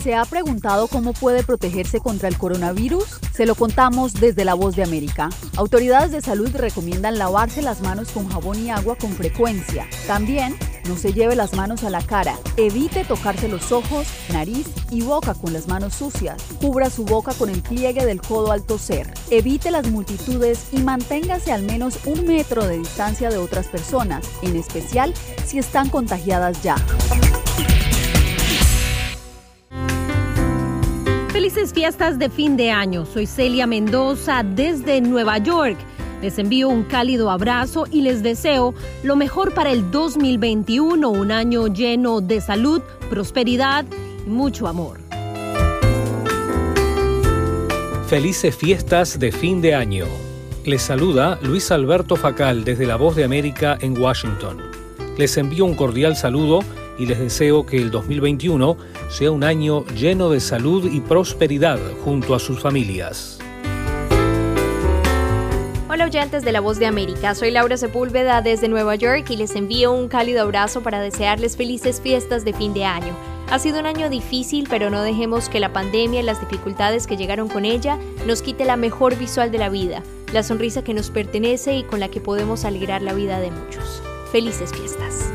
¿Se 0.00 0.14
ha 0.14 0.24
preguntado 0.24 0.86
cómo 0.86 1.12
puede 1.12 1.42
protegerse 1.42 1.98
contra 1.98 2.28
el 2.28 2.38
coronavirus? 2.38 3.18
Se 3.32 3.44
lo 3.44 3.56
contamos 3.56 4.14
desde 4.14 4.44
la 4.44 4.54
Voz 4.54 4.76
de 4.76 4.84
América. 4.84 5.30
Autoridades 5.56 6.12
de 6.12 6.20
salud 6.20 6.48
recomiendan 6.54 7.18
lavarse 7.18 7.60
las 7.62 7.80
manos 7.80 8.12
con 8.12 8.28
jabón 8.28 8.64
y 8.64 8.70
agua 8.70 8.94
con 8.94 9.10
frecuencia. 9.10 9.88
También 10.06 10.54
No 10.88 10.96
se 10.96 11.12
lleve 11.12 11.34
las 11.34 11.54
manos 11.54 11.82
a 11.82 11.90
la 11.90 12.00
cara. 12.00 12.38
Evite 12.56 13.04
tocarse 13.04 13.48
los 13.48 13.72
ojos, 13.72 14.06
nariz 14.32 14.68
y 14.90 15.02
boca 15.02 15.34
con 15.34 15.52
las 15.52 15.66
manos 15.66 15.94
sucias. 15.94 16.42
Cubra 16.60 16.90
su 16.90 17.04
boca 17.04 17.32
con 17.34 17.50
el 17.50 17.60
pliegue 17.60 18.06
del 18.06 18.20
codo 18.20 18.52
al 18.52 18.62
toser. 18.62 19.12
Evite 19.30 19.70
las 19.70 19.90
multitudes 19.90 20.68
y 20.72 20.78
manténgase 20.78 21.52
al 21.52 21.62
menos 21.62 21.98
un 22.04 22.24
metro 22.24 22.66
de 22.66 22.78
distancia 22.78 23.30
de 23.30 23.38
otras 23.38 23.66
personas, 23.66 24.24
en 24.42 24.54
especial 24.54 25.12
si 25.44 25.58
están 25.58 25.88
contagiadas 25.88 26.62
ya. 26.62 26.76
Felices 31.32 31.72
fiestas 31.72 32.18
de 32.18 32.30
fin 32.30 32.56
de 32.56 32.70
año. 32.70 33.06
Soy 33.06 33.26
Celia 33.26 33.66
Mendoza 33.66 34.42
desde 34.42 35.00
Nueva 35.00 35.38
York. 35.38 35.78
Les 36.26 36.40
envío 36.40 36.68
un 36.68 36.82
cálido 36.82 37.30
abrazo 37.30 37.84
y 37.88 38.00
les 38.00 38.20
deseo 38.20 38.74
lo 39.04 39.14
mejor 39.14 39.54
para 39.54 39.70
el 39.70 39.92
2021, 39.92 41.08
un 41.08 41.30
año 41.30 41.68
lleno 41.68 42.20
de 42.20 42.40
salud, 42.40 42.82
prosperidad 43.08 43.84
y 44.26 44.28
mucho 44.28 44.66
amor. 44.66 44.98
Felices 48.08 48.56
fiestas 48.56 49.20
de 49.20 49.30
fin 49.30 49.60
de 49.60 49.76
año. 49.76 50.06
Les 50.64 50.82
saluda 50.82 51.38
Luis 51.42 51.70
Alberto 51.70 52.16
Facal 52.16 52.64
desde 52.64 52.86
La 52.86 52.96
Voz 52.96 53.14
de 53.14 53.22
América 53.22 53.78
en 53.80 53.96
Washington. 53.96 54.60
Les 55.16 55.36
envío 55.36 55.64
un 55.64 55.76
cordial 55.76 56.16
saludo 56.16 56.58
y 56.98 57.06
les 57.06 57.20
deseo 57.20 57.64
que 57.64 57.76
el 57.76 57.92
2021 57.92 58.76
sea 59.10 59.30
un 59.30 59.44
año 59.44 59.86
lleno 59.94 60.28
de 60.30 60.40
salud 60.40 60.90
y 60.92 60.98
prosperidad 61.02 61.78
junto 62.04 62.34
a 62.34 62.40
sus 62.40 62.58
familias. 62.58 63.35
Hola 65.96 66.04
oyentes 66.04 66.44
de 66.44 66.52
La 66.52 66.60
Voz 66.60 66.78
de 66.78 66.84
América, 66.84 67.34
soy 67.34 67.50
Laura 67.50 67.78
Sepúlveda 67.78 68.42
desde 68.42 68.68
Nueva 68.68 68.96
York 68.96 69.30
y 69.30 69.36
les 69.36 69.56
envío 69.56 69.92
un 69.92 70.08
cálido 70.08 70.42
abrazo 70.42 70.82
para 70.82 71.00
desearles 71.00 71.56
felices 71.56 72.02
fiestas 72.02 72.44
de 72.44 72.52
fin 72.52 72.74
de 72.74 72.84
año. 72.84 73.16
Ha 73.50 73.58
sido 73.58 73.80
un 73.80 73.86
año 73.86 74.10
difícil, 74.10 74.66
pero 74.68 74.90
no 74.90 75.00
dejemos 75.00 75.48
que 75.48 75.58
la 75.58 75.72
pandemia 75.72 76.20
y 76.20 76.22
las 76.22 76.38
dificultades 76.38 77.06
que 77.06 77.16
llegaron 77.16 77.48
con 77.48 77.64
ella 77.64 77.98
nos 78.26 78.42
quite 78.42 78.66
la 78.66 78.76
mejor 78.76 79.16
visual 79.16 79.50
de 79.50 79.56
la 79.56 79.70
vida, 79.70 80.02
la 80.34 80.42
sonrisa 80.42 80.84
que 80.84 80.92
nos 80.92 81.08
pertenece 81.08 81.74
y 81.76 81.82
con 81.82 81.98
la 81.98 82.10
que 82.10 82.20
podemos 82.20 82.66
alegrar 82.66 83.00
la 83.00 83.14
vida 83.14 83.40
de 83.40 83.50
muchos. 83.50 84.02
Felices 84.30 84.74
fiestas. 84.74 85.32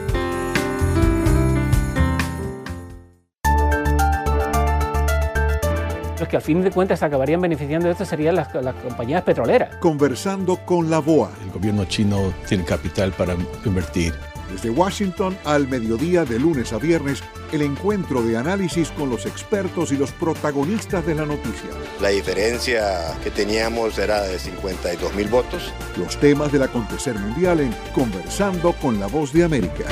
Que 6.31 6.37
al 6.37 6.41
fin 6.41 6.63
de 6.63 6.71
cuentas 6.71 7.03
acabarían 7.03 7.41
beneficiando 7.41 7.87
de 7.87 7.91
esto 7.91 8.05
serían 8.05 8.35
las, 8.35 8.55
las 8.55 8.73
compañías 8.75 9.21
petroleras. 9.21 9.75
Conversando 9.75 10.55
con 10.65 10.89
la 10.89 10.99
BOA. 10.99 11.29
El 11.43 11.51
gobierno 11.51 11.83
chino 11.85 12.33
tiene 12.47 12.63
capital 12.63 13.11
para 13.11 13.35
invertir. 13.65 14.13
Desde 14.49 14.69
Washington 14.69 15.37
al 15.43 15.67
mediodía 15.67 16.23
de 16.23 16.39
lunes 16.39 16.71
a 16.71 16.77
viernes, 16.77 17.21
el 17.51 17.61
encuentro 17.61 18.23
de 18.23 18.37
análisis 18.37 18.91
con 18.91 19.09
los 19.09 19.25
expertos 19.25 19.91
y 19.91 19.97
los 19.97 20.11
protagonistas 20.13 21.05
de 21.05 21.15
la 21.15 21.25
noticia. 21.25 21.69
La 22.01 22.09
diferencia 22.09 23.13
que 23.23 23.31
teníamos 23.31 23.97
era 23.97 24.21
de 24.23 24.39
52 24.39 25.13
mil 25.15 25.27
votos. 25.27 25.73
Los 25.97 26.17
temas 26.17 26.51
del 26.51 26.63
acontecer 26.63 27.19
mundial 27.19 27.59
en 27.59 27.73
Conversando 27.93 28.73
con 28.73 28.99
la 28.99 29.07
Voz 29.07 29.33
de 29.33 29.43
América. 29.43 29.85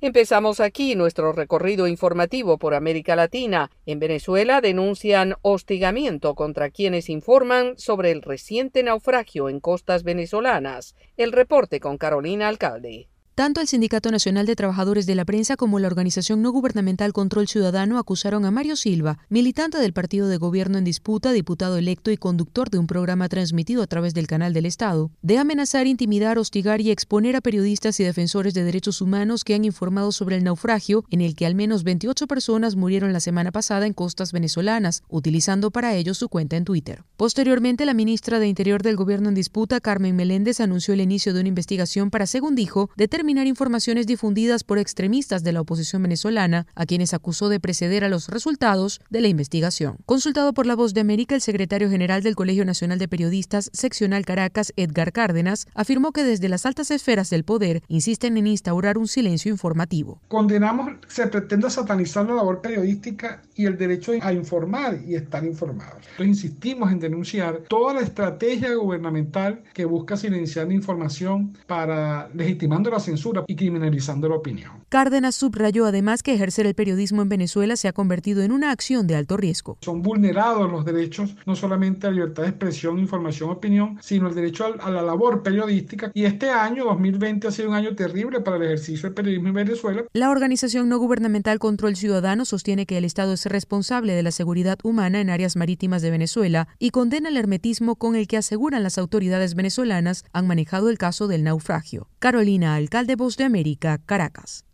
Empezamos 0.00 0.60
aquí 0.60 0.94
nuestro 0.94 1.32
recorrido 1.32 1.88
informativo 1.88 2.56
por 2.56 2.74
América 2.74 3.16
Latina. 3.16 3.72
En 3.84 3.98
Venezuela 3.98 4.60
denuncian 4.60 5.34
hostigamiento 5.42 6.36
contra 6.36 6.70
quienes 6.70 7.08
informan 7.08 7.76
sobre 7.76 8.12
el 8.12 8.22
reciente 8.22 8.84
naufragio 8.84 9.48
en 9.48 9.58
costas 9.58 10.04
venezolanas. 10.04 10.94
El 11.16 11.32
reporte 11.32 11.80
con 11.80 11.98
Carolina 11.98 12.46
Alcalde. 12.46 13.08
Tanto 13.38 13.60
el 13.60 13.68
Sindicato 13.68 14.10
Nacional 14.10 14.46
de 14.46 14.56
Trabajadores 14.56 15.06
de 15.06 15.14
la 15.14 15.24
Prensa 15.24 15.56
como 15.56 15.78
la 15.78 15.86
organización 15.86 16.42
no 16.42 16.50
gubernamental 16.50 17.12
Control 17.12 17.46
Ciudadano 17.46 17.96
acusaron 17.96 18.44
a 18.44 18.50
Mario 18.50 18.74
Silva, 18.74 19.20
militante 19.28 19.78
del 19.78 19.92
partido 19.92 20.26
de 20.26 20.38
gobierno 20.38 20.76
en 20.76 20.82
disputa, 20.82 21.30
diputado 21.30 21.76
electo 21.76 22.10
y 22.10 22.16
conductor 22.16 22.68
de 22.68 22.78
un 22.78 22.88
programa 22.88 23.28
transmitido 23.28 23.84
a 23.84 23.86
través 23.86 24.12
del 24.12 24.26
canal 24.26 24.54
del 24.54 24.66
Estado, 24.66 25.12
de 25.22 25.38
amenazar, 25.38 25.86
intimidar, 25.86 26.36
hostigar 26.36 26.80
y 26.80 26.90
exponer 26.90 27.36
a 27.36 27.40
periodistas 27.40 28.00
y 28.00 28.02
defensores 28.02 28.54
de 28.54 28.64
derechos 28.64 29.00
humanos 29.00 29.44
que 29.44 29.54
han 29.54 29.64
informado 29.64 30.10
sobre 30.10 30.34
el 30.34 30.42
naufragio 30.42 31.04
en 31.08 31.20
el 31.20 31.36
que 31.36 31.46
al 31.46 31.54
menos 31.54 31.84
28 31.84 32.26
personas 32.26 32.74
murieron 32.74 33.12
la 33.12 33.20
semana 33.20 33.52
pasada 33.52 33.86
en 33.86 33.92
costas 33.92 34.32
venezolanas, 34.32 35.04
utilizando 35.08 35.70
para 35.70 35.94
ello 35.94 36.12
su 36.14 36.28
cuenta 36.28 36.56
en 36.56 36.64
Twitter. 36.64 37.04
Posteriormente, 37.16 37.86
la 37.86 37.94
ministra 37.94 38.40
de 38.40 38.48
Interior 38.48 38.82
del 38.82 38.96
gobierno 38.96 39.28
en 39.28 39.36
disputa, 39.36 39.78
Carmen 39.78 40.16
Meléndez, 40.16 40.58
anunció 40.58 40.92
el 40.92 41.02
inicio 41.02 41.32
de 41.32 41.38
una 41.38 41.50
investigación 41.50 42.10
para, 42.10 42.26
según 42.26 42.56
dijo, 42.56 42.90
determinar 42.96 43.27
informaciones 43.36 44.06
difundidas 44.06 44.64
por 44.64 44.78
extremistas 44.78 45.44
de 45.44 45.52
la 45.52 45.60
oposición 45.60 46.02
venezolana, 46.02 46.66
a 46.74 46.86
quienes 46.86 47.12
acusó 47.12 47.48
de 47.48 47.60
preceder 47.60 48.02
a 48.02 48.08
los 48.08 48.28
resultados 48.28 49.00
de 49.10 49.20
la 49.20 49.28
investigación. 49.28 49.98
Consultado 50.06 50.54
por 50.54 50.64
La 50.66 50.74
Voz 50.74 50.94
de 50.94 51.02
América, 51.02 51.34
el 51.34 51.42
secretario 51.42 51.90
general 51.90 52.22
del 52.22 52.36
Colegio 52.36 52.64
Nacional 52.64 52.98
de 52.98 53.08
Periodistas 53.08 53.70
Seccional 53.74 54.24
Caracas, 54.24 54.72
Edgar 54.76 55.12
Cárdenas, 55.12 55.66
afirmó 55.74 56.12
que 56.12 56.24
desde 56.24 56.48
las 56.48 56.64
altas 56.64 56.90
esferas 56.90 57.28
del 57.28 57.44
poder 57.44 57.82
insisten 57.88 58.38
en 58.38 58.46
instaurar 58.46 58.96
un 58.96 59.08
silencio 59.08 59.52
informativo. 59.52 60.20
Condenamos, 60.28 60.92
se 61.08 61.26
pretende 61.26 61.68
satanizar 61.68 62.26
la 62.26 62.34
labor 62.34 62.62
periodística 62.62 63.42
y 63.54 63.66
el 63.66 63.76
derecho 63.76 64.12
a 64.22 64.32
informar 64.32 65.00
y 65.06 65.16
estar 65.16 65.44
informados. 65.44 65.98
Entonces 66.12 66.28
insistimos 66.28 66.90
en 66.90 66.98
denunciar 66.98 67.64
toda 67.68 67.92
la 67.92 68.00
estrategia 68.00 68.74
gubernamental 68.74 69.62
que 69.74 69.84
busca 69.84 70.16
silenciar 70.16 70.68
la 70.68 70.74
información 70.74 71.56
para 71.66 72.30
legitimando 72.34 72.90
la 72.90 73.00
censura 73.00 73.17
y 73.46 73.56
criminalizando 73.56 74.28
la 74.28 74.36
opinión. 74.36 74.72
Cárdenas 74.88 75.34
subrayó 75.34 75.86
además 75.86 76.22
que 76.22 76.34
ejercer 76.34 76.66
el 76.66 76.74
periodismo 76.74 77.22
en 77.22 77.28
Venezuela 77.28 77.76
se 77.76 77.88
ha 77.88 77.92
convertido 77.92 78.42
en 78.42 78.52
una 78.52 78.70
acción 78.70 79.06
de 79.06 79.16
alto 79.16 79.36
riesgo. 79.36 79.76
Son 79.80 80.02
vulnerados 80.02 80.70
los 80.70 80.84
derechos 80.84 81.36
no 81.46 81.56
solamente 81.56 82.06
a 82.06 82.10
libertad 82.10 82.44
de 82.44 82.50
expresión, 82.50 82.98
información, 82.98 83.50
opinión, 83.50 83.98
sino 84.00 84.28
el 84.28 84.34
derecho 84.34 84.66
a 84.80 84.90
la 84.90 85.02
labor 85.02 85.42
periodística. 85.42 86.10
Y 86.14 86.24
este 86.24 86.50
año, 86.50 86.84
2020, 86.84 87.48
ha 87.48 87.50
sido 87.50 87.68
un 87.68 87.74
año 87.74 87.94
terrible 87.94 88.40
para 88.40 88.56
el 88.56 88.64
ejercicio 88.64 89.08
del 89.08 89.14
periodismo 89.14 89.48
en 89.48 89.54
Venezuela. 89.54 90.04
La 90.12 90.30
organización 90.30 90.88
no 90.88 90.98
gubernamental 90.98 91.58
Control 91.58 91.96
Ciudadano 91.96 92.44
sostiene 92.44 92.86
que 92.86 92.98
el 92.98 93.04
Estado 93.04 93.32
es 93.32 93.46
responsable 93.46 94.14
de 94.14 94.22
la 94.22 94.30
seguridad 94.30 94.78
humana 94.82 95.20
en 95.20 95.30
áreas 95.30 95.56
marítimas 95.56 96.02
de 96.02 96.10
Venezuela 96.10 96.68
y 96.78 96.90
condena 96.90 97.28
el 97.28 97.36
hermetismo 97.36 97.96
con 97.96 98.16
el 98.16 98.26
que 98.26 98.36
aseguran 98.36 98.82
las 98.82 98.98
autoridades 98.98 99.54
venezolanas 99.54 100.24
han 100.32 100.46
manejado 100.46 100.90
el 100.90 100.98
caso 100.98 101.28
del 101.28 101.44
naufragio. 101.44 102.08
Carolina, 102.18 102.74
alcalde 102.98 103.14
Voz 103.14 103.36
de 103.36 103.44
América, 103.44 103.98
Caracas. 104.04 104.64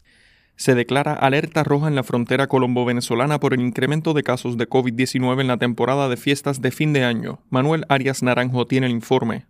Se 0.57 0.75
declara 0.75 1.13
alerta 1.13 1.63
roja 1.63 1.89
en 1.89 1.95
la 1.95 2.05
frontera 2.05 2.47
colombo-venezolana 2.47 3.39
por 3.39 3.53
el 3.53 3.61
incremento 3.61 4.15
de 4.15 4.23
casos 4.23 4.57
de 4.57 4.67
COVID-19 4.67 5.43
en 5.43 5.47
la 5.47 5.59
temporada 5.59 6.09
de 6.09 6.17
fiestas 6.17 6.63
de 6.63 6.71
fin 6.71 6.95
de 6.95 7.05
año. 7.05 7.41
Manuel 7.51 7.85
Arias 7.91 8.23
Naranjo 8.23 8.67
tiene 8.67 8.87
el 8.87 8.93
informe. 8.93 9.45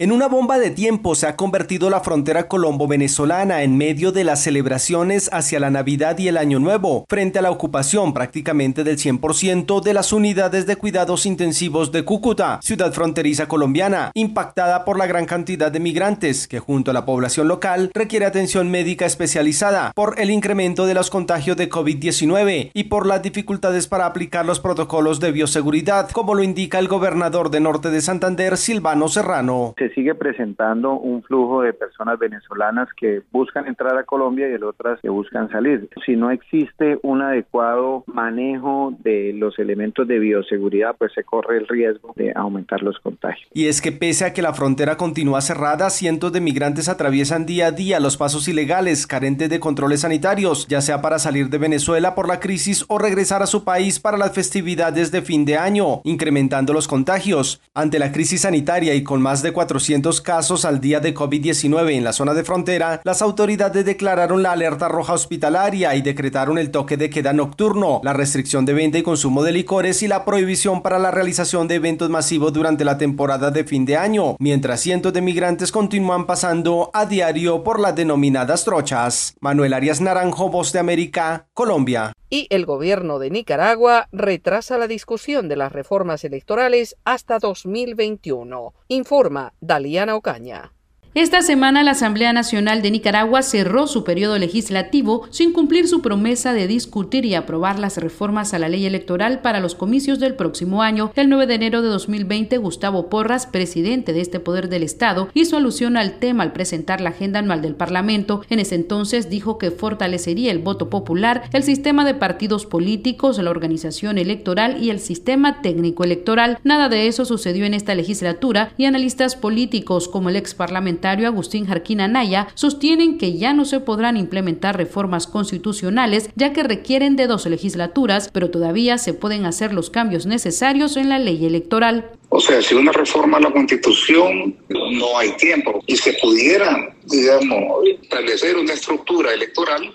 En 0.00 0.12
una 0.12 0.28
bomba 0.28 0.60
de 0.60 0.70
tiempo 0.70 1.16
se 1.16 1.26
ha 1.26 1.34
convertido 1.34 1.90
la 1.90 1.98
frontera 1.98 2.46
colombo-venezolana 2.46 3.64
en 3.64 3.76
medio 3.76 4.12
de 4.12 4.22
las 4.22 4.40
celebraciones 4.40 5.28
hacia 5.32 5.58
la 5.58 5.70
Navidad 5.70 6.16
y 6.18 6.28
el 6.28 6.36
Año 6.36 6.60
Nuevo, 6.60 7.04
frente 7.08 7.40
a 7.40 7.42
la 7.42 7.50
ocupación 7.50 8.14
prácticamente 8.14 8.84
del 8.84 8.96
100% 8.96 9.82
de 9.82 9.94
las 9.94 10.12
unidades 10.12 10.66
de 10.66 10.76
cuidados 10.76 11.26
intensivos 11.26 11.90
de 11.90 12.04
Cúcuta, 12.04 12.60
ciudad 12.62 12.92
fronteriza 12.92 13.48
colombiana, 13.48 14.12
impactada 14.14 14.84
por 14.84 14.98
la 14.98 15.08
gran 15.08 15.26
cantidad 15.26 15.72
de 15.72 15.80
migrantes 15.80 16.46
que 16.46 16.60
junto 16.60 16.92
a 16.92 16.94
la 16.94 17.04
población 17.04 17.48
local 17.48 17.90
requiere 17.92 18.24
atención 18.24 18.70
médica 18.70 19.04
especializada 19.04 19.90
por 19.96 20.20
el 20.20 20.30
incremento 20.30 20.86
de 20.86 20.94
los 20.94 21.10
contagios 21.10 21.56
de 21.56 21.68
COVID-19 21.68 22.70
y 22.72 22.84
por 22.84 23.04
las 23.04 23.20
dificultades 23.20 23.88
para 23.88 24.06
aplicar 24.06 24.46
los 24.46 24.60
protocolos 24.60 25.18
de 25.18 25.32
bioseguridad, 25.32 26.08
como 26.12 26.36
lo 26.36 26.44
indica 26.44 26.78
el 26.78 26.86
gobernador 26.86 27.50
de 27.50 27.58
Norte 27.58 27.90
de 27.90 28.00
Santander, 28.00 28.56
Silvano 28.56 29.08
Serrano 29.08 29.74
sigue 29.90 30.14
presentando 30.14 30.92
un 30.94 31.22
flujo 31.22 31.62
de 31.62 31.72
personas 31.72 32.18
venezolanas 32.18 32.88
que 32.96 33.22
buscan 33.30 33.66
entrar 33.66 33.96
a 33.96 34.04
Colombia 34.04 34.48
y 34.48 34.52
el 34.52 34.64
otras 34.64 35.00
que 35.00 35.08
buscan 35.08 35.50
salir. 35.50 35.88
Si 36.04 36.16
no 36.16 36.30
existe 36.30 36.98
un 37.02 37.22
adecuado 37.22 38.04
manejo 38.06 38.94
de 39.00 39.32
los 39.34 39.58
elementos 39.58 40.06
de 40.06 40.18
bioseguridad, 40.18 40.96
pues 40.96 41.12
se 41.14 41.24
corre 41.24 41.58
el 41.58 41.68
riesgo 41.68 42.12
de 42.16 42.32
aumentar 42.34 42.82
los 42.82 42.98
contagios. 43.00 43.48
Y 43.52 43.66
es 43.66 43.80
que 43.80 43.92
pese 43.92 44.24
a 44.24 44.32
que 44.32 44.42
la 44.42 44.54
frontera 44.54 44.96
continúa 44.96 45.40
cerrada, 45.40 45.90
cientos 45.90 46.32
de 46.32 46.40
migrantes 46.40 46.88
atraviesan 46.88 47.46
día 47.46 47.68
a 47.68 47.70
día 47.72 48.00
los 48.00 48.16
pasos 48.16 48.48
ilegales, 48.48 49.06
carentes 49.06 49.48
de 49.48 49.60
controles 49.60 50.00
sanitarios, 50.00 50.66
ya 50.68 50.80
sea 50.80 51.00
para 51.00 51.18
salir 51.18 51.48
de 51.48 51.58
Venezuela 51.58 52.14
por 52.14 52.28
la 52.28 52.40
crisis 52.40 52.84
o 52.88 52.98
regresar 52.98 53.42
a 53.42 53.46
su 53.46 53.64
país 53.64 54.00
para 54.00 54.18
las 54.18 54.32
festividades 54.32 55.10
de 55.12 55.22
fin 55.22 55.44
de 55.44 55.56
año, 55.56 56.00
incrementando 56.04 56.72
los 56.72 56.88
contagios. 56.88 57.60
Ante 57.74 57.98
la 57.98 58.12
crisis 58.12 58.42
sanitaria 58.42 58.94
y 58.94 59.02
con 59.02 59.22
más 59.22 59.42
de 59.42 59.52
400 59.52 59.77
400 59.78 60.20
casos 60.22 60.64
al 60.64 60.80
día 60.80 60.98
de 60.98 61.14
COVID-19 61.14 61.92
en 61.92 62.02
la 62.02 62.12
zona 62.12 62.34
de 62.34 62.42
frontera, 62.42 63.00
las 63.04 63.22
autoridades 63.22 63.84
declararon 63.84 64.42
la 64.42 64.50
alerta 64.50 64.88
roja 64.88 65.12
hospitalaria 65.12 65.94
y 65.94 66.02
decretaron 66.02 66.58
el 66.58 66.72
toque 66.72 66.96
de 66.96 67.10
queda 67.10 67.32
nocturno, 67.32 68.00
la 68.02 68.12
restricción 68.12 68.66
de 68.66 68.72
venta 68.72 68.98
y 68.98 69.02
consumo 69.02 69.44
de 69.44 69.52
licores 69.52 70.02
y 70.02 70.08
la 70.08 70.24
prohibición 70.24 70.82
para 70.82 70.98
la 70.98 71.12
realización 71.12 71.68
de 71.68 71.76
eventos 71.76 72.10
masivos 72.10 72.52
durante 72.52 72.84
la 72.84 72.98
temporada 72.98 73.52
de 73.52 73.62
fin 73.62 73.84
de 73.84 73.96
año, 73.96 74.34
mientras 74.40 74.80
cientos 74.80 75.12
de 75.12 75.20
migrantes 75.20 75.70
continúan 75.70 76.26
pasando 76.26 76.90
a 76.92 77.06
diario 77.06 77.62
por 77.62 77.78
las 77.78 77.94
denominadas 77.94 78.64
trochas. 78.64 79.34
Manuel 79.40 79.74
Arias 79.74 80.00
Naranjo, 80.00 80.48
Voz 80.48 80.72
de 80.72 80.80
América, 80.80 81.46
Colombia 81.54 82.12
y 82.30 82.46
el 82.50 82.66
gobierno 82.66 83.18
de 83.18 83.30
Nicaragua 83.30 84.08
retrasa 84.12 84.78
la 84.78 84.86
discusión 84.86 85.48
de 85.48 85.56
las 85.56 85.72
reformas 85.72 86.24
electorales 86.24 86.96
hasta 87.04 87.38
2021, 87.38 88.74
informa 88.88 89.54
Daliana 89.60 90.16
Ocaña. 90.16 90.72
Esta 91.18 91.42
semana 91.42 91.82
la 91.82 91.90
Asamblea 91.90 92.32
Nacional 92.32 92.80
de 92.80 92.92
Nicaragua 92.92 93.42
cerró 93.42 93.88
su 93.88 94.04
periodo 94.04 94.38
legislativo 94.38 95.26
sin 95.30 95.52
cumplir 95.52 95.88
su 95.88 96.00
promesa 96.00 96.52
de 96.52 96.68
discutir 96.68 97.24
y 97.24 97.34
aprobar 97.34 97.80
las 97.80 97.96
reformas 97.96 98.54
a 98.54 98.60
la 98.60 98.68
ley 98.68 98.86
electoral 98.86 99.40
para 99.40 99.58
los 99.58 99.74
comicios 99.74 100.20
del 100.20 100.36
próximo 100.36 100.80
año. 100.80 101.10
El 101.16 101.28
9 101.28 101.48
de 101.48 101.54
enero 101.56 101.82
de 101.82 101.88
2020, 101.88 102.56
Gustavo 102.58 103.08
Porras, 103.08 103.48
presidente 103.48 104.12
de 104.12 104.20
este 104.20 104.38
poder 104.38 104.68
del 104.68 104.84
Estado, 104.84 105.28
hizo 105.34 105.56
alusión 105.56 105.96
al 105.96 106.20
tema 106.20 106.44
al 106.44 106.52
presentar 106.52 107.00
la 107.00 107.10
agenda 107.10 107.40
anual 107.40 107.62
del 107.62 107.74
Parlamento. 107.74 108.42
En 108.48 108.60
ese 108.60 108.76
entonces 108.76 109.28
dijo 109.28 109.58
que 109.58 109.72
fortalecería 109.72 110.52
el 110.52 110.60
voto 110.60 110.88
popular, 110.88 111.50
el 111.52 111.64
sistema 111.64 112.04
de 112.04 112.14
partidos 112.14 112.64
políticos, 112.64 113.38
la 113.38 113.50
organización 113.50 114.18
electoral 114.18 114.80
y 114.80 114.90
el 114.90 115.00
sistema 115.00 115.62
técnico 115.62 116.04
electoral. 116.04 116.60
Nada 116.62 116.88
de 116.88 117.08
eso 117.08 117.24
sucedió 117.24 117.64
en 117.64 117.74
esta 117.74 117.96
legislatura 117.96 118.70
y 118.76 118.84
analistas 118.84 119.34
políticos 119.34 120.06
como 120.06 120.28
el 120.28 120.36
ex 120.36 120.54
parlamentario 120.54 121.07
Agustín 121.08 121.66
Jarquín 121.66 122.00
Anaya 122.00 122.48
sostienen 122.54 123.18
que 123.18 123.38
ya 123.38 123.52
no 123.52 123.64
se 123.64 123.80
podrán 123.80 124.16
implementar 124.16 124.76
reformas 124.76 125.26
constitucionales 125.26 126.30
ya 126.34 126.52
que 126.52 126.62
requieren 126.62 127.16
de 127.16 127.26
dos 127.26 127.46
legislaturas, 127.46 128.30
pero 128.32 128.50
todavía 128.50 128.98
se 128.98 129.14
pueden 129.14 129.46
hacer 129.46 129.72
los 129.72 129.90
cambios 129.90 130.26
necesarios 130.26 130.96
en 130.96 131.08
la 131.08 131.18
ley 131.18 131.44
electoral. 131.46 132.10
O 132.30 132.40
sea, 132.40 132.60
si 132.60 132.74
una 132.74 132.92
reforma 132.92 133.38
a 133.38 133.40
la 133.40 133.50
constitución 133.50 134.56
no 134.68 135.18
hay 135.18 135.30
tiempo 135.36 135.82
y 135.86 135.96
se 135.96 136.12
pudiera, 136.14 136.94
digamos, 137.08 137.86
establecer 138.02 138.56
una 138.56 138.74
estructura 138.74 139.32
electoral 139.32 139.92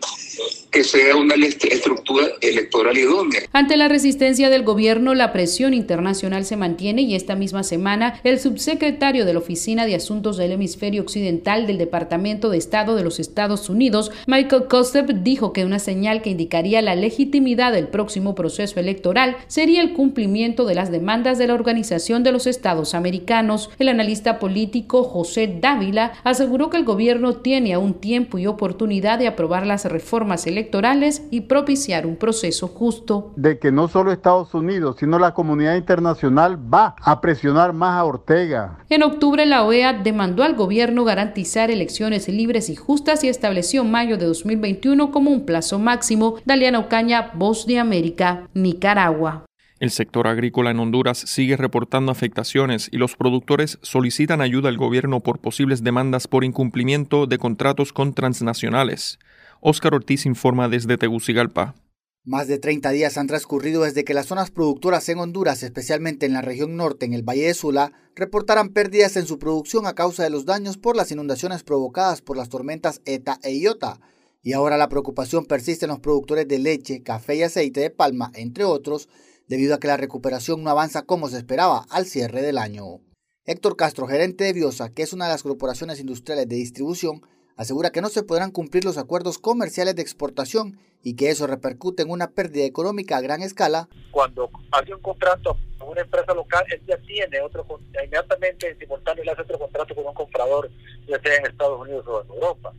que 0.71 0.83
sea 0.83 1.15
una 1.15 1.35
estructura 1.35 2.27
electoral 2.41 2.97
idónea. 2.97 3.41
Ante 3.51 3.77
la 3.77 3.87
resistencia 3.87 4.49
del 4.49 4.63
gobierno, 4.63 5.13
la 5.13 5.31
presión 5.31 5.75
internacional 5.75 6.45
se 6.45 6.57
mantiene 6.57 7.03
y 7.03 7.13
esta 7.13 7.35
misma 7.35 7.61
semana 7.61 8.19
el 8.23 8.39
subsecretario 8.39 9.25
de 9.25 9.33
la 9.33 9.39
Oficina 9.39 9.85
de 9.85 9.93
Asuntos 9.93 10.37
del 10.37 10.53
Hemisferio 10.53 11.03
Occidental 11.03 11.67
del 11.67 11.77
Departamento 11.77 12.49
de 12.49 12.57
Estado 12.57 12.95
de 12.95 13.03
los 13.03 13.19
Estados 13.19 13.69
Unidos, 13.69 14.11
Michael 14.25 14.67
Kostep, 14.67 15.09
dijo 15.21 15.53
que 15.53 15.65
una 15.65 15.77
señal 15.77 16.23
que 16.23 16.31
indicaría 16.31 16.81
la 16.81 16.95
legitimidad 16.95 17.71
del 17.71 17.87
próximo 17.87 18.33
proceso 18.33 18.79
electoral 18.79 19.37
sería 19.47 19.81
el 19.81 19.93
cumplimiento 19.93 20.65
de 20.65 20.73
las 20.73 20.89
demandas 20.91 21.37
de 21.37 21.45
la 21.45 21.53
Organización 21.53 22.23
de 22.23 22.31
los 22.31 22.47
Estados 22.47 22.95
Americanos. 22.95 23.69
El 23.77 23.89
analista 23.89 24.39
político 24.39 25.03
José 25.03 25.55
Dávila 25.61 26.13
aseguró 26.23 26.71
que 26.71 26.77
el 26.77 26.83
gobierno 26.83 27.02
tiene 27.41 27.73
aún 27.73 27.93
tiempo 27.93 28.37
y 28.37 28.47
oportunidad 28.47 29.19
de 29.19 29.27
aprobar 29.27 29.67
las 29.67 29.85
reformas 29.85 30.47
electorales 30.47 30.63
electorales 30.63 31.23
y 31.29 31.41
propiciar 31.41 32.05
un 32.05 32.15
proceso 32.15 32.67
justo. 32.67 33.31
De 33.35 33.59
que 33.59 33.71
no 33.71 33.87
solo 33.87 34.11
Estados 34.11 34.53
Unidos, 34.53 34.95
sino 34.99 35.19
la 35.19 35.33
comunidad 35.33 35.75
internacional 35.75 36.57
va 36.73 36.95
a 37.01 37.19
presionar 37.21 37.73
más 37.73 37.99
a 37.99 38.05
Ortega. 38.05 38.77
En 38.89 39.03
octubre 39.03 39.45
la 39.45 39.63
OEA 39.63 39.93
demandó 39.93 40.43
al 40.43 40.55
gobierno 40.55 41.03
garantizar 41.03 41.69
elecciones 41.69 42.27
libres 42.29 42.69
y 42.69 42.75
justas 42.75 43.23
y 43.23 43.27
estableció 43.27 43.83
mayo 43.83 44.17
de 44.17 44.25
2021 44.25 45.11
como 45.11 45.31
un 45.31 45.45
plazo 45.45 45.79
máximo. 45.79 46.35
Daliana 46.45 46.79
Ocaña, 46.79 47.31
Voz 47.35 47.65
de 47.65 47.79
América, 47.79 48.47
Nicaragua. 48.53 49.45
El 49.83 49.91
sector 49.91 50.29
agrícola 50.29 50.71
en 50.71 50.79
Honduras 50.79 51.17
sigue 51.17 51.57
reportando 51.57 52.09
afectaciones 52.09 52.87
y 52.89 52.95
los 52.95 53.17
productores 53.17 53.79
solicitan 53.81 54.39
ayuda 54.39 54.69
al 54.69 54.77
gobierno 54.77 55.19
por 55.19 55.39
posibles 55.39 55.83
demandas 55.83 56.25
por 56.25 56.45
incumplimiento 56.45 57.25
de 57.27 57.37
contratos 57.37 57.91
con 57.91 58.13
transnacionales. 58.13 59.19
Óscar 59.59 59.93
Ortiz 59.93 60.25
informa 60.25 60.69
desde 60.69 60.97
Tegucigalpa. 60.97 61.75
Más 62.23 62.47
de 62.47 62.59
30 62.59 62.91
días 62.91 63.17
han 63.17 63.27
transcurrido 63.27 63.83
desde 63.83 64.05
que 64.05 64.13
las 64.13 64.27
zonas 64.27 64.51
productoras 64.51 65.09
en 65.09 65.19
Honduras, 65.19 65.63
especialmente 65.63 66.25
en 66.25 66.31
la 66.31 66.41
región 66.41 66.77
norte, 66.77 67.05
en 67.05 67.11
el 67.11 67.23
Valle 67.23 67.47
de 67.47 67.53
Sula, 67.53 67.91
reportaran 68.15 68.69
pérdidas 68.69 69.17
en 69.17 69.25
su 69.25 69.37
producción 69.37 69.85
a 69.85 69.95
causa 69.95 70.23
de 70.23 70.29
los 70.29 70.45
daños 70.45 70.77
por 70.77 70.95
las 70.95 71.11
inundaciones 71.11 71.63
provocadas 71.63 72.21
por 72.21 72.37
las 72.37 72.47
tormentas 72.47 73.01
ETA 73.03 73.37
e 73.43 73.53
IOTA. 73.55 73.99
Y 74.41 74.53
ahora 74.53 74.77
la 74.77 74.87
preocupación 74.87 75.43
persiste 75.43 75.87
en 75.87 75.89
los 75.89 75.99
productores 75.99 76.47
de 76.47 76.59
leche, 76.59 77.03
café 77.03 77.35
y 77.35 77.43
aceite 77.43 77.81
de 77.81 77.89
palma, 77.89 78.31
entre 78.33 78.63
otros, 78.63 79.09
debido 79.47 79.75
a 79.75 79.79
que 79.79 79.87
la 79.87 79.97
recuperación 79.97 80.63
no 80.63 80.69
avanza 80.69 81.03
como 81.03 81.29
se 81.29 81.37
esperaba 81.37 81.85
al 81.89 82.05
cierre 82.05 82.41
del 82.41 82.57
año. 82.57 82.99
Héctor 83.45 83.75
Castro, 83.75 84.07
gerente 84.07 84.45
de 84.45 84.53
Biosa, 84.53 84.89
que 84.89 85.03
es 85.03 85.11
una 85.11 85.25
de 85.25 85.31
las 85.31 85.43
corporaciones 85.43 85.99
industriales 85.99 86.47
de 86.47 86.55
distribución, 86.55 87.21
asegura 87.57 87.91
que 87.91 88.01
no 88.01 88.09
se 88.09 88.23
podrán 88.23 88.51
cumplir 88.51 88.85
los 88.85 88.97
acuerdos 88.97 89.37
comerciales 89.37 89.95
de 89.95 90.01
exportación 90.01 90.79
y 91.03 91.15
que 91.15 91.29
eso 91.29 91.45
repercute 91.45 92.03
en 92.03 92.09
una 92.09 92.31
pérdida 92.31 92.63
económica 92.63 93.17
a 93.17 93.21
gran 93.21 93.41
escala. 93.41 93.89
Cuando 94.11 94.49
hace 94.71 94.93
un 94.93 95.01
contrato 95.01 95.57
con 95.77 95.89
una 95.89 96.01
empresa 96.01 96.33
local, 96.33 96.63
él 96.71 96.81
ya 96.87 96.97
tiene 96.99 97.41
otro, 97.41 97.65
inmediatamente 97.93 98.69
en 98.69 98.79
simultáneo 98.79 99.23
le 99.23 99.31
hace 99.31 99.41
otro 99.41 99.59
contrato 99.59 99.93
con 99.93 100.05
un 100.05 100.13
comprador, 100.13 100.71
ya 101.07 101.19
sea 101.21 101.35
en 101.35 101.47
Estados 101.47 101.81
Unidos 101.81 102.05
o 102.07 102.21
en 102.21 102.29
Europa. 102.29 102.73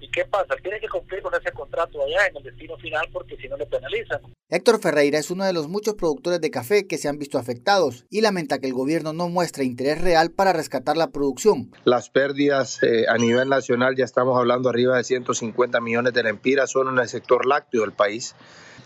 ¿Y 0.00 0.10
qué 0.10 0.24
pasa? 0.24 0.54
Tiene 0.62 0.80
que 0.80 0.88
cumplir 0.88 1.22
con 1.22 1.34
ese 1.34 1.52
contrato 1.52 2.02
allá 2.02 2.26
en 2.28 2.36
el 2.38 2.42
destino 2.42 2.76
final 2.78 3.06
porque 3.12 3.36
si 3.36 3.48
no 3.48 3.56
le 3.56 3.66
penalizan. 3.66 4.20
Héctor 4.48 4.80
Ferreira 4.80 5.18
es 5.18 5.30
uno 5.30 5.44
de 5.44 5.52
los 5.52 5.68
muchos 5.68 5.94
productores 5.94 6.40
de 6.40 6.50
café 6.50 6.86
que 6.86 6.98
se 6.98 7.08
han 7.08 7.18
visto 7.18 7.38
afectados 7.38 8.06
y 8.10 8.20
lamenta 8.20 8.58
que 8.58 8.66
el 8.66 8.72
gobierno 8.72 9.12
no 9.12 9.28
muestre 9.28 9.64
interés 9.64 10.00
real 10.00 10.32
para 10.32 10.52
rescatar 10.52 10.96
la 10.96 11.10
producción. 11.10 11.70
Las 11.84 12.10
pérdidas 12.10 12.82
eh, 12.82 13.04
a 13.08 13.16
nivel 13.16 13.48
nacional, 13.48 13.94
ya 13.94 14.04
estamos 14.04 14.36
hablando 14.38 14.68
arriba 14.68 14.96
de 14.96 15.04
150 15.04 15.80
millones 15.80 16.14
de 16.14 16.22
lempiras, 16.22 16.70
solo 16.70 16.90
en 16.90 16.98
el 16.98 17.08
sector 17.08 17.46
lácteo 17.46 17.82
del 17.82 17.92
país. 17.92 18.34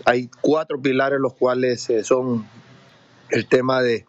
Hay 0.04 0.28
cuatro 0.40 0.80
pilares 0.82 1.18
los 1.20 1.34
cuales 1.34 1.88
eh, 1.88 2.04
son 2.04 2.46
el 3.30 3.48
tema 3.48 3.82
de 3.82 4.04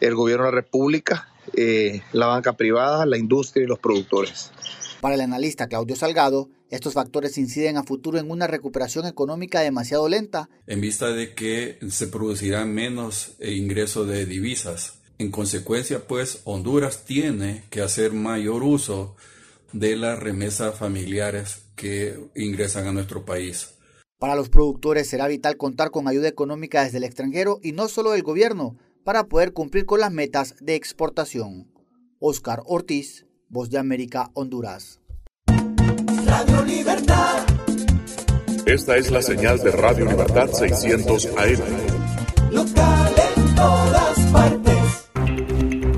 el 0.00 0.14
gobierno 0.14 0.46
de 0.46 0.52
la 0.52 0.56
República, 0.56 1.28
eh, 1.56 2.02
la 2.12 2.26
banca 2.26 2.52
privada, 2.52 3.06
la 3.06 3.16
industria 3.16 3.64
y 3.64 3.66
los 3.66 3.78
productores. 3.78 4.52
Para 5.00 5.14
el 5.14 5.20
analista 5.20 5.68
Claudio 5.68 5.94
Salgado, 5.94 6.50
estos 6.70 6.94
factores 6.94 7.38
inciden 7.38 7.76
a 7.76 7.84
futuro 7.84 8.18
en 8.18 8.30
una 8.30 8.48
recuperación 8.48 9.06
económica 9.06 9.60
demasiado 9.60 10.08
lenta. 10.08 10.50
En 10.66 10.80
vista 10.80 11.12
de 11.12 11.34
que 11.34 11.78
se 11.88 12.08
producirán 12.08 12.74
menos 12.74 13.36
eh, 13.38 13.52
ingresos 13.52 14.08
de 14.08 14.26
divisas. 14.26 14.94
En 15.18 15.30
consecuencia, 15.30 16.06
pues, 16.06 16.40
Honduras 16.44 17.04
tiene 17.04 17.64
que 17.70 17.80
hacer 17.80 18.12
mayor 18.12 18.64
uso 18.64 19.14
de 19.72 19.96
las 19.96 20.18
remesas 20.18 20.76
familiares 20.76 21.62
que 21.76 22.18
ingresan 22.34 22.86
a 22.86 22.92
nuestro 22.92 23.24
país. 23.24 23.74
Para 24.18 24.34
los 24.34 24.48
productores 24.48 25.08
será 25.08 25.28
vital 25.28 25.56
contar 25.56 25.92
con 25.92 26.08
ayuda 26.08 26.26
económica 26.26 26.82
desde 26.82 26.98
el 26.98 27.04
extranjero 27.04 27.60
y 27.62 27.70
no 27.70 27.86
solo 27.86 28.10
del 28.10 28.24
gobierno 28.24 28.76
para 29.04 29.28
poder 29.28 29.52
cumplir 29.52 29.86
con 29.86 30.00
las 30.00 30.10
metas 30.10 30.56
de 30.60 30.74
exportación. 30.74 31.72
Oscar 32.18 32.62
Ortiz, 32.66 33.27
Voz 33.50 33.70
de 33.70 33.78
América, 33.78 34.30
Honduras. 34.34 35.00
Radio 36.26 36.64
Libertad. 36.66 37.46
Esta 38.66 38.96
es 38.98 39.10
la 39.10 39.22
señal 39.22 39.58
de 39.60 39.70
Radio 39.70 40.04
Libertad 40.04 40.50
600 40.52 41.28
AM. 41.28 42.52
Local 42.52 43.14
en 43.36 43.54
todas 43.54 44.18
partes. 44.32 45.08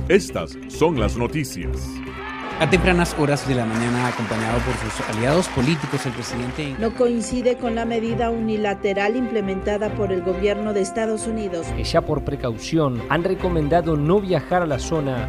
Estas 0.08 0.56
son 0.68 1.00
las 1.00 1.16
noticias. 1.16 1.76
A 2.60 2.70
tempranas 2.70 3.16
horas 3.18 3.48
de 3.48 3.56
la 3.56 3.64
mañana, 3.64 4.06
acompañado 4.06 4.60
por 4.60 4.74
sus 4.74 5.08
aliados 5.08 5.48
políticos, 5.48 6.06
el 6.06 6.12
presidente... 6.12 6.76
No 6.78 6.94
coincide 6.94 7.56
con 7.56 7.74
la 7.74 7.84
medida 7.84 8.30
unilateral 8.30 9.16
implementada 9.16 9.92
por 9.96 10.12
el 10.12 10.22
gobierno 10.22 10.72
de 10.72 10.82
Estados 10.82 11.26
Unidos. 11.26 11.66
Que 11.74 11.82
ya 11.82 12.02
por 12.02 12.22
precaución 12.22 13.02
han 13.08 13.24
recomendado 13.24 13.96
no 13.96 14.20
viajar 14.20 14.62
a 14.62 14.66
la 14.66 14.78
zona 14.78 15.28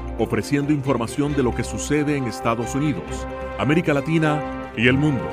ofreciendo 0.17 0.73
información 0.73 1.35
de 1.35 1.43
lo 1.43 1.53
que 1.53 1.63
sucede 1.63 2.17
en 2.17 2.25
Estados 2.25 2.75
Unidos, 2.75 3.03
América 3.57 3.93
Latina 3.93 4.71
y 4.77 4.87
el 4.87 4.97
mundo. 4.97 5.27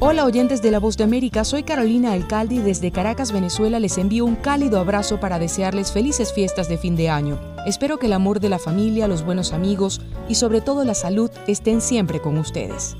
Hola 0.00 0.24
oyentes 0.24 0.62
de 0.62 0.70
La 0.70 0.80
Voz 0.80 0.96
de 0.96 1.04
América, 1.04 1.44
soy 1.44 1.64
Carolina 1.64 2.12
Alcalde 2.12 2.56
y 2.56 2.58
desde 2.60 2.90
Caracas, 2.90 3.30
Venezuela 3.30 3.78
les 3.78 3.98
envío 3.98 4.24
un 4.24 4.36
cálido 4.36 4.80
abrazo 4.80 5.20
para 5.20 5.38
desearles 5.38 5.92
felices 5.92 6.32
fiestas 6.32 6.68
de 6.68 6.78
fin 6.78 6.96
de 6.96 7.10
año. 7.10 7.38
Espero 7.66 7.98
que 7.98 8.06
el 8.06 8.14
amor 8.14 8.40
de 8.40 8.48
la 8.48 8.58
familia, 8.58 9.06
los 9.06 9.24
buenos 9.24 9.52
amigos 9.52 10.00
y 10.28 10.36
sobre 10.36 10.60
todo 10.60 10.84
la 10.84 10.94
salud 10.94 11.30
estén 11.46 11.80
siempre 11.80 12.20
con 12.20 12.38
ustedes. 12.38 12.96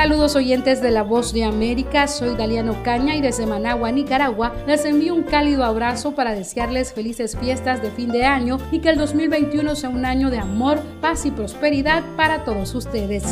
Saludos 0.00 0.34
oyentes 0.34 0.80
de 0.80 0.90
La 0.90 1.02
Voz 1.02 1.34
de 1.34 1.44
América, 1.44 2.08
soy 2.08 2.34
Daliano 2.34 2.82
Caña 2.82 3.16
y 3.16 3.20
desde 3.20 3.44
Managua, 3.44 3.92
Nicaragua, 3.92 4.54
les 4.66 4.86
envío 4.86 5.14
un 5.14 5.24
cálido 5.24 5.62
abrazo 5.62 6.14
para 6.14 6.32
desearles 6.32 6.94
felices 6.94 7.36
fiestas 7.38 7.82
de 7.82 7.90
fin 7.90 8.08
de 8.08 8.24
año 8.24 8.56
y 8.72 8.78
que 8.78 8.88
el 8.88 8.96
2021 8.96 9.76
sea 9.76 9.90
un 9.90 10.06
año 10.06 10.30
de 10.30 10.38
amor, 10.38 10.80
paz 11.02 11.26
y 11.26 11.30
prosperidad 11.30 12.02
para 12.16 12.44
todos 12.44 12.74
ustedes. 12.74 13.24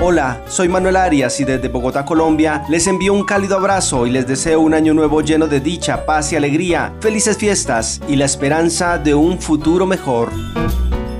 Hola, 0.00 0.42
soy 0.48 0.68
Manuel 0.68 0.96
Arias 0.96 1.38
y 1.38 1.44
desde 1.44 1.68
Bogotá, 1.68 2.04
Colombia, 2.04 2.64
les 2.68 2.88
envío 2.88 3.12
un 3.12 3.24
cálido 3.24 3.56
abrazo 3.56 4.04
y 4.04 4.10
les 4.10 4.26
deseo 4.26 4.60
un 4.60 4.74
año 4.74 4.94
nuevo 4.94 5.20
lleno 5.20 5.46
de 5.46 5.60
dicha, 5.60 6.04
paz 6.04 6.32
y 6.32 6.36
alegría, 6.36 6.92
felices 6.98 7.38
fiestas 7.38 8.00
y 8.08 8.16
la 8.16 8.24
esperanza 8.24 8.98
de 8.98 9.14
un 9.14 9.38
futuro 9.38 9.86
mejor. 9.86 10.32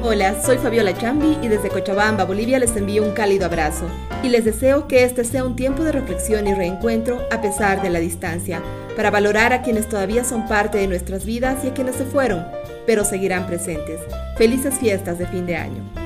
Hola, 0.05 0.43
soy 0.43 0.59
Fabiola 0.59 0.99
Chambi 0.99 1.39
y 1.43 1.47
desde 1.47 1.69
Cochabamba, 1.69 2.25
Bolivia 2.25 2.59
les 2.59 2.75
envío 2.75 3.05
un 3.05 3.13
cálido 3.13 3.47
abrazo 3.47 3.87
y 4.25 4.31
les 4.31 4.45
deseo 4.45 4.89
que 4.89 5.05
este 5.05 5.23
sea 5.23 5.45
un 5.45 5.55
tiempo 5.55 5.85
de 5.85 5.93
reflexión 5.93 6.49
y 6.49 6.55
reencuentro 6.55 7.21
a 7.31 7.41
pesar 7.41 7.81
de 7.83 7.89
la 7.89 8.01
distancia, 8.01 8.61
para 8.97 9.13
valorar 9.13 9.53
a 9.53 9.63
quienes 9.63 9.89
todavía 9.89 10.25
son 10.25 10.49
parte 10.49 10.79
de 10.79 10.89
nuestras 10.89 11.25
vidas 11.25 11.65
y 11.65 11.69
a 11.69 11.75
quienes 11.75 11.95
se 11.95 12.05
fueron, 12.05 12.45
pero 12.85 13.05
seguirán 13.05 13.47
presentes. 13.47 14.01
Felices 14.37 14.75
fiestas 14.75 15.21
de 15.21 15.27
fin 15.29 15.47
de 15.47 15.55
año. 15.55 16.02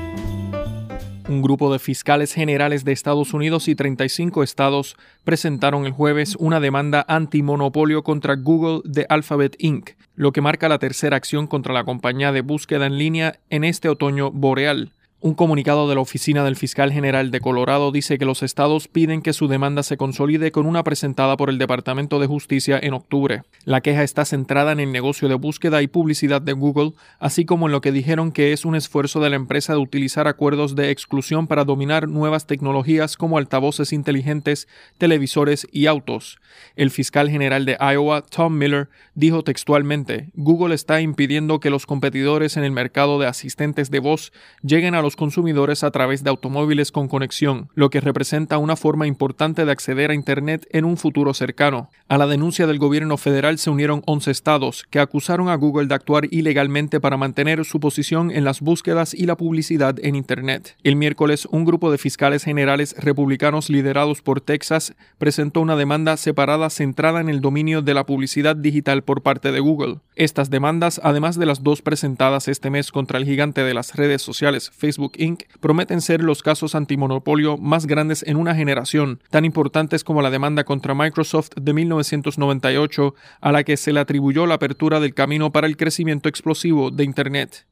Un 1.29 1.41
grupo 1.41 1.73
de 1.73 1.79
fiscales 1.79 2.33
generales 2.33 2.85
de 2.85 2.93
Estados 2.93 3.33
Unidos 3.33 3.67
y 3.67 3.75
35 3.75 4.43
estados 4.43 4.95
presentaron 5.25 5.85
el 5.85 5.91
jueves 5.91 6.37
una 6.39 6.61
demanda 6.61 7.03
antimonopolio 7.09 8.01
contra 8.01 8.37
Google 8.37 8.79
de 8.85 9.05
Alphabet 9.09 9.57
Inc., 9.59 9.91
lo 10.15 10.31
que 10.31 10.39
marca 10.39 10.69
la 10.69 10.79
tercera 10.79 11.17
acción 11.17 11.45
contra 11.47 11.73
la 11.73 11.83
compañía 11.83 12.31
de 12.31 12.39
búsqueda 12.39 12.85
en 12.85 12.97
línea 12.97 13.39
en 13.49 13.65
este 13.65 13.89
otoño 13.89 14.31
boreal. 14.31 14.93
Un 15.19 15.33
comunicado 15.33 15.89
de 15.89 15.95
la 15.95 16.01
Oficina 16.01 16.43
del 16.43 16.55
Fiscal 16.55 16.91
General 16.91 17.31
de 17.31 17.39
Colorado 17.39 17.91
dice 17.91 18.19
que 18.19 18.25
los 18.25 18.43
estados 18.43 18.87
piden 18.87 19.23
que 19.23 19.33
su 19.33 19.47
demanda 19.47 19.81
se 19.81 19.97
consolide 19.97 20.51
con 20.51 20.67
una 20.67 20.83
presentada 20.83 21.37
por 21.37 21.49
el 21.49 21.57
Departamento 21.57 22.19
de 22.19 22.27
Justicia 22.27 22.79
en 22.79 22.93
octubre. 22.93 23.41
La 23.65 23.81
queja 23.81 24.03
está 24.03 24.25
centrada 24.25 24.73
en 24.73 24.79
el 24.79 24.91
negocio 24.91 25.27
de 25.27 25.33
búsqueda 25.33 25.81
y 25.81 25.87
publicidad 25.87 26.39
de 26.39 26.53
Google, 26.53 26.93
así 27.17 27.45
como 27.45 27.65
en 27.65 27.71
lo 27.71 27.81
que 27.81 27.91
dijeron 27.91 28.31
que 28.31 28.53
es 28.53 28.63
un 28.63 28.75
esfuerzo 28.75 29.19
de 29.19 29.31
la 29.31 29.37
empresa 29.37 29.73
de 29.73 29.79
utilizar 29.79 30.27
acuerdos 30.27 30.75
de 30.75 30.91
exclusión 30.91 31.47
para 31.47 31.65
dominar 31.65 32.07
nuevas 32.07 32.45
tecnologías 32.45 33.17
como 33.17 33.39
altavoces 33.39 33.93
inteligentes, 33.93 34.67
televisores 34.99 35.65
y 35.71 35.87
autos. 35.87 36.37
El 36.75 36.91
fiscal 36.91 37.31
general 37.31 37.65
de 37.65 37.75
Iowa, 37.79 38.21
Tom 38.21 38.59
Miller, 38.59 38.89
dijo 39.15 39.43
textualmente, 39.43 40.29
Google 40.35 40.75
está 40.75 41.01
impidiendo 41.01 41.59
que 41.59 41.71
los 41.71 41.87
competidores 41.87 42.55
en 42.55 42.63
el 42.63 42.71
mercado 42.71 43.17
de 43.17 43.25
asistentes 43.25 43.89
de 43.89 43.99
voz 43.99 44.31
lleguen 44.61 44.93
a 44.93 45.01
los 45.01 45.06
consumidores 45.15 45.83
a 45.83 45.91
través 45.91 46.23
de 46.23 46.29
automóviles 46.29 46.91
con 46.91 47.07
conexión, 47.07 47.69
lo 47.75 47.89
que 47.89 48.01
representa 48.01 48.57
una 48.57 48.75
forma 48.75 49.07
importante 49.07 49.65
de 49.65 49.71
acceder 49.71 50.11
a 50.11 50.13
Internet 50.13 50.67
en 50.71 50.85
un 50.85 50.97
futuro 50.97 51.33
cercano. 51.33 51.89
A 52.07 52.17
la 52.17 52.27
denuncia 52.27 52.67
del 52.67 52.79
gobierno 52.79 53.17
federal 53.17 53.57
se 53.57 53.69
unieron 53.69 54.03
11 54.05 54.31
estados, 54.31 54.85
que 54.89 54.99
acusaron 54.99 55.49
a 55.49 55.55
Google 55.55 55.87
de 55.87 55.95
actuar 55.95 56.25
ilegalmente 56.31 56.99
para 56.99 57.17
mantener 57.17 57.63
su 57.65 57.79
posición 57.79 58.31
en 58.31 58.43
las 58.43 58.61
búsquedas 58.61 59.13
y 59.13 59.25
la 59.25 59.37
publicidad 59.37 59.95
en 60.01 60.15
Internet. 60.15 60.75
El 60.83 60.95
miércoles, 60.95 61.47
un 61.51 61.65
grupo 61.65 61.91
de 61.91 61.97
fiscales 61.97 62.43
generales 62.43 62.95
republicanos 62.97 63.69
liderados 63.69 64.21
por 64.21 64.41
Texas 64.41 64.93
presentó 65.17 65.61
una 65.61 65.75
demanda 65.75 66.17
separada 66.17 66.69
centrada 66.69 67.21
en 67.21 67.29
el 67.29 67.41
dominio 67.41 67.81
de 67.81 67.93
la 67.93 68.05
publicidad 68.05 68.55
digital 68.55 69.03
por 69.03 69.21
parte 69.21 69.51
de 69.51 69.59
Google. 69.59 69.99
Estas 70.15 70.49
demandas, 70.49 70.99
además 71.03 71.37
de 71.37 71.45
las 71.45 71.63
dos 71.63 71.81
presentadas 71.81 72.47
este 72.47 72.69
mes 72.69 72.91
contra 72.91 73.17
el 73.17 73.25
gigante 73.25 73.63
de 73.63 73.73
las 73.73 73.95
redes 73.95 74.21
sociales 74.21 74.71
Facebook, 74.75 74.96
Inc. 75.17 75.43
prometen 75.59 76.01
ser 76.01 76.21
los 76.21 76.43
casos 76.43 76.75
antimonopolio 76.75 77.57
más 77.57 77.85
grandes 77.85 78.23
en 78.23 78.37
una 78.37 78.55
generación, 78.55 79.21
tan 79.29 79.45
importantes 79.45 80.03
como 80.03 80.21
la 80.21 80.29
demanda 80.29 80.63
contra 80.63 80.95
Microsoft 80.95 81.51
de 81.55 81.73
1998, 81.73 83.15
a 83.41 83.51
la 83.51 83.63
que 83.63 83.77
se 83.77 83.93
le 83.93 83.99
atribuyó 83.99 84.45
la 84.45 84.55
apertura 84.55 84.99
del 84.99 85.13
camino 85.13 85.51
para 85.51 85.67
el 85.67 85.77
crecimiento 85.77 86.29
explosivo 86.29 86.91
de 86.91 87.03
Internet. 87.03 87.65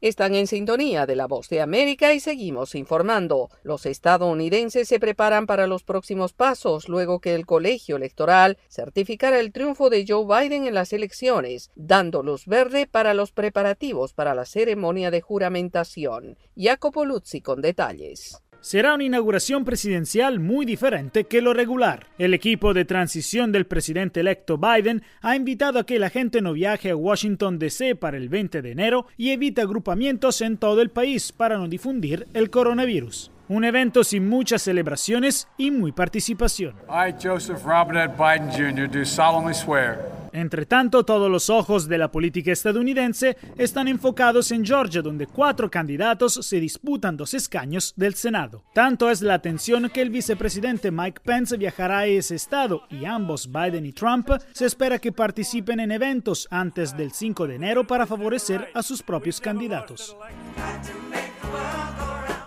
Están 0.00 0.36
en 0.36 0.46
sintonía 0.46 1.06
de 1.06 1.16
la 1.16 1.26
voz 1.26 1.48
de 1.48 1.60
América 1.60 2.12
y 2.12 2.20
seguimos 2.20 2.76
informando. 2.76 3.50
Los 3.64 3.84
estadounidenses 3.84 4.86
se 4.86 5.00
preparan 5.00 5.46
para 5.46 5.66
los 5.66 5.82
próximos 5.82 6.32
pasos 6.32 6.88
luego 6.88 7.18
que 7.18 7.34
el 7.34 7.46
colegio 7.46 7.96
electoral 7.96 8.58
certificara 8.68 9.40
el 9.40 9.50
triunfo 9.50 9.90
de 9.90 10.04
Joe 10.06 10.24
Biden 10.24 10.68
en 10.68 10.74
las 10.74 10.92
elecciones, 10.92 11.72
dando 11.74 12.22
luz 12.22 12.46
verde 12.46 12.86
para 12.86 13.12
los 13.12 13.32
preparativos 13.32 14.12
para 14.12 14.36
la 14.36 14.44
ceremonia 14.44 15.10
de 15.10 15.20
juramentación. 15.20 16.38
Jacopo 16.56 17.04
Luzzi 17.04 17.40
con 17.40 17.60
detalles. 17.60 18.40
Será 18.60 18.94
una 18.94 19.04
inauguración 19.04 19.64
presidencial 19.64 20.40
muy 20.40 20.66
diferente 20.66 21.24
que 21.24 21.40
lo 21.40 21.54
regular. 21.54 22.08
El 22.18 22.34
equipo 22.34 22.74
de 22.74 22.84
transición 22.84 23.52
del 23.52 23.66
presidente 23.66 24.20
electo 24.20 24.58
Biden 24.58 25.02
ha 25.20 25.36
invitado 25.36 25.78
a 25.78 25.86
que 25.86 25.98
la 25.98 26.10
gente 26.10 26.42
no 26.42 26.52
viaje 26.52 26.90
a 26.90 26.96
Washington 26.96 27.58
DC 27.58 27.94
para 27.94 28.16
el 28.16 28.28
20 28.28 28.60
de 28.60 28.70
enero 28.72 29.06
y 29.16 29.30
evite 29.30 29.60
agrupamientos 29.60 30.40
en 30.40 30.58
todo 30.58 30.82
el 30.82 30.90
país 30.90 31.30
para 31.30 31.56
no 31.56 31.68
difundir 31.68 32.26
el 32.34 32.50
coronavirus. 32.50 33.30
Un 33.48 33.64
evento 33.64 34.04
sin 34.04 34.28
muchas 34.28 34.62
celebraciones 34.62 35.48
y 35.56 35.70
muy 35.70 35.92
participación. 35.92 36.74
I, 36.88 37.14
Joseph 37.20 37.64
Robinette 37.64 38.16
Biden 38.16 38.50
Jr., 38.50 38.88
do 38.88 39.04
solemnly 39.04 39.54
swear 39.54 40.18
entre 40.32 40.66
tanto, 40.66 41.04
todos 41.04 41.30
los 41.30 41.50
ojos 41.50 41.88
de 41.88 41.98
la 41.98 42.10
política 42.10 42.52
estadounidense 42.52 43.36
están 43.56 43.88
enfocados 43.88 44.50
en 44.52 44.64
Georgia, 44.64 45.02
donde 45.02 45.26
cuatro 45.26 45.70
candidatos 45.70 46.34
se 46.34 46.60
disputan 46.60 47.16
dos 47.16 47.34
escaños 47.34 47.92
del 47.96 48.14
Senado. 48.14 48.62
Tanto 48.72 49.10
es 49.10 49.22
la 49.22 49.34
atención 49.34 49.90
que 49.90 50.02
el 50.02 50.10
vicepresidente 50.10 50.90
Mike 50.90 51.22
Pence 51.24 51.56
viajará 51.56 52.00
a 52.00 52.06
ese 52.06 52.34
estado 52.34 52.82
y 52.90 53.04
ambos, 53.04 53.50
Biden 53.50 53.86
y 53.86 53.92
Trump, 53.92 54.30
se 54.52 54.66
espera 54.66 54.98
que 54.98 55.12
participen 55.12 55.80
en 55.80 55.92
eventos 55.92 56.46
antes 56.50 56.96
del 56.96 57.12
5 57.12 57.46
de 57.46 57.54
enero 57.56 57.86
para 57.86 58.06
favorecer 58.06 58.68
a 58.74 58.82
sus 58.82 59.02
propios 59.02 59.40
candidatos. 59.40 60.16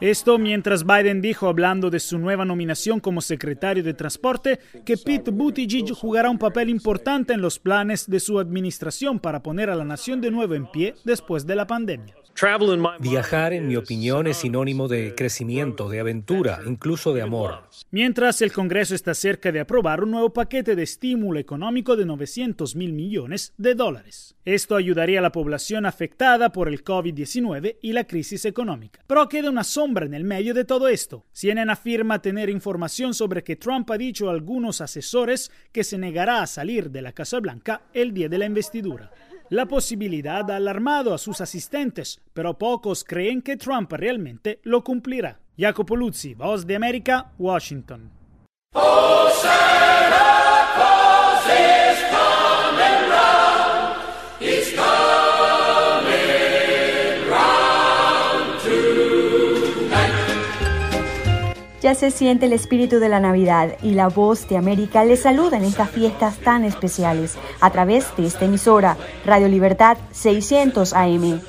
Esto 0.01 0.39
mientras 0.39 0.83
Biden 0.83 1.21
dijo, 1.21 1.47
hablando 1.47 1.91
de 1.91 1.99
su 1.99 2.17
nueva 2.17 2.43
nominación 2.43 2.99
como 2.99 3.21
secretario 3.21 3.83
de 3.83 3.93
Transporte, 3.93 4.59
que 4.83 4.97
Pete 4.97 5.29
Buttigieg 5.29 5.93
jugará 5.93 6.31
un 6.31 6.39
papel 6.39 6.69
importante 6.69 7.33
en 7.33 7.41
los 7.41 7.59
planes 7.59 8.09
de 8.09 8.19
su 8.19 8.39
administración 8.39 9.19
para 9.19 9.43
poner 9.43 9.69
a 9.69 9.75
la 9.75 9.85
nación 9.85 10.19
de 10.19 10.31
nuevo 10.31 10.55
en 10.55 10.65
pie 10.71 10.95
después 11.05 11.45
de 11.45 11.55
la 11.55 11.67
pandemia. 11.67 12.15
Viajar, 12.99 13.53
en 13.53 13.67
mi 13.67 13.75
opinión, 13.75 14.25
es 14.25 14.37
sinónimo 14.37 14.87
de 14.87 15.13
crecimiento, 15.13 15.89
de 15.89 15.99
aventura, 15.99 16.61
incluso 16.65 17.13
de 17.13 17.21
amor. 17.21 17.63
Mientras 17.91 18.41
el 18.41 18.51
Congreso 18.51 18.95
está 18.95 19.13
cerca 19.13 19.51
de 19.51 19.59
aprobar 19.59 20.03
un 20.03 20.11
nuevo 20.11 20.31
paquete 20.31 20.75
de 20.75 20.83
estímulo 20.83 21.39
económico 21.39 21.95
de 21.95 22.05
900 22.05 22.75
mil 22.75 22.93
millones 22.93 23.53
de 23.57 23.75
dólares. 23.75 24.35
Esto 24.43 24.75
ayudaría 24.75 25.19
a 25.19 25.21
la 25.21 25.31
población 25.31 25.85
afectada 25.85 26.51
por 26.51 26.67
el 26.67 26.83
COVID-19 26.83 27.77
y 27.79 27.93
la 27.93 28.05
crisis 28.05 28.45
económica. 28.45 29.01
Pero 29.05 29.29
queda 29.29 29.51
una 29.51 29.63
sombra 29.63 29.90
en 29.99 30.13
el 30.13 30.23
medio 30.23 30.53
de 30.53 30.65
todo 30.65 30.87
esto. 30.87 31.25
CNN 31.31 31.71
afirma 31.71 32.21
tener 32.21 32.49
información 32.49 33.13
sobre 33.13 33.43
que 33.43 33.57
Trump 33.57 33.89
ha 33.91 33.97
dicho 33.97 34.29
a 34.29 34.31
algunos 34.31 34.81
asesores 34.81 35.51
que 35.71 35.83
se 35.83 35.97
negará 35.97 36.41
a 36.41 36.47
salir 36.47 36.89
de 36.89 37.01
la 37.01 37.11
Casa 37.11 37.39
Blanca 37.39 37.83
el 37.93 38.13
día 38.13 38.29
de 38.29 38.37
la 38.37 38.45
investidura. 38.45 39.11
La 39.49 39.65
posibilidad 39.65 40.49
ha 40.49 40.55
alarmado 40.55 41.13
a 41.13 41.17
sus 41.17 41.41
asistentes, 41.41 42.21
pero 42.33 42.57
pocos 42.57 43.03
creen 43.03 43.41
que 43.41 43.57
Trump 43.57 43.91
realmente 43.91 44.61
lo 44.63 44.83
cumplirá. 44.83 45.39
Jacopo 45.57 45.97
Luzzi, 45.97 46.33
Voz 46.33 46.65
de 46.65 46.77
América, 46.77 47.33
Washington. 47.37 48.11
Se 61.95 62.09
siente 62.09 62.47
el 62.47 62.53
espíritu 62.53 62.99
de 62.99 63.09
la 63.09 63.19
Navidad 63.19 63.77
y 63.83 63.91
la 63.91 64.07
voz 64.07 64.47
de 64.47 64.57
América 64.57 65.03
les 65.03 65.21
saluda 65.21 65.57
en 65.57 65.65
estas 65.65 65.89
fiestas 65.91 66.37
tan 66.37 66.63
especiales 66.63 67.35
a 67.59 67.69
través 67.69 68.15
de 68.15 68.25
esta 68.25 68.45
emisora 68.45 68.97
Radio 69.25 69.47
Libertad 69.47 69.97
600 70.11 70.93
AM. 70.93 71.41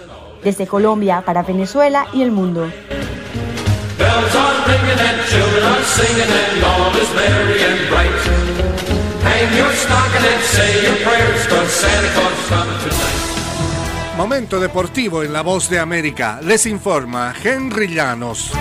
Desde 0.44 0.66
Colombia 0.66 1.22
para 1.24 1.42
Venezuela 1.42 2.06
y 2.12 2.22
el 2.22 2.32
mundo. 2.32 2.68
Momento 14.18 14.60
deportivo 14.60 15.22
en 15.22 15.32
La 15.32 15.42
Voz 15.42 15.70
de 15.70 15.78
América. 15.78 16.40
Les 16.42 16.66
informa 16.66 17.32
Henry 17.42 17.94
Llanos. 17.94 18.52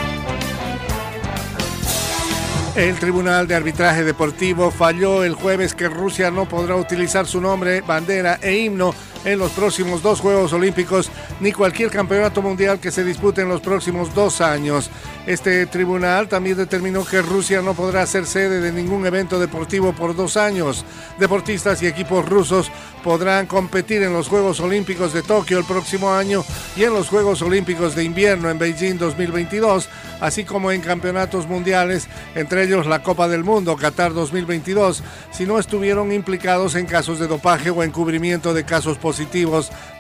El 2.75 2.95
Tribunal 2.95 3.49
de 3.49 3.55
Arbitraje 3.55 4.05
Deportivo 4.05 4.71
falló 4.71 5.25
el 5.25 5.33
jueves 5.35 5.73
que 5.73 5.89
Rusia 5.89 6.31
no 6.31 6.47
podrá 6.47 6.77
utilizar 6.77 7.27
su 7.27 7.41
nombre, 7.41 7.81
bandera 7.81 8.39
e 8.41 8.59
himno 8.59 8.95
en 9.25 9.39
los 9.39 9.51
próximos 9.51 10.01
dos 10.01 10.19
Juegos 10.19 10.53
Olímpicos 10.53 11.11
ni 11.39 11.51
cualquier 11.51 11.89
campeonato 11.89 12.41
mundial 12.41 12.79
que 12.79 12.91
se 12.91 13.03
dispute 13.03 13.41
en 13.41 13.49
los 13.49 13.61
próximos 13.61 14.13
dos 14.13 14.41
años. 14.41 14.89
Este 15.27 15.65
tribunal 15.67 16.27
también 16.27 16.57
determinó 16.57 17.05
que 17.05 17.21
Rusia 17.21 17.61
no 17.61 17.75
podrá 17.75 18.05
ser 18.07 18.25
sede 18.25 18.59
de 18.59 18.71
ningún 18.71 19.05
evento 19.05 19.39
deportivo 19.39 19.93
por 19.93 20.15
dos 20.15 20.35
años. 20.37 20.83
Deportistas 21.19 21.81
y 21.83 21.87
equipos 21.87 22.27
rusos 22.27 22.71
podrán 23.03 23.45
competir 23.45 24.01
en 24.03 24.13
los 24.13 24.27
Juegos 24.27 24.59
Olímpicos 24.59 25.13
de 25.13 25.21
Tokio 25.21 25.59
el 25.59 25.65
próximo 25.65 26.11
año 26.11 26.43
y 26.75 26.83
en 26.83 26.93
los 26.93 27.09
Juegos 27.09 27.41
Olímpicos 27.41 27.95
de 27.95 28.03
Invierno 28.03 28.49
en 28.49 28.57
Beijing 28.57 28.97
2022, 28.97 29.89
así 30.19 30.43
como 30.43 30.71
en 30.71 30.81
campeonatos 30.81 31.47
mundiales, 31.47 32.07
entre 32.35 32.63
ellos 32.63 32.87
la 32.87 33.03
Copa 33.03 33.27
del 33.27 33.43
Mundo 33.43 33.75
Qatar 33.75 34.13
2022, 34.13 35.03
si 35.31 35.45
no 35.45 35.59
estuvieron 35.59 36.11
implicados 36.11 36.75
en 36.75 36.85
casos 36.85 37.19
de 37.19 37.27
dopaje 37.27 37.69
o 37.69 37.83
encubrimiento 37.83 38.53
de 38.53 38.63
casos 38.63 38.97
positivos 38.97 39.10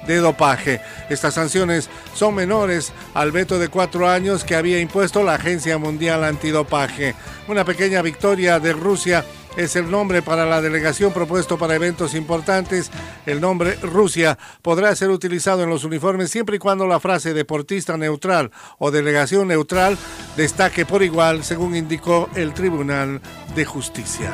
de 0.07 0.17
dopaje. 0.17 0.81
Estas 1.09 1.33
sanciones 1.33 1.89
son 2.13 2.35
menores 2.35 2.93
al 3.13 3.31
veto 3.31 3.59
de 3.59 3.69
cuatro 3.69 4.09
años 4.09 4.43
que 4.43 4.55
había 4.55 4.79
impuesto 4.79 5.23
la 5.23 5.35
Agencia 5.35 5.77
Mundial 5.77 6.23
Antidopaje. 6.23 7.15
Una 7.47 7.65
pequeña 7.65 8.01
victoria 8.01 8.59
de 8.59 8.73
Rusia 8.73 9.25
es 9.57 9.75
el 9.75 9.91
nombre 9.91 10.21
para 10.21 10.45
la 10.45 10.61
delegación 10.61 11.11
propuesto 11.11 11.57
para 11.57 11.75
eventos 11.75 12.15
importantes. 12.15 12.89
El 13.25 13.41
nombre 13.41 13.75
Rusia 13.81 14.37
podrá 14.61 14.95
ser 14.95 15.09
utilizado 15.09 15.63
en 15.63 15.69
los 15.69 15.83
uniformes 15.83 16.31
siempre 16.31 16.55
y 16.55 16.59
cuando 16.59 16.87
la 16.87 16.99
frase 16.99 17.33
deportista 17.33 17.97
neutral 17.97 18.51
o 18.79 18.91
delegación 18.91 19.47
neutral 19.49 19.97
destaque 20.37 20.85
por 20.85 21.03
igual, 21.03 21.43
según 21.43 21.75
indicó 21.75 22.29
el 22.35 22.53
Tribunal 22.53 23.21
de 23.55 23.65
Justicia. 23.65 24.31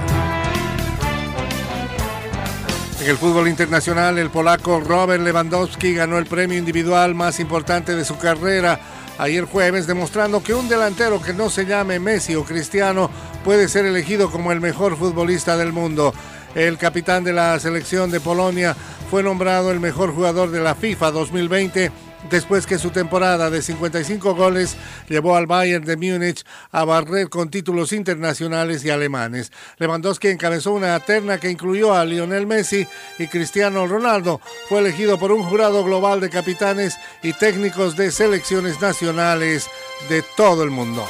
En 2.99 3.07
el 3.07 3.17
fútbol 3.17 3.47
internacional, 3.47 4.17
el 4.17 4.31
polaco 4.31 4.79
Robert 4.79 5.23
Lewandowski 5.23 5.93
ganó 5.93 6.17
el 6.17 6.25
premio 6.25 6.57
individual 6.57 7.13
más 7.13 7.39
importante 7.39 7.95
de 7.95 8.03
su 8.03 8.17
carrera 8.17 8.79
ayer 9.19 9.45
jueves, 9.45 9.85
demostrando 9.85 10.41
que 10.41 10.55
un 10.55 10.67
delantero 10.67 11.21
que 11.21 11.33
no 11.33 11.51
se 11.51 11.67
llame 11.67 11.99
Messi 11.99 12.33
o 12.35 12.43
Cristiano 12.43 13.11
puede 13.45 13.67
ser 13.67 13.85
elegido 13.85 14.31
como 14.31 14.51
el 14.51 14.61
mejor 14.61 14.97
futbolista 14.97 15.57
del 15.57 15.73
mundo. 15.73 16.11
El 16.55 16.79
capitán 16.79 17.23
de 17.23 17.33
la 17.33 17.59
selección 17.59 18.09
de 18.09 18.19
Polonia 18.19 18.75
fue 19.11 19.21
nombrado 19.21 19.71
el 19.71 19.79
mejor 19.79 20.13
jugador 20.13 20.49
de 20.49 20.59
la 20.59 20.73
FIFA 20.73 21.11
2020 21.11 21.91
después 22.29 22.65
que 22.65 22.77
su 22.77 22.89
temporada 22.89 23.49
de 23.49 23.61
55 23.61 24.35
goles 24.35 24.75
llevó 25.07 25.35
al 25.35 25.47
Bayern 25.47 25.85
de 25.85 25.97
Múnich 25.97 26.43
a 26.71 26.83
barrer 26.85 27.29
con 27.29 27.49
títulos 27.49 27.93
internacionales 27.93 28.83
y 28.83 28.89
alemanes. 28.89 29.51
Lewandowski 29.77 30.27
encabezó 30.27 30.73
una 30.73 30.99
terna 30.99 31.39
que 31.39 31.49
incluyó 31.49 31.93
a 31.93 32.05
Lionel 32.05 32.47
Messi 32.47 32.87
y 33.19 33.27
Cristiano 33.27 33.87
Ronaldo. 33.87 34.41
Fue 34.69 34.79
elegido 34.79 35.17
por 35.17 35.31
un 35.31 35.43
jurado 35.43 35.83
global 35.83 36.19
de 36.19 36.29
capitanes 36.29 36.97
y 37.23 37.33
técnicos 37.33 37.95
de 37.95 38.11
selecciones 38.11 38.81
nacionales 38.81 39.67
de 40.09 40.23
todo 40.35 40.63
el 40.63 40.71
mundo. 40.71 41.05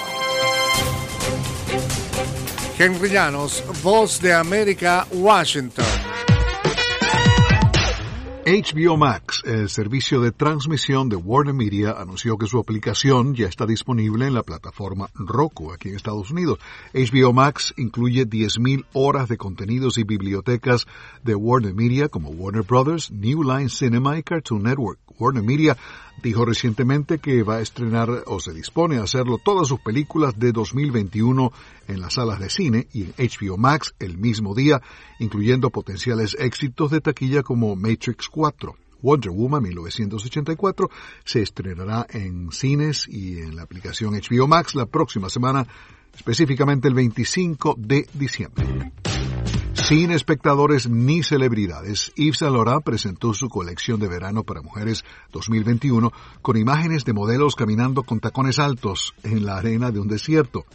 Henry 2.80 3.10
Llanos, 3.10 3.64
Voz 3.82 4.22
de 4.22 4.34
América, 4.34 5.08
Washington. 5.12 6.07
HBO 8.50 8.96
Max, 8.96 9.44
el 9.44 9.68
servicio 9.68 10.22
de 10.22 10.32
transmisión 10.32 11.10
de 11.10 11.18
Warner 11.18 11.54
Media, 11.54 11.92
anunció 11.92 12.38
que 12.38 12.48
su 12.48 12.58
aplicación 12.58 13.36
ya 13.36 13.46
está 13.46 13.66
disponible 13.66 14.26
en 14.26 14.34
la 14.34 14.42
plataforma 14.42 15.10
Roku 15.16 15.74
aquí 15.74 15.90
en 15.90 15.98
Estados 15.98 16.32
Unidos. 16.32 16.58
HBO 16.94 17.34
Max 17.34 17.74
incluye 17.76 18.26
10.000 18.26 18.86
horas 18.94 19.28
de 19.28 19.36
contenidos 19.36 19.98
y 19.98 20.06
bibliotecas 20.06 20.86
de 21.26 21.36
Warner 21.36 21.74
Media 21.74 22.08
como 22.08 22.30
Warner 22.30 22.64
Brothers, 22.64 23.12
New 23.12 23.44
Line 23.44 23.68
Cinema 23.68 24.18
y 24.18 24.24
Cartoon 24.24 24.64
Network. 24.64 25.00
Warner 25.20 25.44
Media 25.44 25.76
dijo 26.22 26.46
recientemente 26.46 27.20
que 27.20 27.44
va 27.44 27.58
a 27.58 27.62
estrenar 27.62 28.10
o 28.26 28.40
se 28.40 28.54
dispone 28.54 28.98
a 28.98 29.04
hacerlo 29.04 29.40
todas 29.44 29.68
sus 29.68 29.80
películas 29.80 30.38
de 30.38 30.52
2021 30.52 31.52
en 31.88 32.02
las 32.02 32.16
salas 32.16 32.40
de 32.40 32.50
cine 32.50 32.88
y 32.94 33.04
en 33.04 33.14
HBO 33.18 33.58
Max 33.58 33.94
el 34.00 34.18
mismo 34.18 34.56
día, 34.56 34.82
incluyendo 35.20 35.70
potenciales 35.70 36.36
éxitos 36.40 36.92
de 36.92 37.02
taquilla 37.02 37.44
como 37.44 37.76
Matrix 37.76 38.28
4. 38.30 38.76
Wonder 39.02 39.32
Woman 39.32 39.64
1984 39.64 40.90
se 41.24 41.42
estrenará 41.42 42.08
en 42.10 42.52
cines 42.52 43.08
y 43.08 43.40
en 43.40 43.56
la 43.56 43.64
aplicación 43.64 44.14
HBO 44.14 44.48
Max 44.48 44.76
la 44.76 44.88
próxima 44.88 45.30
semana, 45.30 45.68
específicamente 46.16 46.88
el 46.88 46.96
25 46.96 47.76
de 47.78 48.08
diciembre. 48.14 48.92
Sin 49.88 50.12
espectadores 50.12 50.90
ni 50.90 51.24
celebridades, 51.24 52.12
Yves 52.18 52.40
Saint 52.40 52.84
presentó 52.84 53.34
su 53.34 53.48
colección 53.48 54.02
de 54.02 54.10
verano 54.10 54.44
para 54.44 54.62
mujeres 54.62 55.06
2021 55.32 56.12
con 56.42 56.58
imágenes 56.58 57.06
de 57.06 57.14
modelos 57.14 57.56
caminando 57.56 58.04
con 58.04 58.20
tacones 58.20 58.60
altos 58.60 59.14
en 59.24 59.46
la 59.46 59.56
arena 59.56 59.92
de 59.92 60.02
un 60.02 60.10
desierto. 60.10 60.66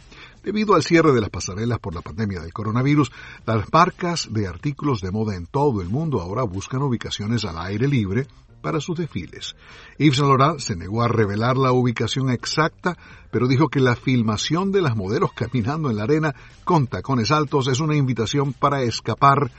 Debido 0.41 0.73
al 0.73 0.81
cierre 0.81 1.11
de 1.11 1.21
las 1.21 1.29
pasarelas 1.29 1.77
por 1.77 1.93
la 1.93 2.01
pandemia 2.01 2.41
del 2.41 2.53
coronavirus, 2.53 3.11
las 3.45 3.71
marcas 3.71 4.29
de 4.31 4.47
artículos 4.47 4.99
de 5.01 5.11
moda 5.11 5.35
en 5.35 5.45
todo 5.45 5.83
el 5.83 5.89
mundo 5.89 6.19
ahora 6.19 6.41
buscan 6.41 6.81
ubicaciones 6.81 7.45
al 7.45 7.59
aire 7.59 7.87
libre 7.87 8.25
para 8.63 8.79
sus 8.79 8.97
desfiles. 8.97 9.55
Yves 9.99 10.17
Saint 10.17 10.29
Laurent 10.29 10.59
se 10.59 10.75
negó 10.75 11.03
a 11.03 11.07
revelar 11.07 11.57
la 11.57 11.71
ubicación 11.71 12.31
exacta, 12.31 12.97
pero 13.29 13.47
dijo 13.47 13.69
que 13.69 13.79
la 13.79 13.95
filmación 13.95 14.71
de 14.71 14.81
las 14.81 14.95
modelos 14.95 15.33
caminando 15.33 15.91
en 15.91 15.97
la 15.97 16.03
arena 16.03 16.33
con 16.63 16.87
tacones 16.87 17.29
altos 17.29 17.67
es 17.67 17.79
una 17.79 17.95
invitación 17.95 18.53
para 18.53 18.81
escapar 18.81 19.51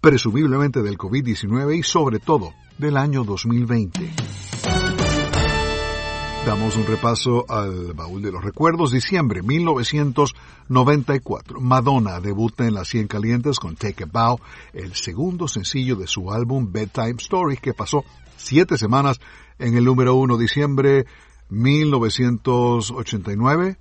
presumiblemente 0.00 0.82
del 0.82 0.98
COVID-19 0.98 1.78
y 1.78 1.82
sobre 1.82 2.20
todo 2.20 2.52
del 2.78 2.96
año 2.96 3.24
2020. 3.24 4.12
Damos 6.46 6.76
un 6.76 6.84
repaso 6.84 7.44
al 7.48 7.92
baúl 7.92 8.20
de 8.20 8.32
los 8.32 8.42
recuerdos. 8.42 8.90
Diciembre 8.90 9.42
1994. 9.42 11.60
Madonna 11.60 12.18
debuta 12.18 12.66
en 12.66 12.74
las 12.74 12.88
100 12.88 13.06
calientes 13.06 13.60
con 13.60 13.76
Take 13.76 14.02
a 14.02 14.06
Bow, 14.06 14.40
el 14.72 14.92
segundo 14.94 15.46
sencillo 15.46 15.94
de 15.94 16.08
su 16.08 16.32
álbum 16.32 16.72
Bedtime 16.72 17.14
Stories 17.18 17.60
que 17.60 17.74
pasó 17.74 18.04
siete 18.36 18.76
semanas 18.76 19.20
en 19.58 19.76
el 19.76 19.84
número 19.84 20.14
1 20.14 20.38
diciembre 20.38 21.06
1989. 21.50 23.76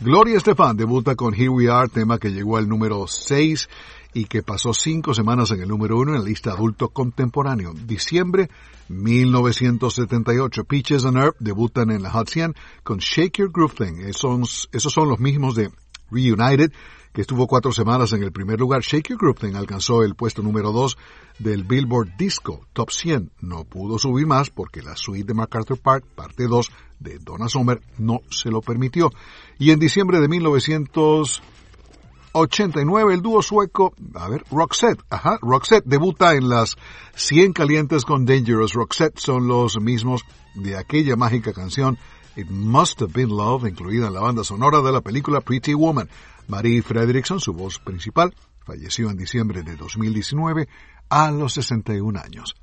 Gloria 0.00 0.36
Estefan 0.36 0.76
debuta 0.76 1.14
con 1.14 1.34
Here 1.34 1.48
We 1.48 1.70
Are, 1.70 1.88
tema 1.88 2.18
que 2.18 2.30
llegó 2.30 2.56
al 2.56 2.68
número 2.68 3.06
6 3.06 3.68
y 4.14 4.26
que 4.26 4.42
pasó 4.42 4.74
cinco 4.74 5.14
semanas 5.14 5.50
en 5.52 5.62
el 5.62 5.68
número 5.68 5.98
1 5.98 6.14
en 6.14 6.18
la 6.18 6.24
lista 6.24 6.50
adulto 6.50 6.88
contemporáneo. 6.88 7.72
Diciembre 7.72 8.50
1978, 8.88 10.64
Peaches 10.64 11.04
and 11.04 11.16
Herb 11.16 11.34
debutan 11.38 11.90
en 11.90 12.02
la 12.02 12.10
Hot 12.10 12.28
100 12.28 12.54
con 12.82 12.98
Shake 12.98 13.38
Your 13.38 13.50
Groove 13.50 13.74
Thing. 13.74 14.00
Esos, 14.00 14.68
esos 14.72 14.92
son 14.92 15.08
los 15.08 15.18
mismos 15.18 15.54
de 15.54 15.70
Reunited, 16.10 16.72
que 17.12 17.20
estuvo 17.20 17.46
cuatro 17.46 17.72
semanas 17.72 18.12
en 18.12 18.22
el 18.22 18.32
primer 18.32 18.58
lugar. 18.58 18.80
Shake 18.82 19.10
Your 19.10 19.18
Groove 19.18 19.38
Thing 19.38 19.54
alcanzó 19.54 20.02
el 20.02 20.14
puesto 20.14 20.42
número 20.42 20.72
2 20.72 20.96
del 21.38 21.64
Billboard 21.64 22.16
Disco 22.16 22.66
Top 22.72 22.90
100. 22.90 23.32
No 23.40 23.64
pudo 23.64 23.98
subir 23.98 24.26
más 24.26 24.48
porque 24.50 24.80
la 24.82 24.96
suite 24.96 25.26
de 25.26 25.34
MacArthur 25.34 25.78
Park, 25.78 26.06
parte 26.14 26.46
2 26.46 26.70
de 27.00 27.18
Donna 27.18 27.48
Summer, 27.48 27.82
no 27.98 28.20
se 28.30 28.48
lo 28.50 28.62
permitió. 28.62 29.10
Y 29.58 29.72
en 29.72 29.78
diciembre 29.78 30.20
de 30.20 30.28
1989 30.28 33.14
el 33.14 33.20
dúo 33.20 33.42
sueco, 33.42 33.92
a 34.14 34.26
ver, 34.28 34.42
Roxette, 34.50 35.02
ajá, 35.10 35.38
Roxette 35.42 35.84
debuta 35.84 36.34
en 36.34 36.48
las 36.48 36.76
100 37.14 37.52
calientes 37.52 38.06
con 38.06 38.24
Dangerous. 38.24 38.72
Roxette 38.72 39.18
son 39.18 39.48
los 39.48 39.78
mismos 39.80 40.24
de 40.54 40.78
aquella 40.78 41.16
mágica 41.16 41.52
canción 41.52 41.98
It 42.36 42.48
Must 42.48 43.02
Have 43.02 43.12
Been 43.12 43.28
Love, 43.28 43.68
incluida 43.68 44.06
en 44.06 44.14
la 44.14 44.20
banda 44.20 44.44
sonora 44.44 44.80
de 44.80 44.92
la 44.92 45.02
película 45.02 45.42
Pretty 45.42 45.74
Woman. 45.74 46.08
Marie 46.52 46.82
Fredrickson, 46.82 47.40
su 47.40 47.54
voz 47.54 47.78
principal, 47.78 48.34
falleció 48.66 49.08
en 49.08 49.16
diciembre 49.16 49.62
de 49.62 49.74
2019 49.74 50.68
a 51.08 51.30
los 51.30 51.54
61 51.54 52.20
años. 52.20 52.54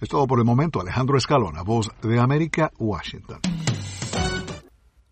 Es 0.00 0.08
todo 0.08 0.26
por 0.26 0.40
el 0.40 0.44
momento. 0.44 0.80
Alejandro 0.80 1.16
Escalona, 1.16 1.62
voz 1.62 1.88
de 2.02 2.18
América, 2.18 2.72
Washington. 2.78 3.38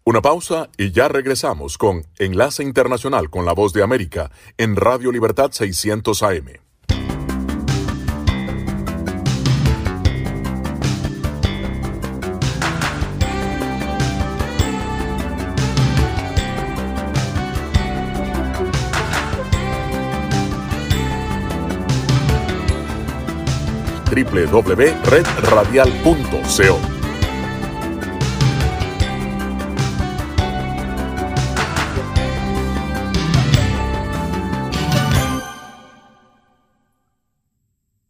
Una 0.04 0.20
pausa 0.20 0.68
y 0.76 0.90
ya 0.90 1.06
regresamos 1.06 1.78
con 1.78 2.04
Enlace 2.18 2.64
Internacional 2.64 3.30
con 3.30 3.44
la 3.44 3.52
voz 3.52 3.72
de 3.72 3.84
América 3.84 4.32
en 4.58 4.74
Radio 4.74 5.12
Libertad 5.12 5.52
600 5.52 6.20
AM. 6.24 6.65
www.redradial.co. 24.24 26.80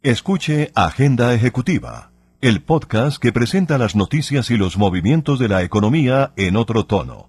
Escuche 0.02 0.70
Agenda 0.76 1.34
Ejecutiva, 1.34 2.12
el 2.40 2.62
podcast 2.62 3.20
que 3.20 3.32
presenta 3.32 3.76
las 3.76 3.96
noticias 3.96 4.52
y 4.52 4.57
los 4.57 4.78
movimientos 4.78 5.40
de 5.40 5.48
la 5.48 5.64
economía 5.64 6.32
en 6.36 6.57
otro 6.57 6.86
tono. 6.86 7.28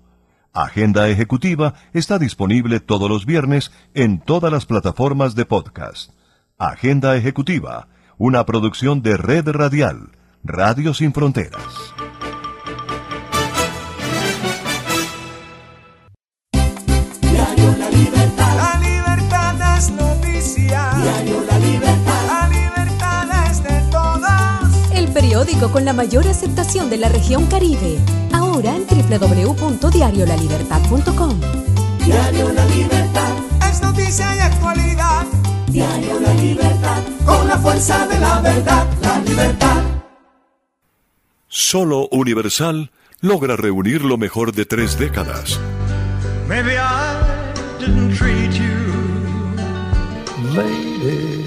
Agenda 0.54 1.10
Ejecutiva 1.10 1.74
está 1.94 2.20
disponible 2.20 2.80
todos 2.80 3.10
los 3.10 3.26
viernes 3.26 3.72
en 3.96 4.20
todas 4.20 4.52
las 4.52 4.68
plataformas 4.68 5.34
de 5.34 5.46
podcast. 5.46 6.12
Agenda 6.60 7.16
Ejecutiva, 7.16 7.88
una 8.20 8.46
producción 8.46 9.02
de 9.04 9.16
Red 9.16 9.48
Radial, 9.50 10.10
Radio 10.44 10.94
Sin 10.94 11.14
Fronteras. 11.14 11.64
Diario 17.22 17.76
La 17.78 17.90
Libertad. 17.92 18.56
La 18.58 18.80
libertad 18.80 19.78
es 19.78 19.92
noticia. 19.92 20.90
Diario 21.02 21.44
La 21.44 21.60
Libertad. 21.60 22.26
La 22.28 22.48
libertad 22.50 23.50
es 23.52 23.62
de 23.64 23.82
todos. 23.92 24.92
El 24.94 25.08
periódico 25.10 25.72
con 25.72 25.86
la 25.86 25.94
mayor 25.94 26.28
aceptación 26.28 26.90
de 26.90 26.98
la 26.98 27.10
región 27.10 27.46
Caribe. 27.46 28.00
Ahora 28.34 28.76
en 28.76 28.88
www.diariolalibertad.com. 28.88 31.40
Diario 32.04 32.52
La 32.52 32.66
Libertad. 32.66 33.34
Es 33.70 33.82
noticia 33.84 34.36
y 34.36 34.40
actualidad. 34.40 35.07
Diario 35.78 36.20
La 36.20 36.34
Libertad. 36.34 37.04
Con 37.24 37.48
la 37.48 37.56
fuerza 37.60 38.08
de 38.08 38.20
la 38.20 38.42
verdad. 38.42 38.88
La 39.04 39.20
libertad. 39.20 39.84
Solo 41.48 42.08
Universal 42.10 42.90
logra 43.22 43.56
reunir 43.56 44.04
lo 44.04 44.18
mejor 44.18 44.54
de 44.54 44.66
tres 44.66 44.98
décadas. 44.98 45.60
Maybe 46.48 46.80
I 46.80 47.54
didn't 47.80 48.18
treat 48.18 48.54
you. 48.54 48.74
Lady, 50.56 51.46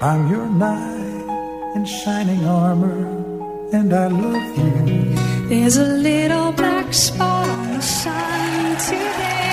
I'm 0.00 0.28
your 0.28 0.48
knight 0.48 1.76
in 1.76 1.84
shining 1.84 2.44
armor, 2.44 3.06
and 3.72 3.92
I 3.92 4.08
love 4.08 4.58
you. 4.58 5.14
There's 5.48 5.76
a 5.76 5.86
little 5.86 6.50
black 6.50 6.92
spot 6.92 7.48
on 7.48 7.76
the 7.76 7.82
sun 7.82 8.76
today. 8.78 9.45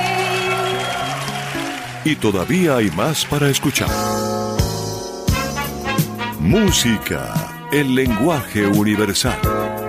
Y 2.05 2.15
todavía 2.15 2.77
hay 2.77 2.89
más 2.91 3.25
para 3.25 3.49
escuchar. 3.49 3.89
Música, 6.39 7.67
el 7.71 7.95
lenguaje 7.95 8.67
universal. 8.67 9.39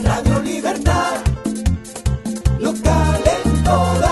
Radio 0.03 0.39
Libertad. 0.41 1.21
Local. 2.59 4.08